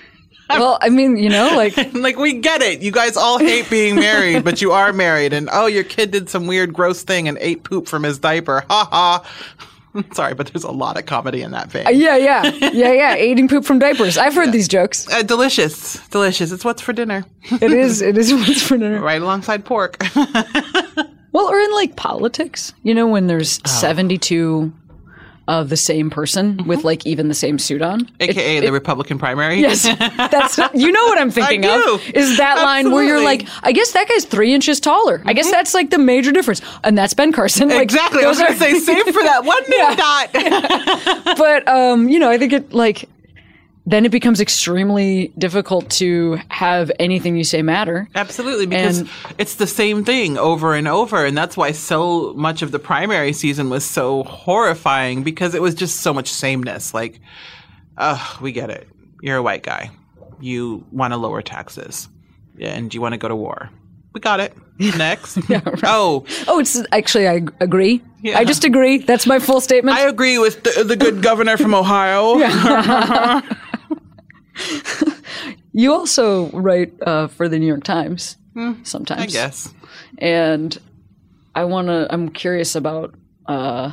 well, 0.50 0.78
I 0.82 0.90
mean, 0.90 1.18
you 1.18 1.30
know, 1.30 1.56
like 1.56 1.76
like 1.94 2.18
we 2.18 2.34
get 2.34 2.62
it 2.62 2.82
you 2.82 2.92
guys 2.92 3.18
all 3.18 3.38
hate 3.40 3.70
being 3.70 3.96
married 3.96 4.44
but 4.44 4.62
you 4.62 4.72
are 4.72 4.94
married 4.94 5.34
and 5.34 5.50
oh 5.52 5.66
your 5.66 5.84
kid 5.84 6.12
did 6.12 6.30
some 6.30 6.48
weird 6.48 6.74
gross 6.74 7.04
thing 7.04 7.28
and 7.28 7.38
ate 7.42 7.64
poop 7.64 7.88
from 7.88 8.04
his 8.04 8.20
diaper 8.20 8.64
ha 8.70 8.88
ha 8.92 10.04
sorry 10.14 10.34
but 10.34 10.48
there's 10.48 10.64
a 10.64 10.72
lot 10.72 10.98
of 10.98 11.06
comedy 11.06 11.42
in 11.42 11.52
that 11.52 11.72
vein 11.72 11.86
yeah, 11.90 12.16
yeah, 12.18 12.44
yeah, 12.72 12.92
yeah. 12.92 13.16
Eating 13.18 13.48
poop 13.48 13.66
from 13.66 13.80
diapers. 13.80 14.18
I've 14.18 14.36
heard 14.36 14.52
these 14.52 14.68
jokes. 14.68 15.12
Uh, 15.12 15.24
delicious, 15.24 16.00
delicious. 16.10 16.52
It's 16.52 16.64
what's 16.64 16.82
for 16.82 16.94
dinner, 16.94 17.26
It 17.62 17.72
is. 17.72 18.02
It 18.02 18.18
is 18.18 18.34
what's 18.34 18.62
for 18.62 18.78
dinner. 18.78 19.00
right 19.02 19.22
alongside 19.22 19.66
pork. 19.66 19.98
Well, 21.34 21.50
or 21.50 21.60
in 21.60 21.72
like 21.74 21.96
politics, 21.96 22.74
you 22.82 22.96
know, 22.96 23.06
when 23.06 23.28
there's 23.28 23.60
72 23.70 24.74
of 25.48 25.70
the 25.70 25.78
same 25.78 26.10
person 26.10 26.58
with 26.68 26.84
like 26.84 27.06
even 27.06 27.30
the 27.30 27.34
same 27.34 27.58
suit 27.58 27.82
on. 27.82 28.10
AKA 28.20 28.60
the 28.60 28.72
Republican 28.72 29.18
primary. 29.18 29.60
Yes, 29.62 29.84
that's 29.84 30.58
you 30.74 30.92
know 30.92 31.04
what 31.06 31.18
I'm 31.18 31.32
thinking 31.32 31.66
I 31.66 31.78
do. 31.78 31.94
of 31.96 32.10
is 32.10 32.38
that 32.38 32.58
line 32.58 32.92
where 32.92 33.04
you're 33.04 33.24
like, 33.24 33.48
I 33.64 33.72
guess 33.72 33.92
that 33.94 34.08
guy's 34.10 34.26
three 34.26 34.54
inches 34.54 34.80
taller. 34.80 35.22
I 35.26 35.34
guess 35.34 35.50
that's 35.50 35.74
like 35.74 35.90
the 35.90 35.98
major 35.98 36.32
difference, 36.32 36.62
and 36.84 36.98
that's 36.98 37.14
Ben 37.14 37.32
Carson. 37.32 37.70
Like, 37.70 37.82
Exactly. 37.84 38.24
I 38.26 38.28
was 38.28 38.38
going 38.40 38.52
to 38.54 38.60
say, 38.60 38.74
save 38.80 39.06
for 39.06 39.24
that 39.24 39.46
one 39.46 39.64
name 39.70 39.96
dot. 39.96 41.38
but 41.38 41.68
um, 41.68 42.10
you 42.10 42.20
know, 42.20 42.30
I 42.30 42.38
think 42.38 42.54
it 42.54 42.74
like 42.74 43.08
then 43.90 44.06
it 44.06 44.10
becomes 44.12 44.42
extremely 44.42 45.32
difficult 45.38 45.90
to 45.90 46.38
have 46.50 46.92
anything 47.00 47.38
you 47.38 47.46
say 47.46 47.62
matter. 47.62 48.10
Absolutely, 48.16 48.66
because 48.66 49.00
And- 49.00 49.10
it's 49.38 49.56
the 49.56 49.66
same 49.66 50.04
thing 50.04 50.38
over 50.38 50.74
and 50.76 50.90
over. 50.90 51.24
And 51.26 51.38
that's 51.38 51.56
why 51.56 51.72
so 51.72 52.34
much 52.36 52.62
of 52.62 52.72
the 52.72 52.80
primary 52.80 53.32
season 53.32 53.70
was 53.70 53.86
so 53.86 54.24
horrifying 54.24 55.24
because 55.24 55.56
it 55.56 55.62
was 55.62 55.74
just 55.74 56.02
so 56.02 56.14
much 56.14 56.28
sameness. 56.30 56.94
Like, 56.94 57.22
uh, 57.98 58.20
we 58.42 58.52
get 58.52 58.70
it. 58.70 58.90
You're 59.22 59.38
a 59.38 59.42
white 59.42 59.64
guy. 59.64 59.90
You 60.42 60.86
want 60.92 61.14
to 61.14 61.18
lower 61.18 61.42
taxes. 61.42 62.10
And 62.60 62.94
you 62.94 63.00
want 63.00 63.14
to 63.14 63.18
go 63.18 63.30
to 63.30 63.36
war. 63.36 63.70
We 64.14 64.20
got 64.20 64.40
it. 64.42 64.54
Next. 64.80 65.38
Oh, 65.84 66.26
Oh, 66.48 66.60
it's 66.60 66.80
actually 66.92 67.28
I 67.28 67.42
agree. 67.60 68.02
Yeah. 68.22 68.38
I 68.40 68.44
just 68.46 68.64
agree. 68.64 68.98
That's 68.98 69.26
my 69.28 69.40
full 69.40 69.62
statement. 69.62 69.96
I 69.98 70.08
agree 70.08 70.38
with 70.40 70.64
the, 70.64 70.84
the 70.84 70.96
good 70.96 71.22
governor 71.24 71.56
from 71.58 71.74
Ohio. 71.74 72.36
you 75.74 75.94
also 75.94 76.50
write 76.52 76.94
uh, 77.06 77.28
for 77.28 77.48
the 77.50 77.60
New 77.60 77.68
York 77.68 77.84
Times 77.84 78.38
sometimes. 78.84 79.20
Hmm, 79.22 79.24
I 79.24 79.26
guess. 79.28 79.74
and 80.18 80.78
I 81.56 81.64
want 81.66 81.88
to. 81.88 82.08
I'm 82.12 82.30
curious 82.30 82.76
about. 82.76 83.16
Uh, 83.46 83.92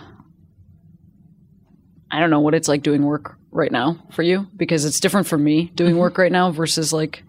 I 2.10 2.20
don't 2.20 2.30
know 2.30 2.40
what 2.40 2.54
it's 2.54 2.68
like 2.68 2.82
doing 2.82 3.04
work 3.04 3.36
right 3.50 3.72
now 3.72 3.98
for 4.12 4.22
you 4.22 4.46
because 4.56 4.84
it's 4.84 5.00
different 5.00 5.26
for 5.26 5.38
me 5.38 5.66
Mm-hmm. 5.66 5.74
doing 5.74 5.96
work 5.98 6.18
right 6.18 6.30
now 6.32 6.50
versus 6.50 6.92
like 6.92 7.22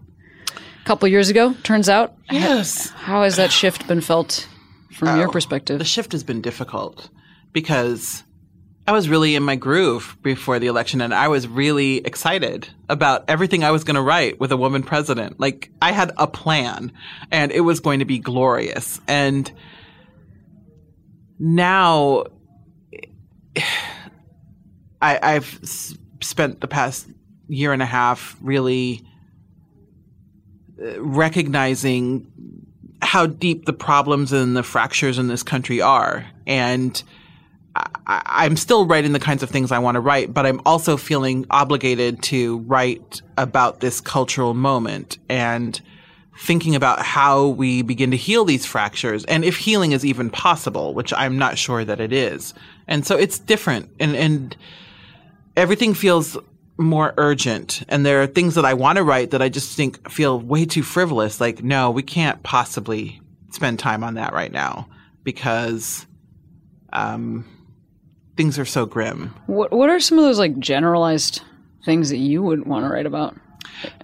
a 0.54 0.84
couple 0.84 1.08
years 1.08 1.28
ago. 1.28 1.54
Turns 1.62 1.88
out, 1.88 2.14
Yes. 2.30 2.90
how 2.90 3.22
has 3.22 3.36
that 3.36 3.50
shift 3.52 3.86
been 3.88 4.00
felt 4.00 4.48
from 4.92 5.18
your 5.18 5.28
perspective? 5.30 5.78
The 5.78 5.84
shift 5.84 6.12
has 6.12 6.22
been 6.24 6.40
difficult 6.40 7.10
because 7.52 8.22
I 8.88 8.92
was 8.92 9.08
really 9.08 9.34
in 9.34 9.42
my 9.42 9.56
groove 9.56 10.16
before 10.22 10.60
the 10.60 10.68
election 10.68 11.00
and 11.00 11.12
I 11.12 11.26
was 11.26 11.48
really 11.48 11.98
excited 11.98 12.68
about 12.88 13.24
everything 13.26 13.64
I 13.64 13.72
was 13.72 13.82
going 13.82 13.96
to 13.96 14.02
write 14.02 14.38
with 14.38 14.52
a 14.52 14.56
woman 14.56 14.84
president. 14.84 15.40
Like 15.40 15.70
I 15.82 15.90
had 15.90 16.12
a 16.16 16.28
plan 16.28 16.92
and 17.32 17.50
it 17.50 17.62
was 17.62 17.80
going 17.80 17.98
to 17.98 18.04
be 18.04 18.20
glorious. 18.20 19.00
And 19.08 19.50
now 21.40 22.26
I, 25.02 25.18
I've 25.20 25.58
spent 26.20 26.60
the 26.60 26.68
past 26.68 27.08
year 27.48 27.72
and 27.72 27.82
a 27.82 27.86
half 27.86 28.36
really 28.40 29.04
uh, 30.80 31.02
recognizing 31.02 32.30
how 33.02 33.26
deep 33.26 33.66
the 33.66 33.72
problems 33.72 34.32
and 34.32 34.56
the 34.56 34.62
fractures 34.62 35.18
in 35.18 35.26
this 35.26 35.42
country 35.42 35.80
are. 35.80 36.24
And 36.46 37.02
I, 38.06 38.22
I'm 38.26 38.56
still 38.56 38.86
writing 38.86 39.12
the 39.12 39.20
kinds 39.20 39.42
of 39.42 39.50
things 39.50 39.72
I 39.72 39.78
want 39.78 39.96
to 39.96 40.00
write, 40.00 40.32
but 40.32 40.46
I'm 40.46 40.60
also 40.64 40.96
feeling 40.96 41.46
obligated 41.50 42.22
to 42.24 42.58
write 42.60 43.22
about 43.36 43.80
this 43.80 44.00
cultural 44.00 44.54
moment 44.54 45.18
and 45.28 45.80
thinking 46.38 46.74
about 46.74 47.00
how 47.00 47.48
we 47.48 47.82
begin 47.82 48.10
to 48.10 48.16
heal 48.16 48.44
these 48.44 48.66
fractures 48.66 49.24
and 49.24 49.44
if 49.44 49.56
healing 49.56 49.92
is 49.92 50.04
even 50.04 50.28
possible, 50.28 50.92
which 50.92 51.12
I'm 51.14 51.38
not 51.38 51.56
sure 51.56 51.84
that 51.84 52.00
it 52.00 52.12
is. 52.12 52.52
And 52.86 53.06
so 53.06 53.16
it's 53.16 53.38
different 53.38 53.90
and, 53.98 54.14
and 54.14 54.56
everything 55.56 55.94
feels 55.94 56.36
more 56.78 57.14
urgent. 57.16 57.82
And 57.88 58.04
there 58.04 58.22
are 58.22 58.26
things 58.26 58.54
that 58.54 58.66
I 58.66 58.74
want 58.74 58.96
to 58.96 59.02
write 59.02 59.30
that 59.30 59.40
I 59.40 59.48
just 59.48 59.76
think 59.76 60.10
feel 60.10 60.38
way 60.38 60.66
too 60.66 60.82
frivolous. 60.82 61.40
Like, 61.40 61.62
no, 61.62 61.90
we 61.90 62.02
can't 62.02 62.42
possibly 62.42 63.20
spend 63.50 63.78
time 63.78 64.04
on 64.04 64.14
that 64.14 64.34
right 64.34 64.52
now 64.52 64.88
because, 65.24 66.06
um, 66.92 67.46
things 68.36 68.58
are 68.58 68.64
so 68.64 68.86
grim. 68.86 69.34
What 69.46 69.72
What 69.72 69.90
are 69.90 70.00
some 70.00 70.18
of 70.18 70.24
those 70.24 70.38
like 70.38 70.58
generalized 70.58 71.42
things 71.84 72.10
that 72.10 72.18
you 72.18 72.42
would 72.42 72.66
want 72.66 72.84
to 72.84 72.90
write 72.90 73.06
about? 73.06 73.36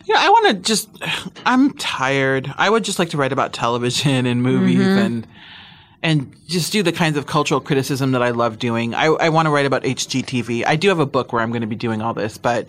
Yeah, 0.04 0.16
I 0.18 0.28
want 0.28 0.48
to 0.48 0.54
just. 0.62 0.88
I'm 1.46 1.72
tired. 1.74 2.52
I 2.56 2.68
would 2.68 2.84
just 2.84 2.98
like 2.98 3.10
to 3.10 3.16
write 3.16 3.32
about 3.32 3.52
television 3.52 4.26
and 4.26 4.42
movies 4.42 4.86
and 4.86 5.26
and 6.02 6.34
just 6.48 6.72
do 6.72 6.82
the 6.82 6.92
kinds 6.92 7.16
of 7.16 7.26
cultural 7.26 7.60
criticism 7.60 8.12
that 8.12 8.22
I 8.22 8.30
love 8.30 8.58
doing. 8.58 8.94
I, 8.94 9.06
I 9.06 9.28
want 9.28 9.46
to 9.46 9.50
write 9.50 9.66
about 9.66 9.84
HGTV. 9.84 10.64
I 10.66 10.74
do 10.74 10.88
have 10.88 10.98
a 10.98 11.06
book 11.06 11.32
where 11.32 11.40
I'm 11.42 11.50
going 11.50 11.60
to 11.60 11.68
be 11.68 11.76
doing 11.76 12.02
all 12.02 12.12
this, 12.12 12.38
but 12.38 12.68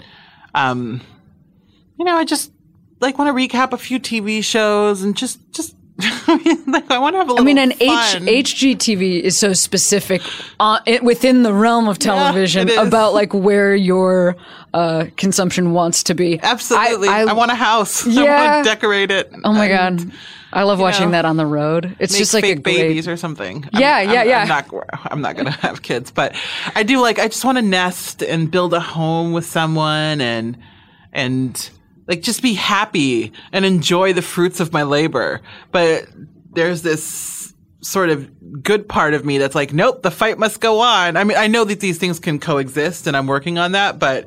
um, 0.54 1.02
you 1.98 2.06
know, 2.06 2.16
I 2.16 2.26
just 2.26 2.52
like 3.00 3.18
want 3.18 3.36
to 3.36 3.48
recap 3.48 3.74
a 3.74 3.78
few 3.78 4.00
TV 4.00 4.44
shows 4.44 5.02
and 5.02 5.16
just 5.16 5.40
just. 5.52 5.76
Like 5.98 6.90
I 6.90 6.98
want 6.98 7.14
to 7.14 7.20
have 7.20 7.30
a 7.30 7.34
I 7.34 7.34
little. 7.34 7.46
mean, 7.46 7.58
an 7.60 7.72
H. 7.74 7.84
HGTV 7.86 9.22
is 9.22 9.38
so 9.38 9.54
specific 9.54 10.22
uh, 10.60 10.80
it, 10.86 11.04
within 11.04 11.44
the 11.44 11.54
realm 11.54 11.88
of 11.88 12.00
television 12.00 12.68
is. 12.70 12.78
about 12.78 13.14
like 13.14 13.34
where 13.34 13.76
your 13.76 14.36
uh, 14.74 15.06
consumption 15.18 15.72
wants 15.72 16.04
to 16.04 16.16
be. 16.16 16.40
Absolutely, 16.42 17.10
I, 17.10 17.24
I, 17.24 17.34
want 17.34 17.52
a 17.52 17.56
house. 17.56 18.08
I 18.08 18.12
Yeah. 18.12 18.54
want 18.56 18.66
to 18.66 18.70
decorate 18.72 19.12
it. 19.12 19.32
oh 19.44 19.54
my 19.54 19.68
and 19.68 20.00
god, 20.08 20.12
I 20.52 20.64
love 20.64 20.80
watching 20.80 21.06
know, 21.08 21.12
that 21.12 21.26
on 21.26 21.38
the 21.38 21.46
road. 21.46 21.96
It's 22.00 22.18
just 22.18 22.34
like 22.34 22.44
a 22.44 22.56
great. 22.56 22.64
babies 22.64 23.08
or 23.08 23.16
something. 23.16 23.64
I'm- 23.66 23.82
Yeah, 23.82 23.98
I'm, 23.98 24.10
yeah, 24.10 24.24
yeah. 24.24 24.42
I'm 24.42 24.48
not. 24.48 24.90
I'm 25.12 25.22
not 25.22 25.36
gonna 25.36 25.52
have 25.62 25.84
kids, 25.84 26.10
but 26.10 26.36
I 26.76 26.82
do 26.84 27.00
like. 27.02 27.20
I 27.20 27.28
just 27.28 27.46
want 27.46 27.60
to 27.60 27.62
nest 27.62 28.24
and 28.24 28.50
build 28.50 28.74
a 28.74 28.80
home 28.80 29.32
with 29.32 29.46
someone 29.46 30.22
and 30.22 30.58
and 31.12 31.70
like 32.08 32.22
just 32.22 32.42
be 32.42 32.54
happy 32.54 33.32
and 33.52 33.66
enjoy 33.66 34.14
the 34.14 34.22
fruits 34.22 34.60
of 34.60 34.74
my 34.74 34.84
labor. 34.84 35.42
But 35.72 36.08
there's 36.52 36.82
this 36.82 37.54
sort 37.82 38.10
of 38.10 38.64
good 38.64 38.88
part 38.88 39.14
of 39.14 39.26
me 39.26 39.38
that's 39.38 39.56
like, 39.56 39.74
nope, 39.74 40.04
the 40.04 40.12
fight 40.12 40.40
must 40.40 40.62
go 40.62 40.80
on. 40.80 41.18
I 41.18 41.24
mean, 41.24 41.38
I 41.38 41.48
know 41.48 41.64
that 41.66 41.80
these 41.80 41.98
things 41.98 42.20
can 42.20 42.40
coexist, 42.40 43.08
and 43.08 43.16
I'm 43.16 43.28
working 43.28 43.58
on 43.58 43.74
that, 43.74 44.00
but. 44.00 44.26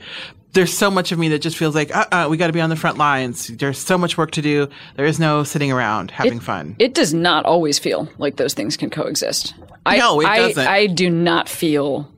There's 0.53 0.73
so 0.73 0.91
much 0.91 1.13
of 1.13 1.19
me 1.19 1.29
that 1.29 1.41
just 1.41 1.59
feels 1.59 1.75
like, 1.75 1.95
uh, 1.95 2.07
uh 2.11 2.29
we 2.31 2.39
got 2.39 2.47
to 2.47 2.53
be 2.55 2.63
on 2.63 2.71
the 2.71 2.77
front 2.77 2.97
lines. 2.97 3.49
There's 3.49 3.77
so 3.77 3.99
much 3.99 4.17
work 4.17 4.31
to 4.31 4.41
do. 4.41 4.71
There 4.95 5.05
is 5.05 5.21
no 5.21 5.45
sitting 5.45 5.71
around 5.71 6.11
having 6.11 6.41
fun. 6.41 6.77
It 6.79 6.95
does 6.95 7.13
not 7.13 7.45
always 7.45 7.79
feel 7.79 8.09
like 8.17 8.37
those 8.37 8.55
things 8.55 8.75
can 8.75 8.89
coexist. 8.89 9.53
I, 9.85 9.99
No, 9.99 10.19
it 10.23 10.27
I, 10.27 10.39
doesn't. 10.39 10.67
I 10.67 10.87
do 10.87 11.11
not 11.11 11.51
feel. 11.51 12.11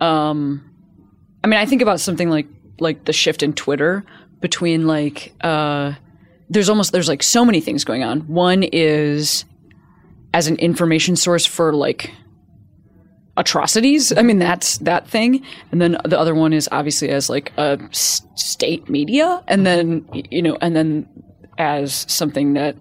Um, 0.00 0.70
I 1.42 1.48
mean, 1.48 1.58
I 1.58 1.66
think 1.66 1.82
about 1.82 1.98
something 1.98 2.30
like 2.30 2.46
like 2.78 3.06
the 3.06 3.12
shift 3.12 3.42
in 3.42 3.52
Twitter 3.54 4.04
between 4.40 4.86
like 4.86 5.32
uh, 5.40 5.94
there's 6.48 6.68
almost 6.68 6.92
there's 6.92 7.08
like 7.08 7.22
so 7.22 7.44
many 7.44 7.60
things 7.60 7.84
going 7.84 8.04
on. 8.04 8.20
One 8.22 8.62
is 8.62 9.44
as 10.34 10.46
an 10.46 10.56
information 10.56 11.16
source 11.16 11.46
for 11.46 11.72
like 11.72 12.12
atrocities. 13.36 14.12
I 14.16 14.22
mean, 14.22 14.38
that's 14.38 14.78
that 14.78 15.08
thing. 15.08 15.44
And 15.72 15.80
then 15.80 15.96
the 16.04 16.18
other 16.18 16.34
one 16.34 16.52
is 16.52 16.68
obviously 16.72 17.08
as 17.10 17.30
like 17.30 17.52
a 17.56 17.78
s- 17.90 18.22
state 18.34 18.88
media, 18.88 19.42
and 19.48 19.64
then 19.64 20.06
you 20.12 20.42
know, 20.42 20.58
and 20.60 20.74
then 20.74 21.08
as 21.56 22.04
something 22.08 22.54
that 22.54 22.76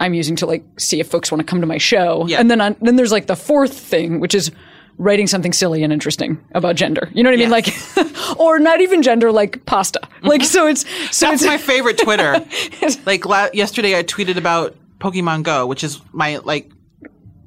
I'm 0.00 0.14
using 0.14 0.36
to 0.36 0.46
like 0.46 0.64
see 0.78 1.00
if 1.00 1.08
folks 1.10 1.30
want 1.30 1.40
to 1.40 1.44
come 1.46 1.60
to 1.60 1.66
my 1.66 1.78
show. 1.78 2.26
Yeah. 2.26 2.40
And 2.40 2.50
then 2.50 2.60
on, 2.60 2.76
then 2.80 2.96
there's 2.96 3.12
like 3.12 3.26
the 3.26 3.36
fourth 3.36 3.78
thing, 3.78 4.20
which 4.20 4.34
is 4.34 4.50
writing 4.98 5.26
something 5.26 5.52
silly 5.52 5.82
and 5.82 5.92
interesting 5.92 6.42
about 6.52 6.76
gender. 6.76 7.08
You 7.12 7.22
know 7.22 7.30
what 7.30 7.38
I 7.38 7.42
mean? 7.42 7.50
Like, 7.50 7.68
or 8.38 8.58
not 8.58 8.80
even 8.80 9.02
gender, 9.02 9.32
like 9.32 9.64
pasta. 9.66 10.00
Mm-hmm. 10.02 10.26
Like, 10.26 10.42
so 10.42 10.66
it's 10.66 10.82
so 11.14 11.26
That's 11.26 11.42
it's 11.42 11.44
my 11.44 11.58
favorite 11.58 11.98
Twitter. 11.98 12.44
like 13.06 13.26
la- 13.26 13.48
yesterday, 13.52 13.98
I 13.98 14.02
tweeted 14.02 14.36
about 14.36 14.76
Pokemon 14.98 15.42
Go, 15.42 15.66
which 15.66 15.84
is 15.84 16.00
my 16.12 16.38
like 16.38 16.70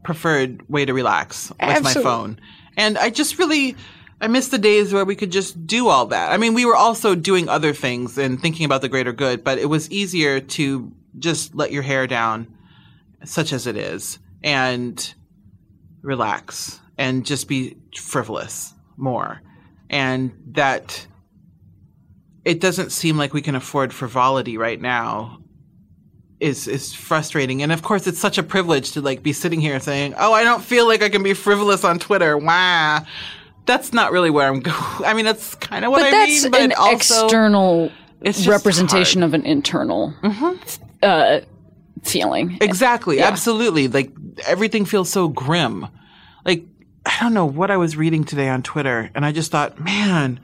preferred 0.04 0.68
way 0.70 0.86
to 0.86 0.94
relax 0.94 1.50
with 1.50 1.84
my 1.84 1.94
phone, 1.94 2.40
and 2.76 2.98
I 2.98 3.10
just 3.10 3.38
really. 3.40 3.76
I 4.20 4.26
miss 4.26 4.48
the 4.48 4.58
days 4.58 4.92
where 4.92 5.06
we 5.06 5.16
could 5.16 5.32
just 5.32 5.68
do 5.68 5.90
all 5.90 6.08
that. 6.08 6.32
I 6.32 6.38
mean, 6.38 6.56
we 6.56 6.66
were 6.66 6.76
also 6.76 7.14
doing 7.14 7.50
other 7.50 7.72
things 7.72 8.18
and 8.18 8.42
thinking 8.42 8.66
about 8.66 8.82
the 8.82 8.90
greater 8.90 9.14
good, 9.14 9.44
but 9.44 9.60
it 9.60 9.68
was 9.68 9.92
easier 9.92 10.40
to 10.40 10.92
just 11.20 11.54
let 11.54 11.72
your 11.72 11.84
hair 11.84 12.08
down, 12.08 12.48
such 13.26 13.54
as 13.54 13.68
it 13.68 13.78
is, 13.78 14.18
and 14.42 15.14
relax 16.02 16.80
and 16.98 17.26
just 17.26 17.48
be 17.48 17.78
frivolous 17.96 18.74
more. 18.98 19.42
And 19.90 20.32
that 20.52 21.06
it 22.44 22.60
doesn't 22.60 22.92
seem 22.92 23.18
like 23.18 23.34
we 23.34 23.42
can 23.42 23.56
afford 23.56 23.94
frivolity 23.94 24.58
right 24.58 24.82
now 24.82 25.40
is 26.40 26.68
is 26.68 26.94
frustrating 26.94 27.64
and 27.64 27.72
of 27.72 27.82
course 27.82 28.06
it's 28.06 28.20
such 28.20 28.38
a 28.38 28.44
privilege 28.44 28.92
to 28.92 29.02
like 29.02 29.24
be 29.24 29.34
sitting 29.34 29.60
here 29.60 29.80
saying 29.80 30.14
oh 30.20 30.32
i 30.32 30.44
don't 30.44 30.64
feel 30.64 30.88
like 30.88 31.02
i 31.02 31.10
can 31.10 31.24
be 31.24 31.34
frivolous 31.34 31.84
on 31.84 31.98
twitter 31.98 32.38
wow 32.38 33.04
that's 33.66 33.92
not 33.92 34.12
really 34.12 34.30
where 34.30 34.48
i'm 34.48 34.60
going 34.60 34.78
i 35.04 35.16
mean 35.16 35.26
that's 35.26 35.56
kind 35.56 35.84
of 35.84 35.90
what 35.90 35.98
but 36.02 36.06
i 36.06 36.12
that's 36.12 36.44
mean 36.44 36.52
but 36.52 36.62
an 36.62 36.74
also 36.74 37.26
external 37.26 37.92
it's 38.22 38.48
representation 38.48 39.22
hard. 39.22 39.32
Mm-hmm. 39.32 39.40
of 39.40 39.46
an 39.46 39.52
internal 39.52 40.14
uh, 41.04 41.40
feeling. 42.04 42.58
Exactly. 42.62 43.18
Yeah. 43.18 43.28
Absolutely. 43.28 43.88
Like 43.88 44.12
everything 44.46 44.86
feels 44.86 45.10
so 45.10 45.28
grim. 45.28 45.88
Like 46.46 46.66
I 47.08 47.18
don't 47.22 47.34
know 47.34 47.46
what 47.46 47.72
I 47.72 47.78
was 47.78 47.96
reading 47.98 48.24
today 48.24 48.50
on 48.50 48.62
Twitter 48.64 49.10
and 49.16 49.26
I 49.26 49.32
just 49.32 49.52
thought, 49.52 49.80
man, 49.80 50.40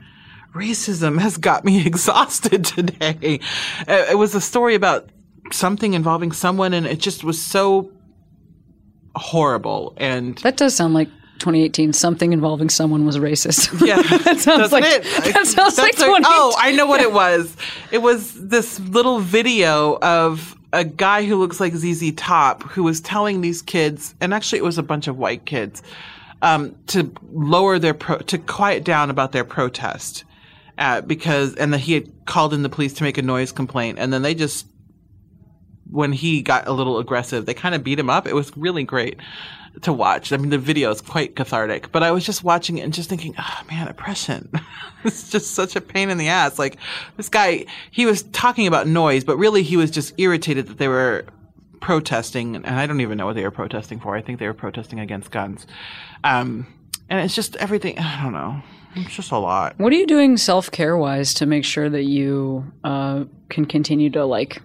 racism 0.54 1.20
has 1.20 1.36
got 1.36 1.64
me 1.64 1.86
exhausted 1.86 2.64
today. 2.64 3.40
Uh, 3.86 4.06
It 4.10 4.18
was 4.18 4.34
a 4.34 4.40
story 4.40 4.74
about 4.74 5.08
something 5.52 5.94
involving 5.94 6.32
someone 6.32 6.72
and 6.72 6.86
it 6.86 6.98
just 7.00 7.22
was 7.22 7.40
so 7.40 7.90
horrible 9.16 9.94
and 9.96 10.38
That 10.38 10.56
does 10.56 10.74
sound 10.74 10.94
like 10.94 11.08
2018. 11.38 11.92
Something 11.92 12.32
involving 12.32 12.70
someone 12.70 13.04
was 13.04 13.18
racist. 13.18 13.70
Yeah, 13.86 14.00
that 14.24 14.38
sounds 14.40 14.72
like 14.72 14.84
it? 14.84 15.02
that 15.04 15.46
sounds 15.46 15.76
like 15.78 15.92
That's 15.96 16.02
a- 16.02 16.06
2018. 16.06 16.24
oh, 16.26 16.54
I 16.58 16.72
know 16.72 16.86
what 16.86 17.00
it 17.00 17.12
was. 17.12 17.56
It 17.90 17.98
was 17.98 18.32
this 18.48 18.80
little 18.80 19.18
video 19.20 19.98
of 20.00 20.56
a 20.72 20.84
guy 20.84 21.24
who 21.24 21.36
looks 21.36 21.60
like 21.60 21.74
ZZ 21.74 22.12
Top 22.16 22.62
who 22.64 22.82
was 22.82 23.00
telling 23.00 23.40
these 23.42 23.62
kids, 23.62 24.14
and 24.20 24.32
actually 24.34 24.58
it 24.58 24.64
was 24.64 24.78
a 24.78 24.82
bunch 24.82 25.06
of 25.06 25.16
white 25.18 25.44
kids, 25.44 25.82
um, 26.44 26.76
to 26.88 27.10
lower 27.32 27.78
their 27.78 27.94
pro- 27.94 28.18
to 28.18 28.38
quiet 28.38 28.84
down 28.84 29.08
about 29.08 29.32
their 29.32 29.44
protest, 29.44 30.24
uh, 30.78 31.00
because 31.00 31.54
and 31.56 31.72
that 31.72 31.78
he 31.78 31.94
had 31.94 32.26
called 32.26 32.52
in 32.52 32.62
the 32.62 32.68
police 32.68 32.92
to 32.94 33.02
make 33.02 33.16
a 33.16 33.22
noise 33.22 33.50
complaint, 33.50 33.98
and 33.98 34.12
then 34.12 34.22
they 34.22 34.34
just 34.34 34.66
when 35.90 36.12
he 36.12 36.42
got 36.42 36.68
a 36.68 36.72
little 36.72 36.98
aggressive, 36.98 37.46
they 37.46 37.54
kind 37.54 37.74
of 37.74 37.82
beat 37.82 37.98
him 37.98 38.10
up. 38.10 38.26
It 38.26 38.34
was 38.34 38.54
really 38.56 38.84
great 38.84 39.18
to 39.82 39.92
watch. 39.92 40.32
I 40.32 40.36
mean, 40.36 40.50
the 40.50 40.58
video 40.58 40.90
is 40.90 41.00
quite 41.00 41.34
cathartic, 41.34 41.90
but 41.90 42.02
I 42.02 42.10
was 42.10 42.24
just 42.24 42.44
watching 42.44 42.78
it 42.78 42.82
and 42.82 42.92
just 42.92 43.08
thinking, 43.08 43.34
oh 43.38 43.60
man, 43.70 43.88
oppression. 43.88 44.50
it's 45.04 45.30
just 45.30 45.54
such 45.54 45.76
a 45.76 45.80
pain 45.80 46.10
in 46.10 46.18
the 46.18 46.28
ass. 46.28 46.58
Like 46.58 46.76
this 47.16 47.30
guy, 47.30 47.64
he 47.90 48.04
was 48.04 48.22
talking 48.22 48.66
about 48.66 48.86
noise, 48.86 49.24
but 49.24 49.38
really 49.38 49.62
he 49.62 49.78
was 49.78 49.90
just 49.90 50.12
irritated 50.18 50.66
that 50.66 50.76
they 50.76 50.88
were 50.88 51.24
protesting. 51.84 52.56
And 52.56 52.66
I 52.66 52.86
don't 52.86 53.00
even 53.00 53.18
know 53.18 53.26
what 53.26 53.36
they 53.36 53.42
were 53.44 53.50
protesting 53.50 54.00
for. 54.00 54.16
I 54.16 54.22
think 54.22 54.38
they 54.38 54.46
were 54.46 54.54
protesting 54.54 55.00
against 55.00 55.30
guns. 55.30 55.66
Um, 56.24 56.66
and 57.10 57.20
it's 57.20 57.34
just 57.34 57.56
everything. 57.56 57.98
I 57.98 58.22
don't 58.22 58.32
know. 58.32 58.62
It's 58.96 59.14
just 59.14 59.32
a 59.32 59.38
lot. 59.38 59.74
What 59.78 59.92
are 59.92 59.96
you 59.96 60.06
doing 60.06 60.36
self 60.36 60.70
care 60.70 60.96
wise 60.96 61.34
to 61.34 61.46
make 61.46 61.64
sure 61.64 61.90
that 61.90 62.04
you 62.04 62.64
uh, 62.84 63.24
can 63.50 63.66
continue 63.66 64.08
to 64.10 64.24
like 64.24 64.62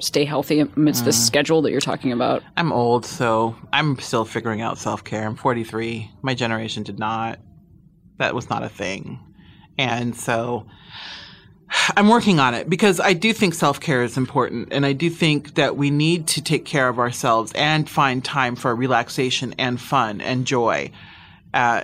stay 0.00 0.24
healthy 0.24 0.60
amidst 0.60 1.02
Mm. 1.02 1.06
this 1.06 1.26
schedule 1.26 1.62
that 1.62 1.72
you're 1.72 1.80
talking 1.80 2.12
about? 2.12 2.42
I'm 2.56 2.72
old, 2.72 3.04
so 3.04 3.56
I'm 3.72 3.98
still 3.98 4.24
figuring 4.24 4.60
out 4.62 4.78
self 4.78 5.02
care. 5.04 5.26
I'm 5.26 5.36
43. 5.36 6.10
My 6.22 6.34
generation 6.34 6.84
did 6.84 6.98
not. 6.98 7.38
That 8.18 8.34
was 8.34 8.48
not 8.48 8.62
a 8.62 8.68
thing. 8.68 9.18
And 9.78 10.14
so 10.16 10.66
I'm 11.96 12.08
working 12.08 12.38
on 12.38 12.54
it 12.54 12.68
because 12.68 13.00
I 13.00 13.12
do 13.12 13.32
think 13.32 13.54
self 13.54 13.80
care 13.80 14.02
is 14.02 14.16
important. 14.16 14.68
And 14.72 14.84
I 14.84 14.92
do 14.92 15.10
think 15.10 15.54
that 15.54 15.76
we 15.76 15.90
need 15.90 16.26
to 16.28 16.42
take 16.42 16.64
care 16.64 16.88
of 16.88 16.98
ourselves 16.98 17.52
and 17.54 17.88
find 17.88 18.24
time 18.24 18.56
for 18.56 18.74
relaxation 18.74 19.54
and 19.58 19.80
fun 19.80 20.20
and 20.20 20.46
joy. 20.46 20.90
Uh, 21.54 21.82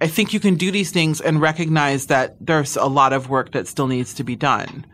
I 0.00 0.08
think 0.08 0.32
you 0.32 0.40
can 0.40 0.56
do 0.56 0.72
these 0.72 0.90
things 0.90 1.20
and 1.20 1.40
recognize 1.40 2.06
that 2.06 2.34
there's 2.40 2.76
a 2.76 2.86
lot 2.86 3.12
of 3.12 3.28
work 3.28 3.52
that 3.52 3.68
still 3.68 3.86
needs 3.86 4.14
to 4.14 4.24
be 4.24 4.34
done. 4.34 4.84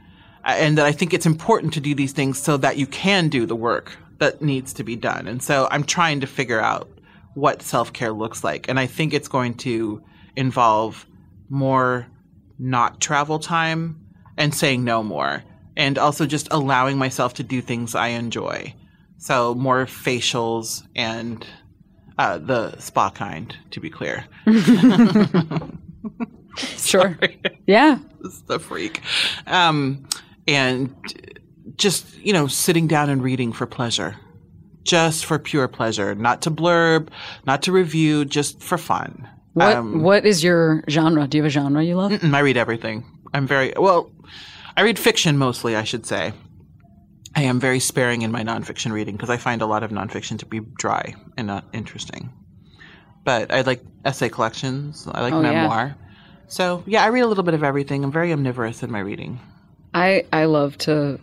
Uh, 0.44 0.54
And 0.58 0.76
that 0.78 0.86
I 0.86 0.92
think 0.92 1.14
it's 1.14 1.26
important 1.26 1.72
to 1.74 1.80
do 1.80 1.94
these 1.94 2.12
things 2.12 2.38
so 2.38 2.56
that 2.58 2.76
you 2.76 2.86
can 2.86 3.28
do 3.28 3.46
the 3.46 3.56
work 3.56 3.96
that 4.18 4.42
needs 4.42 4.72
to 4.74 4.84
be 4.84 4.96
done. 4.96 5.26
And 5.26 5.42
so 5.42 5.66
I'm 5.70 5.84
trying 5.84 6.20
to 6.20 6.26
figure 6.26 6.60
out 6.60 6.88
what 7.34 7.62
self 7.62 7.92
care 7.92 8.12
looks 8.12 8.44
like. 8.44 8.68
And 8.68 8.78
I 8.78 8.86
think 8.86 9.14
it's 9.14 9.28
going 9.28 9.54
to 9.54 10.02
involve 10.36 11.06
more 11.48 12.06
not 12.58 13.00
travel 13.00 13.38
time 13.38 14.00
and 14.36 14.54
saying 14.54 14.84
no 14.84 15.02
more. 15.02 15.42
And 15.76 15.96
also 15.98 16.26
just 16.26 16.48
allowing 16.50 16.98
myself 16.98 17.34
to 17.34 17.42
do 17.42 17.60
things 17.60 17.94
I 17.94 18.08
enjoy. 18.08 18.74
So 19.18 19.54
more 19.54 19.86
facials 19.86 20.82
and 20.96 21.46
uh, 22.18 22.38
the 22.38 22.76
spa 22.78 23.10
kind, 23.10 23.56
to 23.70 23.80
be 23.80 23.90
clear. 23.90 24.24
Sure. 26.76 27.18
Yeah. 27.66 27.98
The 28.46 28.58
freak. 28.58 29.02
Um, 29.46 30.08
and 30.46 30.94
just, 31.76 32.16
you 32.16 32.32
know, 32.32 32.46
sitting 32.46 32.86
down 32.86 33.10
and 33.10 33.22
reading 33.22 33.52
for 33.52 33.66
pleasure. 33.66 34.16
Just 34.84 35.26
for 35.26 35.38
pure 35.38 35.68
pleasure. 35.68 36.14
Not 36.14 36.40
to 36.42 36.50
blurb, 36.50 37.08
not 37.44 37.62
to 37.64 37.72
review, 37.72 38.24
just 38.24 38.62
for 38.62 38.78
fun. 38.78 39.28
What 39.54 39.76
Um, 39.76 40.02
What 40.02 40.24
is 40.26 40.42
your 40.44 40.84
genre? 40.88 41.26
Do 41.26 41.38
you 41.38 41.42
have 41.42 41.48
a 41.48 41.50
genre 41.50 41.82
you 41.82 41.96
love? 41.96 42.12
I 42.22 42.40
read 42.40 42.56
everything. 42.56 43.04
I'm 43.34 43.46
very, 43.46 43.72
well, 43.76 44.10
I 44.76 44.82
read 44.82 44.98
fiction 44.98 45.36
mostly, 45.38 45.76
I 45.76 45.84
should 45.84 46.06
say. 46.06 46.32
I 47.36 47.42
am 47.42 47.60
very 47.60 47.78
sparing 47.80 48.22
in 48.22 48.32
my 48.32 48.42
nonfiction 48.42 48.90
reading 48.92 49.16
because 49.16 49.30
I 49.30 49.36
find 49.36 49.62
a 49.62 49.66
lot 49.66 49.82
of 49.82 49.90
nonfiction 49.90 50.38
to 50.40 50.46
be 50.46 50.60
dry 50.78 51.14
and 51.36 51.46
not 51.46 51.64
interesting. 51.72 52.30
But 53.24 53.52
I 53.52 53.60
like 53.62 53.82
essay 54.04 54.28
collections. 54.28 55.06
I 55.12 55.20
like 55.22 55.32
Oh, 55.34 55.42
yeah. 55.42 55.52
memoir. 55.52 55.96
So, 56.48 56.82
yeah, 56.86 57.04
I 57.04 57.08
read 57.08 57.20
a 57.20 57.26
little 57.26 57.44
bit 57.44 57.54
of 57.54 57.62
everything. 57.62 58.02
I'm 58.02 58.10
very 58.12 58.32
omnivorous 58.32 58.82
in 58.82 58.90
my 58.90 59.00
reading. 59.00 59.38
I 59.92 60.24
I 60.32 60.46
love 60.46 60.78
to. 60.78 61.18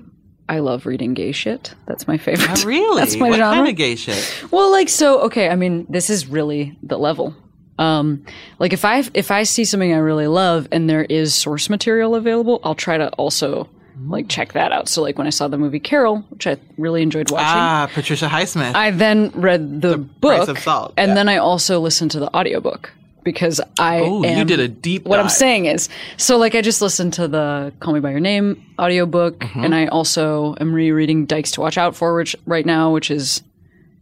I 0.47 0.59
love 0.59 0.86
reading 0.86 1.15
gay 1.15 1.32
shit. 1.32 1.73
That's 1.88 2.07
my 2.07 2.17
favorite. 2.19 2.63
Oh, 2.63 2.67
really? 2.67 2.99
That's 3.01 3.15
my 3.15 3.30
what 3.30 3.38
genre. 3.39 3.55
kind 3.55 3.67
of 3.69 3.76
gay 3.76 3.95
shit? 3.95 4.43
Well, 4.51 4.71
like 4.71 4.89
so, 4.89 5.21
okay. 5.21 5.49
I 5.49 5.55
mean, 5.55 5.88
this 5.89 6.09
is 6.11 6.28
really 6.28 6.78
the 6.84 6.99
level. 6.99 7.34
Um, 7.78 8.23
like 8.59 8.71
if 8.73 8.86
I 8.86 9.03
if 9.13 9.32
I 9.32 9.43
see 9.43 9.65
something 9.65 9.93
I 9.93 9.97
really 9.97 10.28
love 10.28 10.67
and 10.71 10.89
there 10.89 11.03
is 11.03 11.36
source 11.36 11.69
material 11.69 12.15
available, 12.15 12.59
I'll 12.63 12.76
try 12.76 12.97
to 12.97 13.09
also 13.11 13.69
like 14.07 14.28
check 14.30 14.53
that 14.53 14.71
out. 14.71 14.88
So 14.89 15.01
like 15.01 15.17
when 15.17 15.28
I 15.28 15.30
saw 15.32 15.47
the 15.47 15.57
movie 15.57 15.80
Carol, 15.80 16.19
which 16.30 16.47
I 16.47 16.57
really 16.78 17.01
enjoyed 17.01 17.32
watching, 17.32 17.47
Ah, 17.47 17.89
Patricia 17.93 18.28
Highsmith. 18.28 18.76
I 18.76 18.91
then 18.91 19.30
read 19.36 19.82
the, 19.82 19.97
Price 20.21 20.39
book 20.45 20.49
of 20.49 20.59
Salt, 20.59 20.93
and 20.97 21.09
yeah. 21.09 21.15
then 21.15 21.30
I 21.30 21.38
also 21.38 21.80
listened 21.80 22.11
to 22.11 22.19
the 22.19 22.34
audiobook 22.36 22.91
because 23.23 23.59
I 23.80 23.99
Oh, 24.01 24.23
you 24.23 24.45
did 24.45 24.59
a 24.59 24.67
deep 24.67 25.05
What 25.05 25.19
I'm 25.19 25.30
saying 25.30 25.65
is, 25.65 25.89
so 26.17 26.38
like 26.38 26.55
I 26.55 26.61
just 26.61 26.82
listened 26.82 27.13
to 27.13 27.28
the 27.28 27.73
Call 27.80 27.93
Me 27.93 27.99
by 27.99 28.11
Your 28.11 28.19
Name 28.19 28.65
audiobook 28.80 29.39
Mm-hmm. 29.39 29.63
and 29.65 29.73
I 29.76 29.88
also 29.88 30.55
am 30.61 30.73
rereading 30.73 31.26
Dykes 31.26 31.51
to 31.51 31.61
Watch 31.61 31.78
Out 31.78 31.95
For 31.95 32.15
which 32.15 32.36
right 32.45 32.65
now, 32.65 32.91
which 32.93 33.09
is 33.11 33.41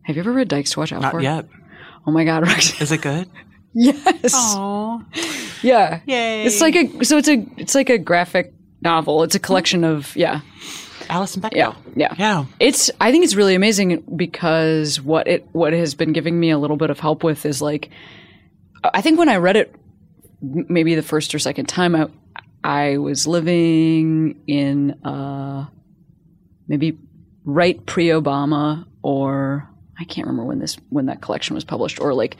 Have 0.03 0.15
you 0.15 0.21
ever 0.21 0.31
read 0.31 0.47
Dykes 0.47 0.71
to 0.71 0.79
Watch 0.79 0.91
Out 0.91 1.01
Not 1.01 1.11
For? 1.11 1.21
yet. 1.21 1.47
Oh 2.05 2.11
my 2.11 2.23
god. 2.25 2.47
Is 2.81 2.91
it 2.91 3.01
good? 3.01 3.29
yes. 3.75 4.33
Oh, 4.35 5.03
Yeah. 5.61 6.01
Yay. 6.05 6.45
It's 6.45 6.61
like 6.61 6.75
a 6.75 7.03
so 7.05 7.17
it's 7.17 7.27
a 7.27 7.45
it's 7.57 7.75
like 7.75 7.89
a 7.89 7.97
graphic 7.97 8.53
novel. 8.81 9.23
It's 9.23 9.35
a 9.35 9.39
collection 9.39 9.83
of 9.83 10.15
yeah. 10.15 10.41
Alison 11.09 11.41
Bechdel. 11.41 11.55
Yeah. 11.55 11.73
Yeah. 11.95 12.13
Yeah. 12.17 12.45
It's 12.59 12.91
I 13.01 13.11
think 13.11 13.23
it's 13.23 13.35
really 13.35 13.55
amazing 13.55 14.03
because 14.15 15.01
what 15.01 15.27
it 15.27 15.47
what 15.51 15.73
has 15.73 15.95
been 15.95 16.13
giving 16.13 16.39
me 16.39 16.51
a 16.51 16.57
little 16.57 16.77
bit 16.77 16.89
of 16.89 16.99
help 16.99 17.23
with 17.23 17.45
is 17.45 17.61
like 17.61 17.89
I 18.83 19.01
think 19.01 19.17
when 19.17 19.29
I 19.29 19.37
read 19.37 19.55
it 19.55 19.75
maybe 20.41 20.93
the 20.95 21.01
first 21.01 21.33
or 21.33 21.39
second 21.39 21.65
time 21.67 21.95
I 21.95 22.07
I 22.63 22.97
was 22.97 23.25
living 23.27 24.41
in 24.47 24.91
uh 25.03 25.65
maybe 26.67 26.97
right 27.43 27.83
pre-Obama 27.85 28.85
or 29.01 29.67
I 29.99 30.05
can't 30.05 30.27
remember 30.27 30.45
when 30.45 30.59
this 30.59 30.77
when 30.89 31.07
that 31.07 31.21
collection 31.21 31.55
was 31.55 31.63
published 31.63 31.99
or 31.99 32.13
like 32.13 32.37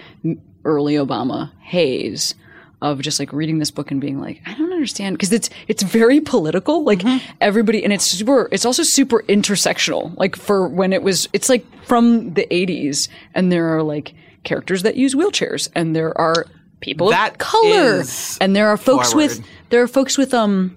early 0.65 0.95
Obama 0.95 1.51
haze 1.61 2.35
of 2.81 2.99
just 2.99 3.17
like 3.17 3.31
reading 3.31 3.59
this 3.59 3.71
book 3.71 3.91
and 3.91 4.01
being 4.01 4.19
like 4.19 4.41
I 4.45 4.53
don't 4.55 4.73
understand. 4.73 5.17
Because 5.17 5.31
it's 5.31 5.49
it's 5.67 5.83
very 5.83 6.19
political 6.19 6.83
like 6.83 7.01
everybody 7.39 7.83
and 7.83 7.93
it's 7.93 8.05
super 8.05 8.49
it's 8.51 8.65
also 8.65 8.83
super 8.83 9.23
intersectional 9.23 10.15
like 10.17 10.35
for 10.35 10.67
when 10.67 10.91
it 10.91 11.01
was 11.01 11.29
it's 11.33 11.47
like 11.49 11.65
from 11.85 12.33
the 12.33 12.45
80s 12.51 13.07
and 13.33 13.51
there 13.51 13.75
are 13.77 13.83
like 13.83 14.13
characters 14.43 14.83
that 14.83 14.97
use 14.97 15.15
wheelchairs 15.15 15.69
and 15.73 15.95
there 15.95 16.17
are 16.19 16.45
people 16.81 17.09
That 17.09 17.33
of 17.33 17.37
color 17.37 18.03
and 18.41 18.53
there 18.53 18.67
are 18.67 18.75
folks 18.75 19.15
with 19.15 19.41
there 19.69 19.81
are 19.81 19.87
folks 19.87 20.17
with 20.17 20.33
um 20.33 20.75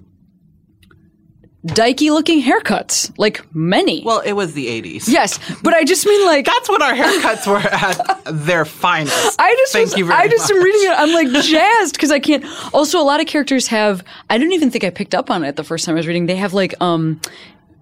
dykey 1.66 2.10
looking 2.10 2.42
haircuts 2.42 3.12
like 3.18 3.44
many 3.54 4.02
Well, 4.04 4.20
it 4.20 4.32
was 4.34 4.52
the 4.54 4.66
80s. 4.66 5.08
yes 5.08 5.38
but 5.62 5.74
i 5.74 5.84
just 5.84 6.06
mean 6.06 6.24
like 6.24 6.44
That's 6.46 6.68
when 6.68 6.82
our 6.82 6.92
haircuts 6.94 7.46
were 7.46 7.58
at 7.58 8.22
their 8.46 8.64
finest. 8.64 9.40
I 9.40 9.54
just 9.54 9.72
Thank 9.72 9.86
was, 9.90 9.98
you 9.98 10.04
very 10.06 10.18
much. 10.18 10.26
I 10.26 10.28
just 10.28 10.50
am 10.50 10.62
reading 10.62 10.80
it. 10.90 10.94
I'm 10.98 11.12
like 11.12 11.44
jazzed 11.44 11.94
because 11.94 12.10
I 12.10 12.18
can't. 12.18 12.44
Also, 12.74 13.00
a 13.00 13.04
lot 13.04 13.20
of 13.20 13.26
characters 13.26 13.68
have. 13.68 14.02
I 14.30 14.36
didn't 14.38 14.52
even 14.52 14.70
think 14.70 14.82
I 14.84 14.90
picked 14.90 15.14
up 15.14 15.30
on 15.30 15.44
it 15.44 15.54
the 15.56 15.62
first 15.64 15.84
time 15.84 15.94
I 15.94 15.98
was 15.98 16.06
reading. 16.06 16.26
They 16.26 16.36
have 16.36 16.52
like 16.52 16.74
um 16.80 17.20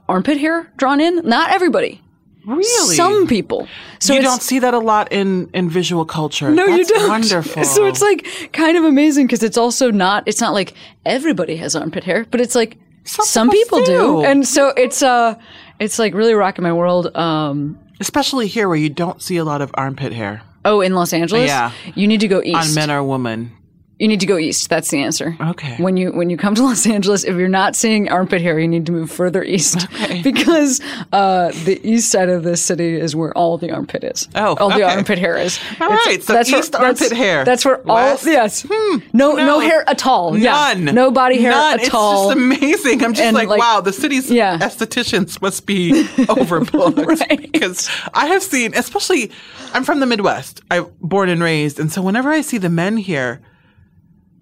armpit 0.09 0.39
hair 0.39 0.71
drawn 0.77 1.01
in. 1.01 1.27
Not 1.27 1.51
everybody. 1.51 2.03
Really? 2.47 2.95
Some 2.95 3.27
people. 3.27 3.67
So 4.01 4.13
you 4.13 4.21
don't 4.23 4.43
see 4.43 4.59
that 4.59 4.75
a 4.75 4.79
lot 4.79 5.11
in, 5.13 5.49
in 5.55 5.71
visual 5.71 6.05
culture. 6.05 6.51
No, 6.51 6.67
That's 6.67 6.91
you 6.91 6.95
don't. 6.97 7.09
Wonderful. 7.09 7.65
So 7.65 7.87
it's 7.87 8.03
like 8.03 8.51
kind 8.53 8.77
of 8.77 8.85
amazing 8.85 9.27
because 9.27 9.43
it's 9.43 9.57
also 9.57 9.91
not. 9.91 10.25
It's 10.27 10.41
not 10.41 10.53
like 10.53 10.75
everybody 11.07 11.57
has 11.57 11.75
armpit 11.75 12.05
hair, 12.05 12.27
but 12.31 12.41
it's 12.41 12.55
like 12.55 12.77
some, 13.05 13.49
of 13.49 13.55
us 13.55 13.59
people 13.59 13.79
do. 13.81 13.85
do. 13.87 14.25
and 14.25 14.47
so 14.47 14.69
it's 14.69 15.03
uh, 15.03 15.35
it's 15.79 15.99
like 15.99 16.15
really 16.15 16.35
rocking 16.35 16.63
my 16.63 16.73
world. 16.73 17.15
Um, 17.17 17.79
especially 18.01 18.49
here 18.49 18.69
where 18.69 18.77
you 18.77 18.91
don't 18.91 19.23
see 19.23 19.37
a 19.37 19.45
lot 19.45 19.63
of 19.63 19.71
armpit 19.75 20.13
hair 20.13 20.43
oh, 20.65 20.81
in 20.81 20.95
Los 20.95 21.13
Angeles, 21.13 21.49
Yeah. 21.49 21.73
you 21.95 22.07
need 22.07 22.21
to 22.21 22.29
go 22.29 22.43
east. 22.43 22.57
on 22.57 22.75
men 22.75 22.91
or 22.91 23.03
women. 23.03 23.53
You 23.99 24.09
need 24.09 24.19
to 24.21 24.27
go 24.27 24.37
east. 24.39 24.69
That's 24.69 24.91
the 24.91 25.03
answer. 25.03 25.37
Okay. 25.41 25.77
When 25.77 25.97
you 25.97 26.11
when 26.11 26.29
you 26.29 26.37
come 26.37 26.57
to 26.57 26.63
Los 26.65 26.85
Angeles, 26.85 27.23
if 27.23 27.37
you're 27.37 27.49
not 27.49 27.77
seeing 27.77 28.09
armpit 28.09 28.41
hair, 28.43 28.59
you 28.59 28.67
need 28.67 28.87
to 28.87 28.93
move 28.93 29.09
further 29.11 29.45
east 29.45 29.85
okay. 29.95 30.21
because 30.25 30.81
uh, 31.13 31.53
the 31.65 31.81
east 31.89 32.11
side 32.11 32.29
of 32.29 32.43
this 32.43 32.61
city 32.61 32.97
is 32.99 33.15
where 33.15 33.33
all 33.39 33.57
the 33.57 33.71
armpit 33.71 34.03
is. 34.03 34.29
Oh, 34.35 34.57
all 34.57 34.71
the 34.71 34.83
armpit 34.83 35.19
hair 35.19 35.37
is. 35.37 35.61
All 35.81 35.93
It's- 35.93 36.07
right, 36.07 36.23
so 36.25 36.35
where- 36.35 36.43
east 36.61 36.75
armpit 36.75 37.13
hair. 37.13 37.45
That's 37.45 37.65
where 37.65 37.77
West? 37.85 38.27
all 38.27 38.33
yes. 38.33 38.65
no, 38.69 39.01
no, 39.13 39.35
no. 39.37 39.61
hair 39.61 39.89
at 39.89 40.05
all. 40.05 40.37
Yeah. 40.37 40.75
None. 40.77 40.93
No 40.95 41.13
body 41.13 41.41
hair 41.41 41.53
None. 41.53 41.79
at 41.79 41.95
all. 41.95 42.31
It's 42.31 42.35
just 42.35 42.37
amazing. 42.61 43.05
I'm 43.05 43.15
just 43.15 43.33
like, 43.33 43.49
like- 43.49 43.61
wow, 43.61 43.81
the 43.81 43.93
city's 43.93 44.29
Yeah. 44.29 44.59
estheticians 44.59 45.41
must 45.41 45.67
be 45.67 45.93
overbooked. 46.39 47.21
Right. 47.21 47.53
Because 47.53 47.89
I 48.13 48.27
have 48.27 48.43
seen, 48.43 48.75
especially, 48.75 49.31
I'm 49.73 49.85
from 49.85 50.01
the 50.01 50.07
Midwest. 50.07 50.63
I'm 50.71 50.87
born 51.01 51.29
and 51.29 51.41
raised. 51.43 51.79
And 51.79 51.93
so 51.93 52.03
whenever 52.03 52.31
I 52.31 52.41
see 52.41 52.59
the 52.59 52.69
men 52.71 52.97
here, 52.97 53.41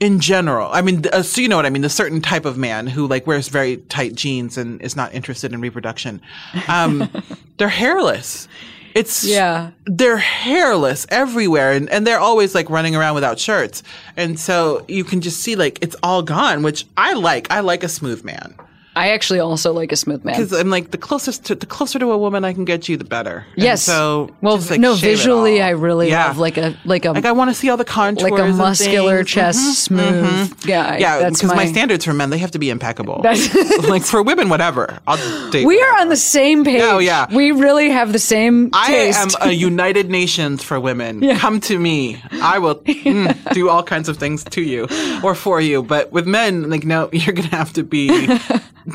in 0.03 0.19
general, 0.19 0.69
I 0.73 0.83
mean, 0.83 1.05
uh, 1.13 1.23
so 1.23 1.41
you 1.41 1.47
know 1.49 1.55
what 1.57 1.65
I 1.65 1.71
mean, 1.71 1.83
the 1.83 1.89
certain 1.89 2.21
type 2.21 2.45
of 2.45 2.59
man 2.59 2.89
who 2.89 3.07
like 3.07 3.25
wears 3.25 3.47
very 3.47 3.77
tight 3.89 4.17
jeans 4.17 4.59
and 4.59 4.83
is 4.83 4.97
not 4.97 5.15
interested 5.15 5.53
in 5.53 5.61
reproduction, 5.61 6.21
um, 6.67 7.09
they're 7.59 7.69
hairless. 7.69 8.49
It's 8.97 9.23
Yeah. 9.25 9.71
they're 9.87 10.19
hairless 10.19 11.07
everywhere 11.09 11.73
and, 11.73 11.89
and 11.89 12.05
they're 12.05 12.19
always 12.19 12.53
like 12.55 12.69
running 12.69 12.97
around 12.97 13.15
without 13.15 13.39
shirts. 13.39 13.85
And 14.17 14.39
so 14.41 14.85
you 14.89 15.05
can 15.05 15.21
just 15.21 15.41
see 15.41 15.55
like 15.55 15.79
it's 15.81 15.97
all 16.03 16.23
gone, 16.23 16.65
which 16.65 16.85
I 16.97 17.13
like. 17.15 17.49
I 17.51 17.61
like 17.61 17.85
a 17.85 17.89
smooth 17.89 18.25
man. 18.25 18.55
I 18.95 19.11
actually 19.11 19.41
also 19.41 19.73
like 19.73 19.91
a 19.93 19.97
smooth 19.97 20.25
man. 20.25 20.35
Because 20.35 20.53
I'm 20.53 20.69
like 20.69 20.91
the 20.91 20.99
closest 20.99 21.47
to 21.47 21.55
the 21.55 21.65
closer 21.67 21.99
to 21.99 22.11
a 22.13 22.19
woman 22.19 22.45
I 22.45 22.53
can 22.53 22.65
get 22.67 22.89
you, 22.89 22.97
the 22.99 23.05
better. 23.05 23.47
And 23.55 23.63
Yes. 23.65 23.83
so 23.83 24.31
well, 24.43 24.59
just, 24.59 24.71
like, 24.71 24.81
no, 24.81 24.95
visually. 24.95 25.63
I 25.63 25.71
really 25.71 26.11
Yeah. 26.11 26.27
love 26.29 26.39
like 26.39 26.59
a 26.59 26.75
like 26.85 27.05
a 27.07 27.13
like 27.13 27.25
I 27.25 27.33
want 27.33 27.51
to 27.51 27.55
see 27.55 27.71
all 27.71 27.77
the 27.79 27.85
contours, 27.87 28.31
like 28.31 28.39
a 28.41 28.49
muscular 28.49 29.25
chest, 29.25 29.59
Mhm, 29.61 29.73
smooth 29.75 30.51
mhm. 30.51 30.67
guy. 30.67 30.99
Yeah, 30.99 31.19
that's 31.21 31.39
because 31.41 31.57
my, 31.57 31.65
my 31.65 31.71
standards 31.73 32.05
for 32.05 32.13
men 32.13 32.29
they 32.31 32.39
have 32.39 32.51
to 32.53 32.59
be 32.59 32.69
impeccable. 32.71 33.25
Like 33.89 34.05
for 34.05 34.23
women, 34.23 34.49
whatever. 34.49 34.99
I'll 35.07 35.51
date. 35.51 35.67
We 35.67 35.81
are 35.83 36.01
on 36.01 36.09
the 36.09 36.17
same 36.17 36.65
page. 36.65 36.81
Oh, 36.83 36.99
yeah. 36.99 37.27
We 37.35 37.51
really 37.53 37.91
have 37.91 38.13
the 38.13 38.19
same 38.19 38.71
I 38.73 38.89
taste. 38.91 39.37
am 39.43 39.49
a 39.49 39.53
United 39.53 40.09
Nations 40.11 40.63
for 40.63 40.79
women. 40.81 41.37
Come 41.39 41.61
to 41.61 41.79
me. 41.79 42.23
I 42.43 42.59
will 42.59 42.77
mm, 42.87 43.53
do 43.55 43.69
all 43.69 43.83
kinds 43.83 44.09
of 44.09 44.17
things 44.19 44.45
to 44.45 44.63
you 44.63 44.87
or 45.23 45.35
for 45.35 45.61
you. 45.61 45.83
But 45.83 46.13
with 46.13 46.27
men, 46.27 46.71
like, 46.71 46.85
no, 46.85 47.09
you're 47.13 47.35
going 47.35 47.49
to 47.49 47.57
have 47.57 47.73
to 47.75 47.83
be 47.83 48.09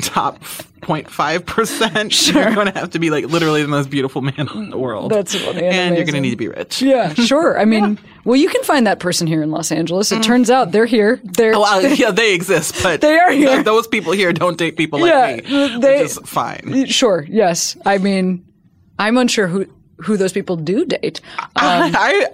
top 0.02 0.40
0.5%. 0.82 2.12
Sure. 2.18 2.42
you're 2.42 2.54
going 2.54 2.66
to 2.72 2.78
have 2.78 2.90
to 2.90 2.98
be 2.98 3.10
like 3.10 3.26
literally 3.26 3.62
the 3.62 3.68
most 3.68 3.90
beautiful 3.90 4.22
man 4.22 4.48
in 4.54 4.70
the 4.70 4.78
world. 4.78 5.10
That's 5.12 5.34
funny 5.34 5.58
and 5.62 5.74
And 5.74 5.96
you're 5.96 6.04
going 6.04 6.14
to 6.14 6.20
need 6.20 6.30
to 6.30 6.36
be 6.36 6.48
rich. 6.48 6.80
yeah, 6.82 7.12
sure. 7.14 7.58
I 7.58 7.64
mean, 7.64 7.98
well, 8.24 8.36
you 8.36 8.48
can 8.48 8.62
find 8.64 8.86
that 8.86 8.98
person 8.98 9.26
here 9.26 9.42
in 9.42 9.50
Los 9.50 9.70
Angeles. 9.72 10.12
It 10.12 10.22
turns 10.22 10.50
out 10.50 10.72
they're 10.72 10.86
here. 10.86 11.20
They're 11.24 11.54
Mm. 11.54 11.60
Well, 11.60 11.82
yeah, 11.94 12.10
they 12.10 12.34
exist, 12.34 12.76
but 12.82 13.00
They 13.00 13.18
are 13.18 13.30
here. 13.32 13.48
th- 13.54 13.64
those 13.64 13.86
people 13.86 14.12
here 14.12 14.32
don't 14.32 14.56
date 14.58 14.76
people 14.76 15.00
like 15.00 15.10
Yeah, 15.10 15.36
me, 15.76 15.80
they- 15.80 16.02
which 16.02 16.10
is 16.10 16.18
fine. 16.24 16.86
sure. 16.86 17.26
Yes. 17.28 17.76
I 17.86 17.98
mean, 17.98 18.44
I'm 18.98 19.16
unsure 19.16 19.46
who 19.48 19.66
who 20.00 20.16
those 20.16 20.32
people 20.32 20.54
do 20.56 20.84
date. 20.84 21.20
Um, 21.38 21.46
I 21.56 22.26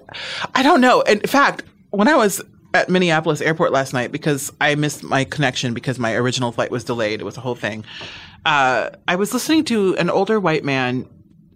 I 0.53 0.61
don't 0.63 0.81
know. 0.81 1.01
In 1.01 1.19
fact, 1.21 1.63
when 1.91 2.07
I 2.07 2.15
was 2.15 2.41
at 2.75 2.89
Minneapolis 2.89 3.39
airport 3.39 3.71
last 3.71 3.93
night 3.93 4.11
because 4.11 4.51
I 4.59 4.75
missed 4.75 5.01
my 5.01 5.23
connection 5.23 5.73
because 5.73 5.97
my 5.97 6.13
original 6.13 6.51
flight 6.51 6.71
was 6.71 6.83
delayed. 6.83 7.21
It 7.21 7.23
was 7.23 7.37
a 7.37 7.41
whole 7.41 7.55
thing. 7.55 7.85
Uh, 8.45 8.89
I 9.07 9.15
was 9.15 9.33
listening 9.33 9.63
to 9.65 9.95
an 9.95 10.09
older 10.09 10.39
white 10.41 10.65
man 10.65 11.07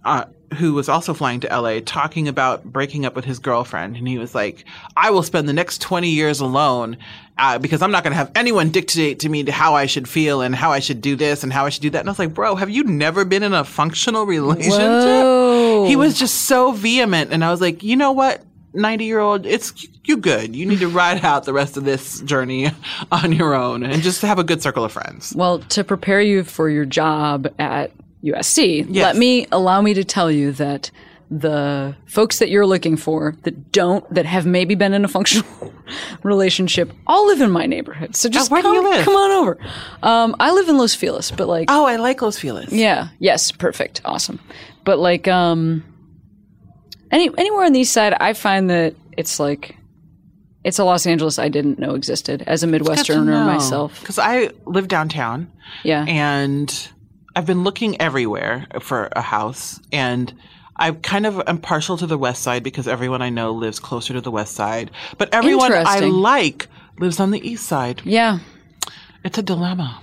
uh, 0.05 0.25
who 0.57 0.73
was 0.73 0.87
also 0.87 1.13
flying 1.13 1.41
to 1.41 1.47
LA 1.47 1.81
talking 1.85 2.29
about 2.29 2.63
breaking 2.63 3.05
up 3.05 3.15
with 3.15 3.25
his 3.25 3.37
girlfriend. 3.37 3.97
And 3.97 4.07
he 4.07 4.17
was 4.17 4.33
like, 4.33 4.63
I 4.95 5.11
will 5.11 5.21
spend 5.21 5.49
the 5.49 5.53
next 5.53 5.81
20 5.81 6.09
years 6.09 6.39
alone 6.39 6.97
uh, 7.37 7.59
because 7.59 7.81
I'm 7.81 7.91
not 7.91 8.03
going 8.03 8.11
to 8.11 8.17
have 8.17 8.31
anyone 8.33 8.69
dictate 8.69 9.19
to 9.19 9.29
me 9.29 9.43
to 9.43 9.51
how 9.51 9.75
I 9.75 9.87
should 9.87 10.07
feel 10.07 10.41
and 10.41 10.55
how 10.55 10.71
I 10.71 10.79
should 10.79 11.01
do 11.01 11.17
this 11.17 11.43
and 11.43 11.51
how 11.51 11.65
I 11.65 11.69
should 11.69 11.83
do 11.83 11.89
that. 11.91 11.99
And 11.99 12.09
I 12.09 12.11
was 12.11 12.19
like, 12.19 12.33
bro, 12.33 12.55
have 12.55 12.69
you 12.69 12.85
never 12.85 13.25
been 13.25 13.43
in 13.43 13.53
a 13.53 13.65
functional 13.65 14.25
relationship? 14.25 14.79
Whoa. 14.79 15.85
He 15.85 15.97
was 15.97 16.17
just 16.17 16.45
so 16.45 16.71
vehement. 16.71 17.33
And 17.33 17.43
I 17.43 17.51
was 17.51 17.59
like, 17.59 17.83
you 17.83 17.97
know 17.97 18.13
what? 18.13 18.41
90 18.73 19.05
year 19.05 19.19
old, 19.19 19.45
it's 19.45 19.87
you 20.05 20.17
good. 20.17 20.55
You 20.55 20.65
need 20.65 20.79
to 20.79 20.87
ride 21.03 21.23
out 21.25 21.45
the 21.45 21.53
rest 21.53 21.77
of 21.77 21.83
this 21.85 22.21
journey 22.21 22.69
on 23.11 23.31
your 23.31 23.53
own 23.55 23.83
and 23.83 24.01
just 24.01 24.21
have 24.21 24.39
a 24.39 24.43
good 24.43 24.61
circle 24.61 24.83
of 24.83 24.91
friends. 24.91 25.33
Well, 25.35 25.59
to 25.59 25.83
prepare 25.83 26.21
you 26.21 26.43
for 26.43 26.69
your 26.69 26.85
job 26.85 27.47
at 27.59 27.91
USC, 28.23 28.85
Yes. 28.89 29.03
let 29.03 29.15
me 29.17 29.47
allow 29.51 29.81
me 29.81 29.93
to 29.93 30.03
tell 30.03 30.29
you 30.31 30.51
that 30.53 30.91
the 31.31 31.95
folks 32.07 32.39
that 32.39 32.49
you're 32.49 32.65
looking 32.65 32.97
for 32.97 33.35
that 33.43 33.71
don't 33.71 34.03
that 34.13 34.25
have 34.25 34.47
maybe 34.47 34.73
been 34.73 34.93
in 34.93 35.05
a 35.05 35.07
functional 35.07 35.45
relationship 36.23 36.91
all 37.05 37.27
live 37.27 37.39
in 37.41 37.51
my 37.51 37.65
neighborhood. 37.67 38.15
So 38.15 38.29
just 38.29 38.51
Oh, 38.51 38.53
where 38.53 38.61
do 38.63 38.67
come, 38.69 38.75
you 38.75 38.89
live? 38.89 39.05
come 39.05 39.15
on 39.15 39.31
over. 39.31 39.57
Um, 40.01 40.35
I 40.39 40.51
live 40.51 40.69
in 40.69 40.77
Los 40.77 40.95
Feliz, 40.95 41.31
but 41.31 41.47
like 41.47 41.69
Oh, 41.71 41.85
I 41.85 41.97
like 41.97 42.21
Los 42.21 42.39
Feliz. 42.39 42.71
yeah, 42.73 43.09
yes, 43.19 43.51
perfect, 43.51 44.01
awesome. 44.05 44.39
But 44.83 44.97
like 44.99 45.27
um, 45.27 45.83
any 47.11 47.29
anywhere 47.37 47.65
on 47.65 47.73
the 47.73 47.79
east 47.79 47.93
side, 47.93 48.13
I 48.19 48.33
find 48.33 48.69
that 48.69 48.95
it's 49.17 49.39
like 49.39 49.75
it's 50.63 50.79
a 50.79 50.83
Los 50.83 51.05
Angeles 51.05 51.39
I 51.39 51.49
didn't 51.49 51.79
know 51.79 51.95
existed 51.95 52.43
as 52.45 52.63
a 52.63 52.67
Midwesterner 52.67 53.45
myself. 53.45 53.99
Because 53.99 54.19
I 54.19 54.51
live 54.65 54.87
downtown. 54.87 55.51
Yeah. 55.83 56.03
and 56.07 56.89
I've 57.35 57.45
been 57.45 57.63
looking 57.63 58.01
everywhere 58.01 58.67
for 58.81 59.09
a 59.13 59.21
house, 59.21 59.79
and 59.91 60.33
I 60.75 60.91
kind 60.91 61.25
of 61.25 61.41
am 61.45 61.59
partial 61.59 61.95
to 61.97 62.07
the 62.07 62.17
west 62.17 62.41
side 62.41 62.63
because 62.63 62.87
everyone 62.87 63.21
I 63.21 63.29
know 63.29 63.51
lives 63.51 63.79
closer 63.79 64.13
to 64.13 64.21
the 64.21 64.31
west 64.31 64.55
side, 64.55 64.91
but 65.17 65.33
everyone 65.33 65.71
I 65.71 65.99
like 65.99 66.67
lives 66.97 67.19
on 67.19 67.31
the 67.31 67.47
east 67.47 67.65
side. 67.65 68.01
yeah. 68.03 68.39
It's 69.23 69.37
a 69.37 69.43
dilemma. 69.43 70.01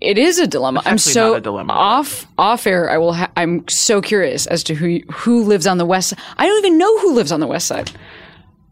It 0.00 0.16
is 0.18 0.38
a 0.38 0.46
dilemma. 0.46 0.82
I'm 0.86 0.98
so 0.98 1.34
a 1.34 1.40
dilemma. 1.40 1.72
off 1.72 2.26
off 2.38 2.66
air. 2.66 2.88
I 2.90 2.98
will. 2.98 3.14
Ha- 3.14 3.30
I'm 3.36 3.66
so 3.68 4.00
curious 4.00 4.46
as 4.46 4.62
to 4.64 4.74
who 4.74 5.00
who 5.12 5.42
lives 5.44 5.66
on 5.66 5.78
the 5.78 5.86
west. 5.86 6.10
side. 6.10 6.18
I 6.36 6.46
don't 6.46 6.58
even 6.64 6.78
know 6.78 6.98
who 7.00 7.14
lives 7.14 7.32
on 7.32 7.40
the 7.40 7.46
west 7.48 7.66
side. 7.66 7.90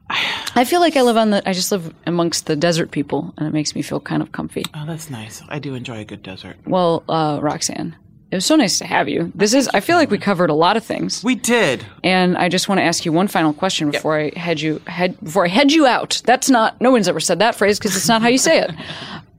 I 0.08 0.64
feel 0.64 0.78
like 0.80 0.96
I 0.96 1.02
live 1.02 1.16
on 1.16 1.30
the. 1.30 1.48
I 1.48 1.52
just 1.52 1.72
live 1.72 1.92
amongst 2.06 2.46
the 2.46 2.54
desert 2.54 2.92
people, 2.92 3.34
and 3.36 3.48
it 3.48 3.52
makes 3.52 3.74
me 3.74 3.82
feel 3.82 3.98
kind 3.98 4.22
of 4.22 4.30
comfy. 4.30 4.64
Oh, 4.72 4.84
that's 4.86 5.10
nice. 5.10 5.42
I 5.48 5.58
do 5.58 5.74
enjoy 5.74 5.98
a 5.98 6.04
good 6.04 6.22
desert. 6.22 6.56
Well, 6.64 7.02
uh, 7.08 7.40
Roxane, 7.42 7.96
it 8.30 8.36
was 8.36 8.46
so 8.46 8.54
nice 8.54 8.78
to 8.78 8.86
have 8.86 9.08
you. 9.08 9.32
This 9.34 9.52
is. 9.52 9.68
I 9.74 9.80
feel 9.80 9.96
like 9.96 10.12
we 10.12 10.18
covered 10.18 10.48
a 10.48 10.54
lot 10.54 10.76
of 10.76 10.84
things, 10.84 11.24
We 11.24 11.34
did. 11.34 11.84
and 12.04 12.38
I 12.38 12.48
just 12.48 12.68
want 12.68 12.78
to 12.78 12.84
ask 12.84 13.04
you 13.04 13.10
one 13.12 13.26
final 13.26 13.52
question 13.52 13.90
before 13.90 14.16
I 14.16 14.30
head 14.38 14.60
you 14.60 14.80
head 14.86 15.18
before 15.24 15.44
I 15.44 15.48
head 15.48 15.72
you 15.72 15.86
out. 15.86 16.22
That's 16.24 16.48
not. 16.48 16.80
No 16.80 16.92
one's 16.92 17.08
ever 17.08 17.18
said 17.20 17.40
that 17.40 17.56
phrase 17.56 17.76
because 17.80 17.96
it's 17.96 18.06
not 18.08 18.22
how 18.22 18.28
you 18.28 18.38
say 18.38 18.60
it. 18.60 18.70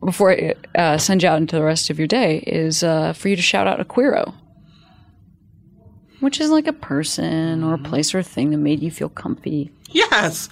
Before 0.03 0.31
I 0.31 0.53
uh, 0.75 0.97
send 0.97 1.23
you 1.23 1.29
out 1.29 1.37
into 1.37 1.55
the 1.55 1.63
rest 1.63 1.89
of 1.89 1.97
your 1.97 2.07
day, 2.07 2.37
is 2.47 2.83
uh, 2.83 3.13
for 3.13 3.29
you 3.29 3.35
to 3.35 3.41
shout 3.41 3.67
out 3.67 3.79
a 3.79 3.85
queero, 3.85 4.33
which 6.19 6.39
is 6.39 6.49
like 6.49 6.67
a 6.67 6.73
person 6.73 7.63
or 7.63 7.73
a 7.73 7.79
place 7.79 8.13
or 8.13 8.19
a 8.19 8.23
thing 8.23 8.51
that 8.51 8.57
made 8.57 8.81
you 8.81 8.91
feel 8.91 9.09
comfy. 9.09 9.71
Yes. 9.89 10.49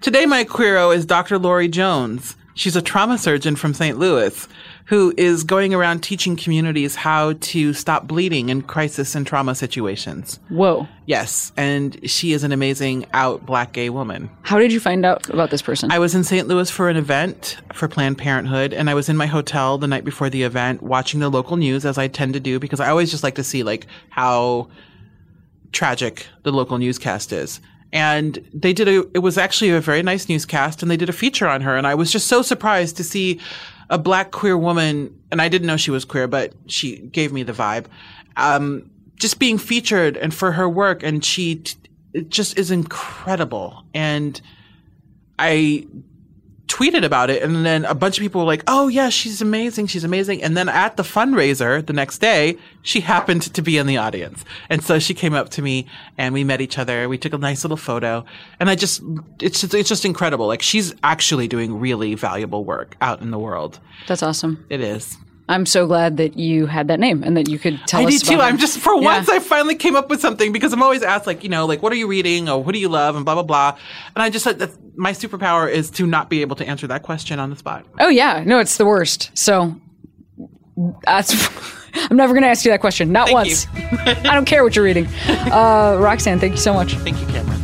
Today, 0.00 0.26
my 0.26 0.44
queero 0.44 0.94
is 0.94 1.06
Dr. 1.06 1.38
Lori 1.38 1.68
Jones. 1.68 2.36
She's 2.54 2.76
a 2.76 2.82
trauma 2.82 3.18
surgeon 3.18 3.54
from 3.54 3.72
St. 3.72 3.98
Louis 3.98 4.48
who 4.88 5.12
is 5.18 5.44
going 5.44 5.74
around 5.74 6.02
teaching 6.02 6.34
communities 6.34 6.94
how 6.94 7.34
to 7.34 7.74
stop 7.74 8.06
bleeding 8.06 8.48
in 8.48 8.62
crisis 8.62 9.14
and 9.14 9.26
trauma 9.26 9.54
situations. 9.54 10.40
Whoa! 10.48 10.88
Yes. 11.04 11.52
And 11.58 11.98
she 12.08 12.32
is 12.32 12.42
an 12.42 12.52
amazing 12.52 13.04
out 13.12 13.44
black 13.44 13.74
gay 13.74 13.90
woman. 13.90 14.30
How 14.42 14.58
did 14.58 14.72
you 14.72 14.80
find 14.80 15.04
out 15.04 15.28
about 15.28 15.50
this 15.50 15.60
person? 15.60 15.92
I 15.92 15.98
was 15.98 16.14
in 16.14 16.24
St. 16.24 16.48
Louis 16.48 16.70
for 16.70 16.88
an 16.88 16.96
event 16.96 17.58
for 17.74 17.86
Planned 17.86 18.16
Parenthood, 18.16 18.72
and 18.72 18.88
I 18.88 18.94
was 18.94 19.10
in 19.10 19.16
my 19.18 19.26
hotel 19.26 19.76
the 19.76 19.86
night 19.86 20.04
before 20.04 20.30
the 20.30 20.42
event 20.42 20.82
watching 20.82 21.20
the 21.20 21.28
local 21.28 21.58
news, 21.58 21.84
as 21.84 21.98
I 21.98 22.08
tend 22.08 22.32
to 22.32 22.40
do, 22.40 22.58
because 22.58 22.80
I 22.80 22.88
always 22.88 23.10
just 23.10 23.22
like 23.22 23.34
to 23.34 23.44
see 23.44 23.62
like 23.62 23.86
how 24.08 24.70
tragic 25.72 26.26
the 26.44 26.50
local 26.50 26.78
newscast 26.78 27.30
is. 27.30 27.60
And 27.92 28.38
they 28.54 28.72
did 28.72 28.88
a, 28.88 29.06
it 29.14 29.20
was 29.20 29.36
actually 29.36 29.70
a 29.70 29.80
very 29.80 30.02
nice 30.02 30.30
newscast, 30.30 30.80
and 30.80 30.90
they 30.90 30.96
did 30.96 31.10
a 31.10 31.12
feature 31.14 31.46
on 31.46 31.60
her, 31.60 31.76
and 31.76 31.86
I 31.86 31.94
was 31.94 32.10
just 32.10 32.26
so 32.26 32.40
surprised 32.40 32.96
to 32.96 33.04
see 33.04 33.38
a 33.90 33.98
black 33.98 34.30
queer 34.30 34.56
woman, 34.56 35.18
and 35.30 35.40
I 35.40 35.48
didn't 35.48 35.66
know 35.66 35.76
she 35.76 35.90
was 35.90 36.04
queer, 36.04 36.28
but 36.28 36.52
she 36.66 36.98
gave 36.98 37.32
me 37.32 37.42
the 37.42 37.52
vibe. 37.52 37.86
Um, 38.36 38.90
just 39.16 39.38
being 39.38 39.58
featured 39.58 40.16
and 40.16 40.32
for 40.32 40.52
her 40.52 40.68
work, 40.68 41.02
and 41.02 41.24
she 41.24 41.56
t- 41.56 41.76
it 42.12 42.28
just 42.30 42.58
is 42.58 42.70
incredible. 42.70 43.84
And 43.94 44.40
I 45.38 45.86
tweeted 46.78 47.04
about 47.04 47.28
it 47.28 47.42
and 47.42 47.66
then 47.66 47.84
a 47.86 47.94
bunch 47.94 48.18
of 48.18 48.22
people 48.22 48.40
were 48.40 48.46
like, 48.46 48.62
"Oh 48.68 48.88
yeah, 48.88 49.08
she's 49.08 49.42
amazing. 49.42 49.88
She's 49.88 50.04
amazing." 50.04 50.42
And 50.42 50.56
then 50.56 50.68
at 50.68 50.96
the 50.96 51.02
fundraiser 51.02 51.84
the 51.84 51.92
next 51.92 52.18
day, 52.18 52.56
she 52.82 53.00
happened 53.00 53.42
to 53.54 53.62
be 53.62 53.78
in 53.78 53.86
the 53.86 53.96
audience. 53.96 54.44
And 54.70 54.82
so 54.84 54.98
she 54.98 55.14
came 55.14 55.34
up 55.34 55.48
to 55.50 55.62
me 55.62 55.86
and 56.16 56.32
we 56.32 56.44
met 56.44 56.60
each 56.60 56.78
other. 56.78 57.08
We 57.08 57.18
took 57.18 57.32
a 57.32 57.38
nice 57.38 57.64
little 57.64 57.76
photo. 57.76 58.24
And 58.60 58.70
I 58.70 58.76
just 58.76 59.02
it's 59.40 59.60
just, 59.60 59.74
it's 59.74 59.88
just 59.88 60.04
incredible. 60.04 60.46
Like 60.46 60.62
she's 60.62 60.94
actually 61.02 61.48
doing 61.48 61.80
really 61.80 62.14
valuable 62.14 62.64
work 62.64 62.96
out 63.00 63.20
in 63.20 63.30
the 63.30 63.38
world. 63.38 63.80
That's 64.06 64.22
awesome. 64.22 64.64
It 64.70 64.80
is. 64.80 65.16
I'm 65.48 65.64
so 65.66 65.86
glad 65.86 66.18
that 66.18 66.38
you 66.38 66.66
had 66.66 66.88
that 66.88 67.00
name 67.00 67.22
and 67.22 67.36
that 67.36 67.48
you 67.48 67.58
could 67.58 67.80
tell 67.86 68.00
I 68.00 68.04
us 68.04 68.20
do 68.20 68.26
too. 68.30 68.34
about 68.34 68.44
I'm 68.48 68.58
just 68.58 68.78
for 68.78 68.94
Yeah. 68.94 69.16
once 69.16 69.28
I 69.28 69.38
finally 69.38 69.74
came 69.76 69.96
up 69.96 70.10
with 70.10 70.20
something 70.20 70.52
because 70.52 70.72
I'm 70.72 70.82
always 70.82 71.02
asked 71.02 71.26
like, 71.26 71.42
you 71.42 71.48
know, 71.48 71.64
like 71.66 71.82
what 71.82 71.92
are 71.92 71.96
you 71.96 72.06
reading 72.06 72.48
or 72.48 72.62
what 72.62 72.72
do 72.74 72.78
you 72.78 72.88
love 72.88 73.16
and 73.16 73.24
blah 73.24 73.34
blah 73.34 73.42
blah. 73.42 73.76
And 74.14 74.22
I 74.22 74.30
just 74.30 74.44
said 74.44 74.58
that 74.58 74.70
my 74.96 75.12
superpower 75.12 75.70
is 75.70 75.90
to 75.92 76.06
not 76.06 76.28
be 76.28 76.42
able 76.42 76.56
to 76.56 76.66
answer 76.66 76.86
that 76.88 77.02
question 77.02 77.40
on 77.40 77.50
the 77.50 77.56
spot. 77.56 77.86
Oh 77.98 78.08
yeah, 78.08 78.42
no, 78.46 78.58
it's 78.58 78.76
the 78.76 78.86
worst. 78.86 79.30
So 79.34 79.74
that's. 81.04 81.34
I'm 82.10 82.16
never 82.18 82.32
going 82.34 82.42
to 82.42 82.48
ask 82.48 82.64
you 82.64 82.70
that 82.70 82.80
question. 82.80 83.10
Not 83.10 83.28
Thank 83.28 83.34
once. 83.34 83.66
I 83.74 84.34
don't 84.34 84.44
care 84.44 84.62
what 84.62 84.76
you're 84.76 84.84
reading. 84.84 85.06
Uh, 85.26 85.96
Roxane, 85.98 86.38
thank 86.38 86.52
you 86.52 86.58
so 86.58 86.72
much. 86.74 86.94
Thank 86.96 87.18
you, 87.20 87.26
Cameron. 87.28 87.57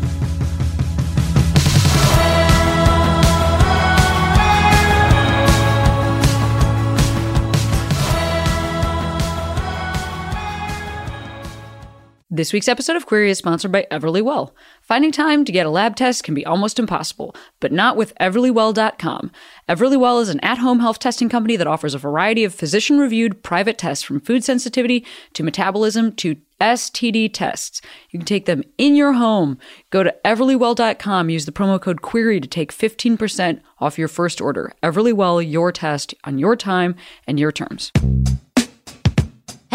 This 12.35 12.53
week's 12.53 12.67
episode 12.67 12.97
of 12.97 13.07
Queery 13.07 13.31
is 13.31 13.39
sponsored 13.39 13.71
by 13.71 13.87
Everlywell. 13.93 14.51
Finding 14.83 15.13
time 15.13 15.45
to 15.45 15.53
get 15.53 15.67
a 15.67 15.71
lab 15.71 15.95
test 15.95 16.25
can 16.25 16.35
be 16.35 16.45
almost 16.45 16.81
impossible, 16.81 17.33
but 17.61 17.71
not 17.71 17.97
with 17.97 18.13
EverlyWell.com. 18.17 19.31
Everlywell 19.69 20.21
is 20.21 20.31
an 20.31 20.41
at-home 20.41 20.81
health 20.81 20.99
testing 20.99 21.29
company 21.29 21.55
that 21.55 21.69
offers 21.69 21.95
a 21.95 21.99
variety 21.99 22.43
of 22.43 22.53
physician-reviewed 22.53 23.45
private 23.45 23.79
tests 23.79 24.03
from 24.03 24.19
food 24.19 24.43
sensitivity 24.43 25.07
to 25.35 25.45
metabolism 25.45 26.11
to 26.17 26.35
STD 26.61 27.33
tests. 27.33 27.81
You 28.11 28.19
can 28.19 28.27
take 28.27 28.47
them 28.47 28.65
in 28.79 28.97
your 28.97 29.13
home. 29.13 29.57
Go 29.91 30.03
to 30.03 30.13
everlywell.com, 30.25 31.31
use 31.31 31.47
the 31.47 31.53
promo 31.53 31.81
code 31.81 32.03
QUEERY 32.03 32.43
to 32.43 32.49
take 32.49 32.73
15% 32.73 33.61
off 33.79 33.97
your 33.97 34.09
first 34.09 34.41
order. 34.41 34.73
Everlywell, 34.83 35.41
your 35.49 35.71
test 35.71 36.17
on 36.25 36.41
your 36.41 36.57
time 36.57 36.97
and 37.29 37.39
your 37.39 37.53
terms. 37.53 37.93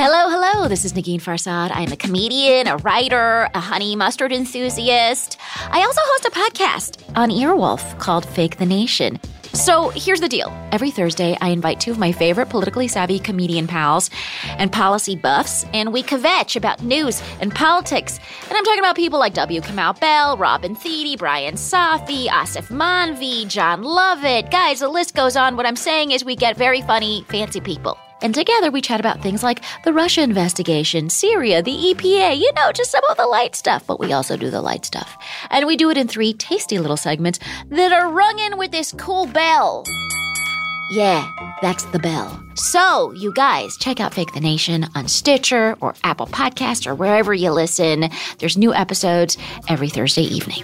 Hello, 0.01 0.29
hello. 0.29 0.69
This 0.69 0.85
is 0.85 0.93
Negin 0.93 1.19
Farsad. 1.19 1.75
I 1.75 1.81
am 1.81 1.91
a 1.91 1.97
comedian, 1.97 2.67
a 2.67 2.77
writer, 2.77 3.49
a 3.53 3.59
honey 3.59 3.97
mustard 3.97 4.31
enthusiast. 4.31 5.37
I 5.69 5.83
also 5.83 5.99
host 6.01 6.23
a 6.23 6.31
podcast 6.31 7.17
on 7.17 7.29
Earwolf 7.29 7.99
called 7.99 8.25
Fake 8.25 8.59
the 8.59 8.65
Nation. 8.65 9.19
So 9.51 9.89
here's 9.89 10.21
the 10.21 10.29
deal. 10.29 10.53
Every 10.71 10.89
Thursday, 10.89 11.37
I 11.41 11.49
invite 11.49 11.81
two 11.81 11.91
of 11.91 11.97
my 11.97 12.13
favorite 12.13 12.47
politically 12.47 12.87
savvy 12.87 13.19
comedian 13.19 13.67
pals 13.67 14.09
and 14.45 14.71
policy 14.71 15.17
buffs, 15.17 15.65
and 15.73 15.91
we 15.91 16.01
kvetch 16.01 16.55
about 16.55 16.81
news 16.81 17.21
and 17.41 17.53
politics. 17.53 18.21
And 18.47 18.53
I'm 18.57 18.63
talking 18.63 18.79
about 18.79 18.95
people 18.95 19.19
like 19.19 19.33
W. 19.33 19.59
Kamau 19.59 19.99
Bell, 19.99 20.37
Robin 20.37 20.75
Thede, 20.75 21.19
Brian 21.19 21.55
Safi, 21.55 22.27
Aasif 22.27 22.69
Mandvi, 22.69 23.45
Jon 23.49 23.83
Lovett. 23.83 24.49
Guys, 24.49 24.79
the 24.79 24.87
list 24.87 25.13
goes 25.13 25.35
on. 25.35 25.57
What 25.57 25.65
I'm 25.65 25.75
saying 25.75 26.11
is 26.11 26.23
we 26.23 26.37
get 26.37 26.55
very 26.55 26.81
funny, 26.83 27.25
fancy 27.27 27.59
people. 27.59 27.99
And 28.21 28.33
together 28.33 28.71
we 28.71 28.81
chat 28.81 28.99
about 28.99 29.21
things 29.21 29.43
like 29.43 29.63
the 29.83 29.93
Russia 29.93 30.21
investigation, 30.21 31.09
Syria, 31.09 31.61
the 31.61 31.71
EPA, 31.71 32.37
you 32.37 32.51
know, 32.53 32.71
just 32.71 32.91
some 32.91 33.03
of 33.09 33.17
the 33.17 33.27
light 33.27 33.55
stuff, 33.55 33.85
but 33.87 33.99
we 33.99 34.13
also 34.13 34.37
do 34.37 34.49
the 34.49 34.61
light 34.61 34.85
stuff. 34.85 35.17
And 35.49 35.65
we 35.65 35.77
do 35.77 35.89
it 35.89 35.97
in 35.97 36.07
three 36.07 36.33
tasty 36.33 36.79
little 36.79 36.97
segments 36.97 37.39
that 37.69 37.91
are 37.91 38.09
rung 38.09 38.39
in 38.39 38.57
with 38.57 38.71
this 38.71 38.91
cool 38.93 39.25
bell. 39.27 39.85
Yeah, 40.91 41.29
that's 41.61 41.85
the 41.85 41.99
bell. 41.99 42.43
So, 42.55 43.11
you 43.11 43.31
guys, 43.31 43.77
check 43.77 43.99
out 43.99 44.13
Fake 44.13 44.33
the 44.33 44.39
Nation 44.39 44.87
on 44.95 45.07
Stitcher 45.07 45.77
or 45.81 45.93
Apple 46.03 46.25
Podcasts 46.25 46.87
or 46.87 46.95
wherever 46.95 47.31
you 47.31 47.51
listen. 47.51 48.09
There's 48.39 48.57
new 48.57 48.73
episodes 48.73 49.37
every 49.67 49.89
Thursday 49.89 50.23
evening. 50.23 50.63